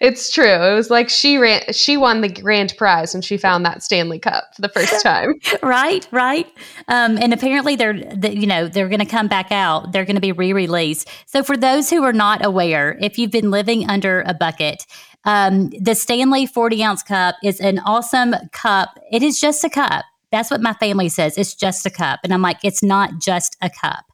It's 0.00 0.30
true. 0.30 0.44
It 0.44 0.74
was 0.74 0.90
like 0.90 1.08
she 1.08 1.38
ran 1.38 1.72
she 1.72 1.96
won 1.96 2.20
the 2.20 2.28
grand 2.28 2.74
prize 2.76 3.14
when 3.14 3.22
she 3.22 3.36
found 3.36 3.64
that 3.64 3.82
Stanley 3.82 4.18
Cup 4.18 4.44
for 4.54 4.62
the 4.62 4.68
first 4.68 5.02
time. 5.02 5.34
right, 5.62 6.06
right. 6.10 6.46
Um, 6.88 7.18
and 7.18 7.32
apparently 7.32 7.76
they're 7.76 7.94
the, 7.94 8.36
you 8.36 8.46
know, 8.46 8.68
they're 8.68 8.88
going 8.88 9.00
to 9.00 9.06
come 9.06 9.28
back 9.28 9.52
out. 9.52 9.92
They're 9.92 10.04
going 10.04 10.16
to 10.16 10.20
be 10.20 10.32
re-released. 10.32 11.08
So 11.26 11.42
for 11.42 11.56
those 11.56 11.90
who 11.90 12.02
are 12.04 12.12
not 12.12 12.44
aware, 12.44 12.96
if 13.00 13.18
you've 13.18 13.30
been 13.30 13.50
living 13.50 13.88
under 13.88 14.22
a 14.26 14.34
bucket, 14.34 14.86
um, 15.24 15.70
the 15.80 15.94
Stanley 15.94 16.46
40 16.46 16.82
ounce 16.82 17.02
cup 17.02 17.36
is 17.42 17.60
an 17.60 17.80
awesome 17.80 18.34
cup. 18.52 18.98
It 19.10 19.22
is 19.22 19.40
just 19.40 19.64
a 19.64 19.70
cup. 19.70 20.04
That's 20.30 20.50
what 20.50 20.60
my 20.60 20.74
family 20.74 21.08
says. 21.08 21.38
It's 21.38 21.54
just 21.54 21.86
a 21.86 21.90
cup. 21.90 22.20
And 22.22 22.32
I'm 22.32 22.42
like, 22.42 22.58
it's 22.62 22.82
not 22.82 23.18
just 23.18 23.56
a 23.62 23.70
cup 23.70 24.04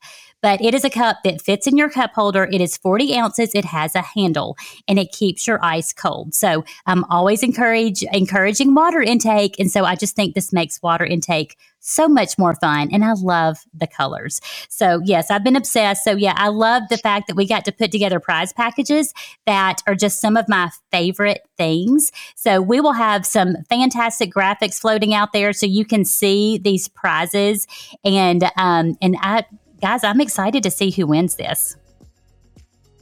but 0.44 0.60
it 0.60 0.74
is 0.74 0.84
a 0.84 0.90
cup 0.90 1.22
that 1.24 1.40
fits 1.40 1.66
in 1.66 1.74
your 1.74 1.88
cup 1.88 2.12
holder. 2.12 2.46
It 2.52 2.60
is 2.60 2.76
40 2.76 3.16
ounces. 3.16 3.52
It 3.54 3.64
has 3.64 3.94
a 3.94 4.02
handle 4.02 4.58
and 4.86 4.98
it 4.98 5.10
keeps 5.10 5.46
your 5.46 5.58
ice 5.64 5.90
cold. 5.90 6.34
So 6.34 6.66
I'm 6.84 7.02
always 7.04 7.42
encourage 7.42 8.02
encouraging 8.12 8.74
water 8.74 9.00
intake. 9.00 9.58
And 9.58 9.70
so 9.70 9.86
I 9.86 9.96
just 9.96 10.14
think 10.14 10.34
this 10.34 10.52
makes 10.52 10.82
water 10.82 11.06
intake 11.06 11.56
so 11.80 12.08
much 12.08 12.36
more 12.36 12.54
fun. 12.56 12.90
And 12.92 13.04
I 13.04 13.12
love 13.14 13.58
the 13.72 13.86
colors. 13.86 14.42
So 14.68 15.00
yes, 15.02 15.30
I've 15.30 15.44
been 15.44 15.56
obsessed. 15.56 16.04
So 16.04 16.12
yeah, 16.12 16.34
I 16.36 16.48
love 16.48 16.82
the 16.90 16.98
fact 16.98 17.26
that 17.28 17.36
we 17.36 17.46
got 17.46 17.64
to 17.64 17.72
put 17.72 17.90
together 17.90 18.20
prize 18.20 18.52
packages 18.52 19.14
that 19.46 19.82
are 19.86 19.94
just 19.94 20.20
some 20.20 20.36
of 20.36 20.46
my 20.46 20.70
favorite 20.90 21.40
things. 21.56 22.12
So 22.36 22.60
we 22.60 22.82
will 22.82 22.92
have 22.92 23.24
some 23.24 23.56
fantastic 23.70 24.30
graphics 24.30 24.78
floating 24.78 25.14
out 25.14 25.32
there 25.32 25.54
so 25.54 25.64
you 25.64 25.86
can 25.86 26.04
see 26.04 26.58
these 26.58 26.88
prizes. 26.88 27.66
And 28.04 28.44
um 28.56 28.96
and 29.00 29.16
I 29.20 29.44
guys, 29.84 30.02
I'm 30.02 30.22
excited 30.22 30.62
to 30.62 30.70
see 30.70 30.90
who 30.90 31.06
wins 31.06 31.36
this. 31.36 31.76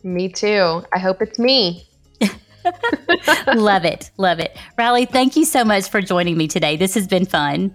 Me 0.03 0.29
too. 0.29 0.83
I 0.93 0.99
hope 0.99 1.23
it's 1.23 1.39
me. 1.39 1.87
love 3.55 3.85
it. 3.85 4.11
Love 4.17 4.41
it. 4.41 4.57
Riley, 4.77 5.05
thank 5.05 5.37
you 5.37 5.45
so 5.45 5.65
much 5.65 5.89
for 5.89 6.01
joining 6.01 6.37
me 6.37 6.49
today. 6.49 6.77
This 6.77 6.95
has 6.95 7.07
been 7.07 7.25
fun. 7.25 7.73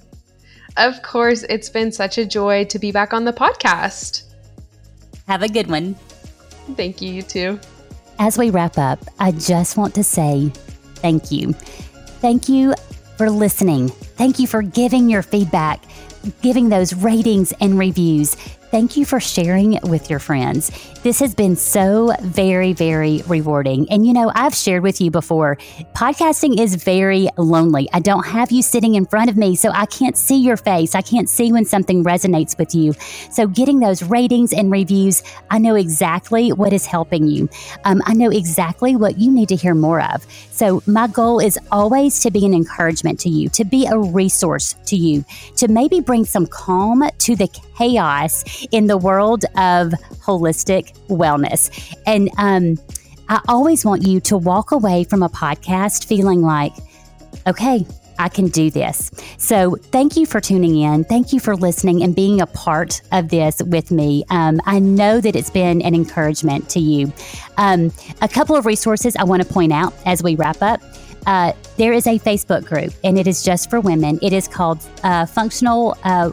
Of 0.76 1.02
course, 1.04 1.44
it's 1.44 1.70
been 1.70 1.94
such 1.94 2.18
a 2.18 2.26
joy 2.26 2.66
to 2.66 2.78
be 2.80 2.92
back 2.92 3.14
on 3.14 3.24
the 3.24 3.32
podcast. 3.32 4.24
Have 5.30 5.42
a 5.42 5.48
good 5.48 5.70
one. 5.70 5.94
Thank 6.76 7.02
you, 7.02 7.10
you 7.10 7.22
too. 7.22 7.62
As 8.20 8.38
we 8.38 8.50
wrap 8.50 8.78
up, 8.78 9.00
I 9.20 9.32
just 9.32 9.78
want 9.78 9.96
to 9.96 10.04
say 10.04 10.52
thank 10.96 11.32
you. 11.32 11.54
Thank 12.20 12.50
you 12.50 12.76
for 13.18 13.30
listening. 13.30 13.88
Thank 13.88 14.38
you 14.38 14.48
for 14.48 14.62
giving 14.62 15.10
your 15.10 15.22
feedback 15.22 15.82
giving 16.42 16.70
those 16.70 16.94
ratings 16.94 17.54
and 17.60 17.78
reviews. 17.78 18.36
Thank 18.70 18.98
you 18.98 19.06
for 19.06 19.22
sharing 19.22 19.80
with 19.84 20.10
your 20.10 20.20
friends. 20.20 20.72
This 21.02 21.22
has 21.22 21.34
been 21.34 21.56
so 21.56 22.14
very, 22.22 22.74
very 22.74 23.24
rewarding. 23.26 23.90
And 23.90 24.06
you 24.06 24.12
know, 24.12 24.30
I've 24.36 24.54
shared 24.54 24.84
with 24.84 25.00
you 25.00 25.10
before, 25.10 25.56
podcasting 25.94 26.60
is 26.60 26.76
very 26.76 27.30
lonely. 27.38 27.88
I 27.94 28.02
don't 28.02 28.26
have 28.26 28.52
you 28.52 28.62
sitting 28.62 28.96
in 28.96 29.06
front 29.06 29.30
of 29.30 29.38
me, 29.38 29.56
so 29.56 29.72
I 29.72 29.86
can't 29.86 30.18
see 30.18 30.36
your 30.36 30.58
face. 30.58 30.96
I 30.96 31.02
can't 31.02 31.30
see 31.30 31.54
when 31.54 31.64
something 31.64 32.04
resonates 32.04 32.58
with 32.58 32.76
you. 32.76 32.92
So, 33.32 33.48
getting 33.48 33.80
those 33.80 34.04
ratings 34.04 34.52
and 34.52 34.70
reviews, 34.70 35.24
I 35.50 35.60
know 35.60 35.76
exactly 35.76 36.52
what 36.52 36.74
is 36.74 36.86
helping 36.86 37.28
you. 37.28 37.48
Um, 37.86 38.02
I 38.06 38.14
know 38.14 38.30
exactly 38.30 38.98
what 38.98 39.18
you 39.18 39.32
need 39.32 39.48
to 39.48 39.56
hear 39.56 39.76
more 39.76 40.02
of. 40.02 40.26
So, 40.52 40.84
my 40.86 41.08
goal 41.08 41.40
is 41.40 41.58
always 41.72 42.20
to 42.20 42.32
be 42.32 42.46
an 42.46 42.54
encouragement 42.54 43.18
to 43.22 43.30
you, 43.30 43.48
to 43.50 43.64
be 43.64 43.86
a 43.86 43.98
resource 43.98 44.76
to 44.88 44.98
you, 44.98 45.24
to 45.56 45.70
maybe 45.70 46.02
bring 46.02 46.26
some 46.26 46.48
calm 46.48 47.04
to 47.20 47.36
the 47.38 47.48
chaos 47.78 48.44
in 48.72 48.88
the 48.88 48.98
world 48.98 49.46
of 49.56 49.92
holistic 50.26 50.94
wellness. 51.08 51.96
And 52.06 52.30
um, 52.38 52.78
I 53.30 53.42
always 53.48 53.86
want 53.86 54.08
you 54.08 54.20
to 54.22 54.38
walk 54.38 54.72
away 54.72 55.04
from 55.04 55.24
a 55.24 55.30
podcast 55.30 56.06
feeling 56.06 56.42
like, 56.42 56.74
okay, 57.46 57.86
I 58.20 58.30
can 58.30 58.48
do 58.48 58.72
this. 58.72 59.12
So, 59.38 59.76
thank 59.76 60.18
you 60.18 60.26
for 60.26 60.42
tuning 60.42 60.78
in. 60.78 61.04
Thank 61.04 61.34
you 61.34 61.40
for 61.40 61.56
listening 61.56 62.04
and 62.04 62.16
being 62.16 62.42
a 62.42 62.48
part 62.48 63.02
of 63.12 63.30
this 63.30 63.62
with 63.64 63.92
me. 63.92 64.24
Um, 64.30 64.60
I 64.66 64.80
know 64.80 65.22
that 65.22 65.36
it's 65.36 65.50
been 65.50 65.82
an 65.82 65.94
encouragement 65.94 66.70
to 66.72 66.80
you. 66.80 67.14
Um, 67.58 67.92
a 68.22 68.28
couple 68.28 68.56
of 68.56 68.66
resources 68.66 69.16
I 69.16 69.24
want 69.24 69.44
to 69.44 69.48
point 69.48 69.72
out 69.72 69.94
as 70.06 70.24
we 70.24 70.36
wrap 70.36 70.62
up. 70.62 70.82
Uh, 71.28 71.52
there 71.76 71.92
is 71.94 72.08
a 72.08 72.18
Facebook 72.20 72.66
group, 72.66 72.94
and 73.04 73.20
it 73.20 73.28
is 73.28 73.44
just 73.44 73.70
for 73.70 73.82
women. 73.82 74.18
It 74.22 74.34
is 74.34 74.48
called 74.48 74.80
uh, 75.04 75.26
Functional 75.26 75.96
uh, 76.04 76.32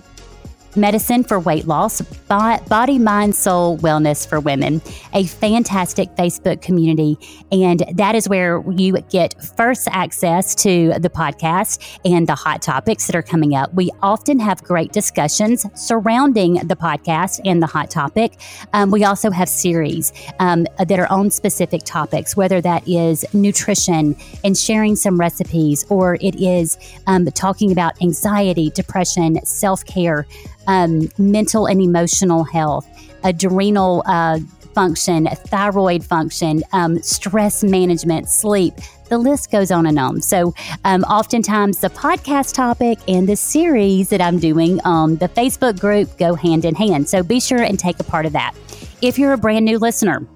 Medicine 0.76 1.24
for 1.24 1.38
Weight 1.38 1.66
Loss, 1.66 2.02
Body, 2.28 2.98
Mind, 2.98 3.34
Soul 3.34 3.78
Wellness 3.78 4.26
for 4.26 4.40
Women, 4.40 4.82
a 5.12 5.24
fantastic 5.24 6.08
Facebook 6.16 6.62
community. 6.62 7.18
And 7.52 7.84
that 7.94 8.14
is 8.14 8.28
where 8.28 8.62
you 8.70 9.00
get 9.10 9.34
first 9.56 9.88
access 9.90 10.54
to 10.56 10.94
the 10.98 11.10
podcast 11.10 11.98
and 12.04 12.26
the 12.26 12.34
hot 12.34 12.62
topics 12.62 13.06
that 13.06 13.14
are 13.14 13.22
coming 13.22 13.54
up. 13.54 13.72
We 13.74 13.90
often 14.02 14.38
have 14.40 14.62
great 14.62 14.92
discussions 14.92 15.66
surrounding 15.74 16.54
the 16.66 16.76
podcast 16.76 17.40
and 17.44 17.62
the 17.62 17.66
hot 17.66 17.90
topic. 17.90 18.40
Um, 18.72 18.90
we 18.90 19.04
also 19.04 19.30
have 19.30 19.48
series 19.48 20.12
um, 20.40 20.66
that 20.78 20.98
are 20.98 21.10
on 21.10 21.30
specific 21.30 21.82
topics, 21.84 22.36
whether 22.36 22.60
that 22.60 22.86
is 22.88 23.24
nutrition 23.32 24.16
and 24.42 24.56
sharing 24.56 24.96
some 24.96 25.18
recipes, 25.18 25.84
or 25.88 26.16
it 26.20 26.34
is 26.36 26.78
um, 27.06 27.24
talking 27.26 27.70
about 27.70 28.00
anxiety, 28.02 28.70
depression, 28.70 29.44
self 29.44 29.84
care 29.84 30.26
um, 30.66 31.08
mental 31.18 31.66
and 31.66 31.80
emotional 31.80 32.44
health, 32.44 32.86
adrenal 33.24 34.02
uh, 34.06 34.38
function, 34.74 35.26
thyroid 35.26 36.04
function, 36.04 36.62
um, 36.72 37.00
stress 37.02 37.62
management, 37.62 38.28
sleep. 38.28 38.74
The 39.08 39.18
list 39.18 39.50
goes 39.50 39.70
on 39.70 39.86
and 39.86 39.98
on. 39.98 40.20
So, 40.20 40.54
um, 40.84 41.04
oftentimes, 41.04 41.78
the 41.78 41.90
podcast 41.90 42.54
topic 42.54 42.98
and 43.06 43.28
the 43.28 43.36
series 43.36 44.08
that 44.08 44.20
I'm 44.20 44.38
doing 44.38 44.80
on 44.84 45.16
the 45.16 45.28
Facebook 45.28 45.78
group 45.78 46.16
go 46.18 46.34
hand 46.34 46.64
in 46.64 46.74
hand. 46.74 47.08
So, 47.08 47.22
be 47.22 47.38
sure 47.38 47.62
and 47.62 47.78
take 47.78 48.00
a 48.00 48.04
part 48.04 48.26
of 48.26 48.32
that. 48.32 48.54
If 49.02 49.18
you're 49.18 49.32
a 49.32 49.38
brand 49.38 49.64
new 49.64 49.78
listener, 49.78 50.26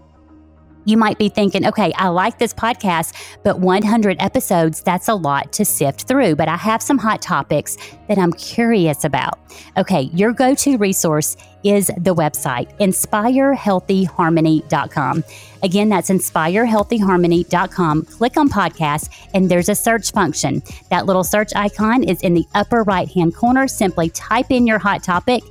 you 0.89 0.97
might 0.97 1.19
be 1.19 1.29
thinking, 1.29 1.67
okay, 1.67 1.93
I 1.97 2.09
like 2.09 2.39
this 2.39 2.55
podcast, 2.55 3.15
but 3.43 3.59
100 3.61 4.17
episodes, 4.21 4.83
that's 4.83 5.09
a 5.09 5.15
lot 5.15 5.53
to 5.55 5.65
sift 5.65 6.07
through. 6.09 6.37
But 6.37 6.49
I 6.49 6.57
have 6.57 6.81
some 6.83 6.99
hot 6.99 7.21
topics 7.21 7.77
that 8.09 8.19
I'm 8.19 8.33
curious 8.33 9.03
about. 9.05 9.39
Okay, 9.77 10.03
your 10.15 10.33
go 10.33 10.55
to 10.55 10.79
resource 10.79 11.37
is 11.65 11.89
the 11.99 12.15
website, 12.15 12.73
inspirehealthyharmony.com. 12.79 15.25
Again, 15.63 15.89
that's 15.89 16.09
inspirehealthyharmony.com. 16.09 18.05
Click 18.05 18.37
on 18.37 18.49
podcast, 18.49 19.11
and 19.35 19.51
there's 19.51 19.69
a 19.69 19.75
search 19.75 20.13
function. 20.13 20.63
That 20.91 21.07
little 21.07 21.25
search 21.25 21.51
icon 21.57 22.05
is 22.05 22.21
in 22.23 22.35
the 22.35 22.47
upper 22.55 22.85
right 22.85 23.11
hand 23.11 23.35
corner. 23.35 23.67
Simply 23.67 24.11
type 24.11 24.51
in 24.51 24.65
your 24.67 24.79
hot 24.79 25.03
topic 25.03 25.43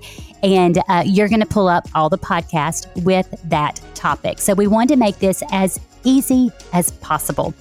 and 0.44 0.78
uh, 0.88 1.04
you're 1.06 1.28
going 1.28 1.40
to 1.40 1.48
pull 1.48 1.68
up 1.68 1.88
all 1.96 2.10
the 2.10 2.18
podcasts 2.18 2.86
with 3.04 3.28
that 3.46 3.82
topic. 3.98 4.40
So 4.40 4.54
we 4.54 4.68
wanted 4.68 4.94
to 4.94 4.96
make 4.98 5.20
this 5.20 5.44
as 5.52 5.80
easy 6.04 6.52
as 6.74 6.92
possible. 6.92 7.54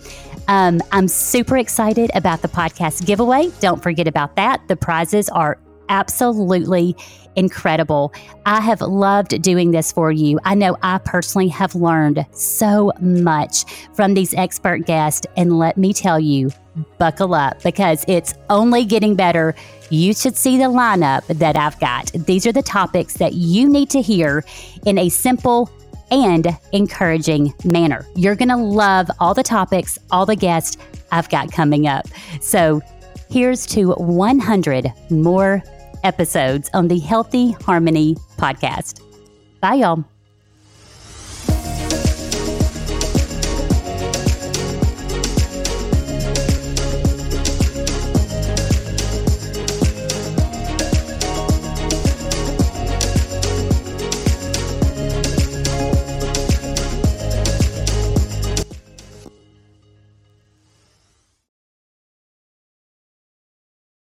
Um, 0.49 0.81
I'm 0.93 1.09
super 1.09 1.57
excited 1.57 2.11
about 2.15 2.43
the 2.43 2.49
podcast 2.49 3.05
giveaway. 3.05 3.51
Don't 3.61 3.83
forget 3.83 4.07
about 4.07 4.37
that. 4.37 4.67
The 4.69 4.77
prizes 4.77 5.29
are 5.31 5.59
absolutely 5.89 6.97
incredible. 7.37 8.13
I 8.45 8.61
have 8.61 8.81
loved 8.81 9.41
doing 9.43 9.71
this 9.71 9.93
for 9.93 10.11
you. 10.11 10.39
I 10.45 10.55
know 10.55 10.77
I 10.83 10.99
personally 10.99 11.49
have 11.49 11.75
learned 11.75 12.25
so 12.33 12.93
much 13.01 13.65
from 13.95 14.15
these 14.15 14.35
expert 14.35 14.87
guests. 14.87 15.27
And 15.37 15.59
let 15.59 15.77
me 15.77 15.93
tell 15.93 16.19
you, 16.19 16.51
buckle 16.99 17.35
up 17.35 17.63
because 17.63 18.05
it's 18.09 18.35
only 18.51 18.85
getting 18.85 19.17
better. 19.17 19.55
You 19.91 20.15
should 20.15 20.37
see 20.37 20.59
the 20.59 20.65
lineup 20.65 21.27
that 21.27 21.57
I've 21.57 21.79
got. 21.79 22.13
These 22.13 22.47
are 22.47 22.53
the 22.53 22.63
topics 22.63 23.15
that 23.15 23.35
you 23.35 23.69
need 23.69 23.91
to 23.91 24.03
hear 24.03 24.45
in 24.85 24.99
a 24.99 25.09
simple 25.09 25.71
and 26.11 26.47
encouraging 26.73 27.53
manner. 27.65 28.07
You're 28.15 28.37
going 28.37 28.49
to 28.49 28.57
love 28.57 29.11
all 29.21 29.35
the 29.35 29.43
topics, 29.43 29.99
all 30.11 30.27
the 30.27 30.37
guests 30.37 30.77
I've 31.13 31.29
got 31.29 31.53
coming 31.53 31.87
up. 31.87 32.07
So 32.41 32.81
here's 33.31 33.67
to 33.69 33.93
100 33.93 34.93
more 35.11 35.63
episodes 36.05 36.71
on 36.75 36.89
the 36.89 36.99
Healthy 36.99 37.53
Harmony 37.53 38.17
podcast. 38.39 39.03
Bye, 39.61 39.75
y'all. 39.75 40.05